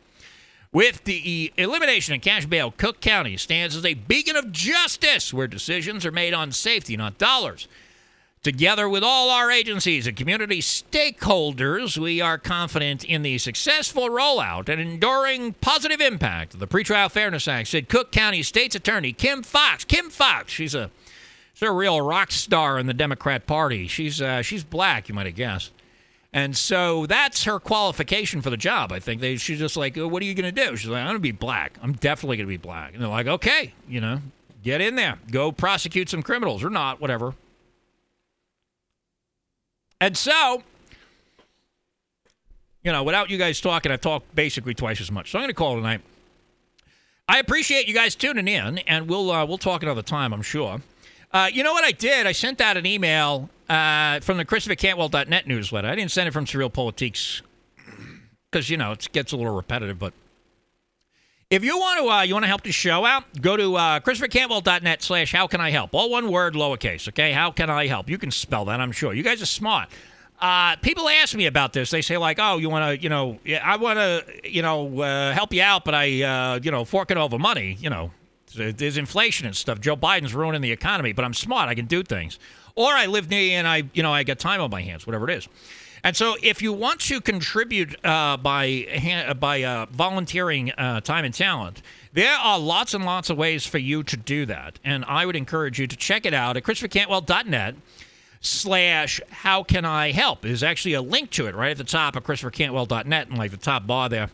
With 0.73 1.05
the 1.05 1.53
elimination 1.55 2.15
of 2.15 2.21
cash 2.21 2.45
bail, 2.45 2.71
Cook 2.71 2.99
County 2.99 3.37
stands 3.37 3.75
as 3.75 3.85
a 3.85 3.93
beacon 3.93 4.35
of 4.35 4.51
justice 4.51 5.33
where 5.33 5.47
decisions 5.47 6.05
are 6.05 6.11
made 6.11 6.33
on 6.33 6.51
safety, 6.51 6.97
not 6.97 7.17
dollars. 7.17 7.69
Together 8.43 8.89
with 8.89 9.03
all 9.05 9.29
our 9.29 9.49
agencies 9.49 10.05
and 10.05 10.17
community 10.17 10.59
stakeholders, 10.59 11.97
we 11.97 12.19
are 12.19 12.37
confident 12.37 13.05
in 13.05 13.21
the 13.21 13.37
successful 13.37 14.09
rollout 14.09 14.67
and 14.67 14.81
enduring 14.81 15.53
positive 15.61 16.01
impact 16.01 16.53
of 16.53 16.59
the 16.59 16.67
Pretrial 16.67 17.09
Fairness 17.09 17.47
Act, 17.47 17.69
said 17.69 17.87
Cook 17.87 18.11
County 18.11 18.43
State's 18.43 18.75
Attorney 18.75 19.13
Kim 19.13 19.43
Foxx. 19.43 19.85
Kim 19.85 20.09
Foxx, 20.09 20.51
she's 20.51 20.75
a, 20.75 20.91
she's 21.53 21.69
a 21.69 21.71
real 21.71 22.01
rock 22.01 22.31
star 22.31 22.77
in 22.77 22.85
the 22.85 22.93
Democrat 22.93 23.47
Party. 23.47 23.87
She's, 23.87 24.21
uh, 24.21 24.41
she's 24.41 24.65
black, 24.65 25.07
you 25.07 25.15
might 25.15 25.25
have 25.25 25.35
guessed. 25.35 25.71
And 26.33 26.57
so 26.57 27.05
that's 27.05 27.45
her 27.45 27.61
qualification 27.61 28.41
for 28.41 28.49
the 28.49 28.57
job. 28.57 28.91
I 28.91 28.99
think 28.99 29.21
they, 29.21 29.37
she's 29.37 29.59
just 29.59 29.77
like, 29.77 29.95
what 29.95 30.21
are 30.21 30.25
you 30.25 30.33
going 30.33 30.53
to 30.53 30.65
do? 30.65 30.75
She's 30.75 30.89
like, 30.89 30.99
I'm 30.99 31.05
going 31.05 31.15
to 31.15 31.21
be 31.21 31.31
black. 31.31 31.77
I'm 31.81 31.93
definitely 31.93 32.35
going 32.35 32.47
to 32.47 32.53
be 32.53 32.57
black. 32.57 32.93
And 32.93 33.01
they're 33.01 33.07
like, 33.07 33.27
okay, 33.27 33.73
you 33.87 34.01
know, 34.01 34.19
get 34.63 34.81
in 34.81 34.95
there, 34.95 35.17
go 35.31 35.53
prosecute 35.53 36.09
some 36.09 36.21
criminals 36.21 36.61
or 36.61 36.69
not, 36.69 36.99
whatever. 36.99 37.35
And 40.03 40.17
so, 40.17 40.61
you 42.83 42.91
know, 42.91 43.03
without 43.03 43.29
you 43.29 43.37
guys 43.37 43.61
talking, 43.61 43.89
I've 43.89 44.01
talked 44.01 44.35
basically 44.35 44.73
twice 44.73 44.99
as 44.99 45.09
much. 45.09 45.31
So 45.31 45.39
I'm 45.39 45.43
going 45.43 45.49
to 45.49 45.53
call 45.53 45.77
tonight. 45.77 46.01
I 47.29 47.39
appreciate 47.39 47.87
you 47.87 47.93
guys 47.93 48.13
tuning 48.13 48.49
in, 48.49 48.79
and 48.79 49.07
we'll 49.07 49.31
uh, 49.31 49.45
we'll 49.45 49.57
talk 49.57 49.81
another 49.81 50.01
time, 50.01 50.33
I'm 50.33 50.41
sure. 50.41 50.81
Uh, 51.31 51.49
you 51.53 51.63
know 51.63 51.71
what 51.71 51.85
I 51.85 51.93
did? 51.93 52.27
I 52.27 52.33
sent 52.33 52.59
out 52.59 52.75
an 52.75 52.85
email 52.85 53.49
uh, 53.69 54.19
from 54.19 54.35
the 54.35 54.43
ChristopherCantwell.net 54.43 55.47
newsletter. 55.47 55.87
I 55.87 55.95
didn't 55.95 56.11
send 56.11 56.27
it 56.27 56.31
from 56.31 56.43
SurrealPolitiks 56.43 57.41
because 58.51 58.69
you 58.69 58.75
know 58.75 58.91
it 58.91 59.07
gets 59.13 59.31
a 59.31 59.37
little 59.37 59.55
repetitive. 59.55 59.99
But 59.99 60.11
if 61.53 61.63
you 61.63 61.77
want 61.77 61.99
to, 61.99 62.09
uh, 62.09 62.21
you 62.23 62.33
want 62.33 62.43
to 62.43 62.47
help 62.47 62.63
the 62.63 62.71
show 62.71 63.05
out, 63.05 63.25
go 63.39 63.55
to 63.55 63.75
uh, 63.75 63.99
ChristopherCantwell.net 63.99 65.03
slash 65.03 65.31
How 65.31 65.45
can 65.45 65.61
I 65.61 65.69
help? 65.69 65.93
All 65.93 66.09
one 66.09 66.31
word, 66.31 66.55
lowercase. 66.55 67.07
Okay, 67.09 67.31
how 67.31 67.51
can 67.51 67.69
I 67.69 67.85
help? 67.85 68.09
You 68.09 68.17
can 68.17 68.31
spell 68.31 68.65
that, 68.65 68.79
I'm 68.79 68.91
sure. 68.91 69.13
You 69.13 69.21
guys 69.21 69.41
are 69.41 69.47
smart. 69.47 69.89
Uh, 70.41 70.75
people 70.77 71.07
ask 71.07 71.35
me 71.35 71.45
about 71.45 71.71
this. 71.71 71.91
They 71.91 72.01
say 72.01 72.17
like, 72.17 72.37
"Oh, 72.39 72.57
you 72.57 72.69
want 72.69 72.99
to, 72.99 73.01
you 73.01 73.07
know, 73.07 73.37
I 73.63 73.77
want 73.77 73.99
to, 73.99 74.25
you 74.43 74.61
know, 74.61 75.01
uh, 75.01 75.31
help 75.31 75.53
you 75.53 75.61
out, 75.61 75.85
but 75.85 75.93
I, 75.93 76.23
uh, 76.23 76.59
you 76.61 76.71
know, 76.71 76.83
forking 76.85 77.17
over 77.17 77.37
money. 77.37 77.77
You 77.79 77.89
know, 77.91 78.11
there's 78.55 78.97
inflation 78.97 79.45
and 79.45 79.55
stuff. 79.55 79.79
Joe 79.79 79.95
Biden's 79.95 80.33
ruining 80.33 80.61
the 80.61 80.71
economy, 80.71 81.13
but 81.13 81.23
I'm 81.23 81.33
smart. 81.33 81.69
I 81.69 81.75
can 81.75 81.85
do 81.85 82.03
things. 82.03 82.39
Or 82.75 82.91
I 82.91 83.05
live 83.05 83.29
near 83.29 83.57
and 83.59 83.67
I, 83.67 83.83
you 83.93 84.01
know, 84.01 84.11
I 84.11 84.23
got 84.23 84.39
time 84.39 84.59
on 84.59 84.71
my 84.71 84.81
hands, 84.81 85.05
whatever 85.05 85.29
it 85.29 85.37
is. 85.37 85.47
And 86.05 86.17
so, 86.17 86.35
if 86.43 86.61
you 86.61 86.73
want 86.73 86.99
to 87.01 87.21
contribute 87.21 87.95
uh, 88.05 88.35
by 88.35 89.35
by 89.39 89.63
uh, 89.63 89.85
volunteering 89.89 90.71
uh, 90.71 90.99
time 90.99 91.23
and 91.23 91.33
talent, 91.33 91.81
there 92.11 92.35
are 92.35 92.59
lots 92.59 92.93
and 92.93 93.05
lots 93.05 93.29
of 93.29 93.37
ways 93.37 93.65
for 93.65 93.77
you 93.77 94.03
to 94.03 94.17
do 94.17 94.45
that. 94.47 94.79
And 94.83 95.05
I 95.05 95.25
would 95.25 95.37
encourage 95.37 95.79
you 95.79 95.87
to 95.87 95.95
check 95.95 96.25
it 96.25 96.33
out 96.33 96.57
at 96.57 96.63
ChristopherCantwell.net 96.63 97.75
slash 98.41 99.21
how 99.31 99.63
can 99.63 99.85
I 99.85 100.11
help. 100.11 100.41
There's 100.41 100.61
actually 100.61 100.95
a 100.95 101.01
link 101.01 101.31
to 101.31 101.47
it 101.47 101.55
right 101.55 101.71
at 101.71 101.77
the 101.77 101.85
top 101.85 102.17
of 102.17 102.23
ChristopherCantwell.net 102.25 103.29
and 103.29 103.37
like 103.37 103.51
the 103.51 103.57
top 103.57 103.87
bar 103.87 104.09
there. 104.09 104.29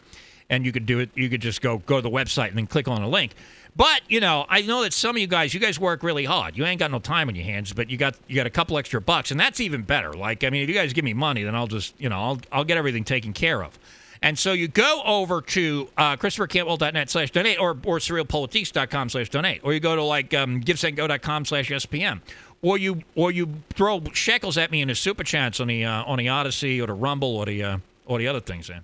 And 0.49 0.65
you 0.65 0.72
could 0.72 0.88
do 0.88 0.97
it. 0.97 1.11
You 1.13 1.30
could 1.30 1.41
just 1.41 1.61
go 1.61 1.78
go 1.78 1.97
to 1.97 2.01
the 2.01 2.09
website 2.09 2.47
and 2.47 2.57
then 2.57 2.65
click 2.65 2.88
on 2.88 3.03
a 3.03 3.07
link. 3.07 3.36
But 3.76 4.01
you 4.07 4.20
know, 4.20 4.45
I 4.49 4.61
know 4.61 4.82
that 4.84 4.93
some 4.93 5.15
of 5.15 5.22
you 5.22 5.28
guys, 5.28 5.53
you 5.53 5.59
guys 5.59 5.80
work 5.80 6.03
really 6.03 6.26
hard. 6.26 6.57
You 6.57 6.65
ain't 6.65 6.80
got 6.80 6.91
no 6.91 6.99
time 6.99 7.30
on 7.30 7.36
your 7.36 7.45
hands, 7.45 7.72
but 7.74 7.89
you 7.89 7.97
got 7.97 8.15
you 8.28 8.36
got 8.36 8.47
a 8.47 8.49
couple 8.49 8.78
extra 8.78 8.99
bucks, 8.99 9.32
and 9.32 9.39
that's 9.39 9.59
even 9.59 9.84
better. 9.84 10.13
Like, 10.13 10.43
I 10.43 10.49
mean, 10.49 10.63
if 10.63 10.70
you 10.70 10.76
guys 10.76 10.93
give 10.93 11.05
me 11.05 11.13
money, 11.13 11.43
then 11.43 11.55
I'll 11.55 11.67
just 11.67 11.99
you 11.99 12.09
know 12.09 12.20
I'll 12.20 12.39
I'll 12.51 12.65
get 12.65 12.78
everything 12.78 13.03
taken 13.03 13.34
care 13.34 13.63
of. 13.63 13.78
And 14.22 14.38
so 14.38 14.51
you 14.51 14.67
go 14.67 15.01
over 15.05 15.41
to 15.41 15.89
uh, 15.97 16.17
ChristopherCantwell.net 16.17 17.09
slash 17.09 17.32
donate 17.32 17.59
or, 17.59 17.72
or 17.86 17.99
surrealpolitiks.com 17.99 19.09
slash 19.09 19.30
donate. 19.30 19.61
Or 19.63 19.74
you 19.74 19.80
go 19.80 19.95
to 19.95 20.03
like 20.03 20.34
um, 20.34 20.61
givesendgo.com 20.61 21.45
slash 21.45 21.70
SPM. 21.70 22.20
Or 22.61 22.78
you 22.78 23.03
or 23.15 23.32
you 23.32 23.61
throw 23.70 24.03
shekels 24.11 24.57
at 24.57 24.72
me 24.72 24.82
in 24.82 24.89
the 24.89 24.95
super 24.95 25.24
chats 25.24 25.61
on 25.61 25.67
the 25.67 25.86
uh, 25.86 26.03
on 26.03 26.17
the 26.17 26.30
Odysee 26.30 26.82
or 26.82 26.88
the 26.88 26.93
Rumble 26.93 27.38
or 27.38 27.45
the 27.45 27.63
uh, 27.63 27.78
or 28.05 28.17
the 28.17 28.28
other 28.28 28.41
things. 28.41 28.67
Then 28.67 28.84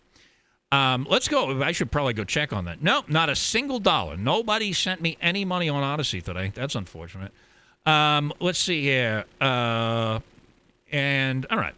um, 0.71 1.07
let's 1.09 1.27
go. 1.27 1.61
I 1.61 1.71
should 1.71 1.91
probably 1.91 2.13
go 2.13 2.23
check 2.23 2.53
on 2.53 2.65
that. 2.65 2.81
No, 2.81 3.03
not 3.07 3.29
a 3.29 3.35
single 3.35 3.79
dollar. 3.79 4.17
Nobody 4.17 4.73
sent 4.73 5.01
me 5.01 5.17
any 5.21 5.45
money 5.45 5.69
on 5.69 5.83
Odysee 5.83 6.21
today. 6.21 6.51
That's 6.53 6.75
unfortunate. 6.75 7.31
Um, 7.85 8.33
let's 8.39 8.59
see 8.59 8.81
here. 8.81 9.25
Uh, 9.39 10.19
and 10.91 11.45
all 11.49 11.57
right. 11.57 11.75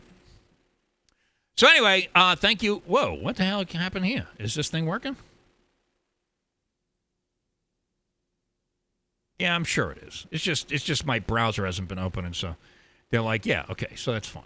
So 1.56 1.68
anyway, 1.68 2.08
uh, 2.14 2.36
thank 2.36 2.62
you. 2.62 2.84
Whoa, 2.86 3.14
what 3.14 3.36
the 3.36 3.44
hell 3.44 3.64
happened 3.74 4.06
here? 4.06 4.28
Is 4.38 4.54
this 4.54 4.70
thing 4.70 4.86
working? 4.86 5.18
Yeah, 9.40 9.56
I'm 9.56 9.64
sure 9.64 9.92
it 9.92 10.00
is. 10.00 10.26
It's 10.32 10.44
just 10.44 10.72
it's 10.72 10.84
just 10.84 11.06
my 11.06 11.20
browser 11.20 11.66
hasn't 11.66 11.88
been 11.88 12.00
opening, 12.00 12.34
so 12.34 12.56
they're 13.10 13.22
like, 13.22 13.46
yeah, 13.46 13.66
okay, 13.70 13.96
so 13.96 14.12
that's 14.14 14.28
fine. 14.28 14.44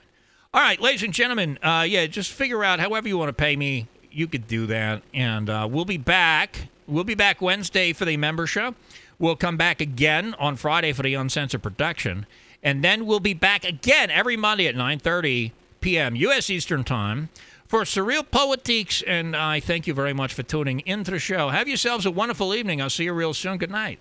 All 0.54 0.62
right, 0.62 0.80
ladies 0.82 1.04
and 1.04 1.14
gentlemen, 1.14 1.58
uh, 1.64 1.86
yeah, 1.88 2.08
just 2.08 2.32
figure 2.32 2.64
out 2.64 2.80
however 2.80 3.08
you 3.08 3.18
want 3.18 3.30
to 3.30 3.34
pay 3.34 3.56
me. 3.56 3.88
You 4.12 4.28
could 4.28 4.48
do 4.48 4.66
that, 4.68 5.04
and 5.14 5.50
uh, 5.50 5.68
we'll 5.70 5.86
be 5.86 5.98
back. 5.98 6.68
We'll 6.88 7.04
be 7.04 7.16
back 7.16 7.42
Wednesday 7.42 7.94
for 7.94 8.06
the 8.06 8.18
member 8.18 8.46
show. 8.46 8.76
We'll 9.18 9.36
come 9.36 9.56
back 9.56 9.80
again 9.82 10.36
on 10.40 10.56
Friday 10.56 10.94
for 10.94 11.04
the 11.04 11.14
uncensored 11.14 11.64
production, 11.64 12.26
and 12.62 12.84
then 12.84 13.06
we'll 13.06 13.20
be 13.20 13.34
back 13.34 13.64
again 13.64 14.10
every 14.10 14.36
Monday 14.36 14.68
at 14.68 14.76
9:30 14.76 15.52
p.m. 15.80 16.16
U.S. 16.16 16.50
Eastern 16.50 16.84
Time 16.84 17.30
for 17.68 17.84
SurrealPolitiks. 17.84 19.04
And 19.08 19.36
I 19.36 19.60
thank 19.60 19.88
you 19.88 19.94
very 19.94 20.14
much 20.14 20.34
for 20.34 20.44
tuning 20.44 20.82
into 20.82 21.12
the 21.12 21.20
show. 21.20 21.50
Have 21.50 21.68
yourselves 21.68 22.06
a 22.06 22.12
wonderful 22.12 22.54
evening. 22.54 22.82
I'll 22.82 22.90
see 22.90 23.06
you 23.06 23.14
real 23.14 23.34
soon. 23.34 23.58
Good 23.58 23.72
night. 23.72 24.00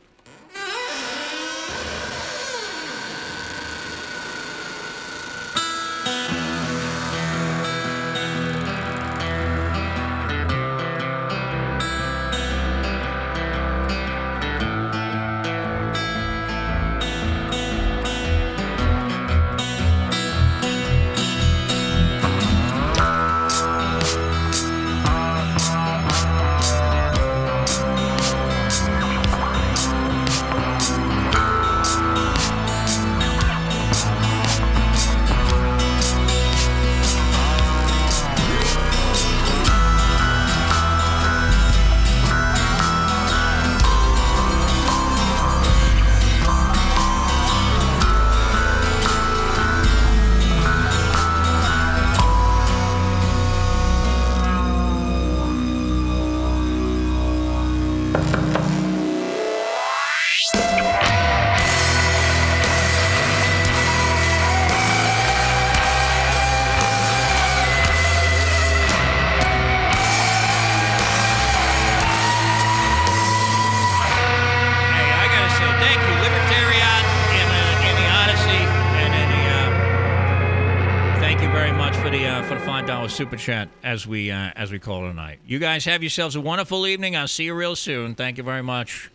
Super 83.10 83.36
chat 83.36 83.68
as 83.82 84.06
we 84.06 84.30
uh, 84.30 84.50
as 84.56 84.72
we 84.72 84.78
call 84.78 85.04
it 85.04 85.08
tonight. 85.08 85.40
You 85.46 85.58
guys 85.58 85.84
have 85.84 86.02
yourselves 86.02 86.36
a 86.36 86.40
wonderful 86.40 86.86
evening. 86.86 87.16
I'll 87.16 87.28
see 87.28 87.44
you 87.44 87.54
real 87.54 87.76
soon. 87.76 88.14
Thank 88.14 88.38
you 88.38 88.44
very 88.44 88.62
much. 88.62 89.10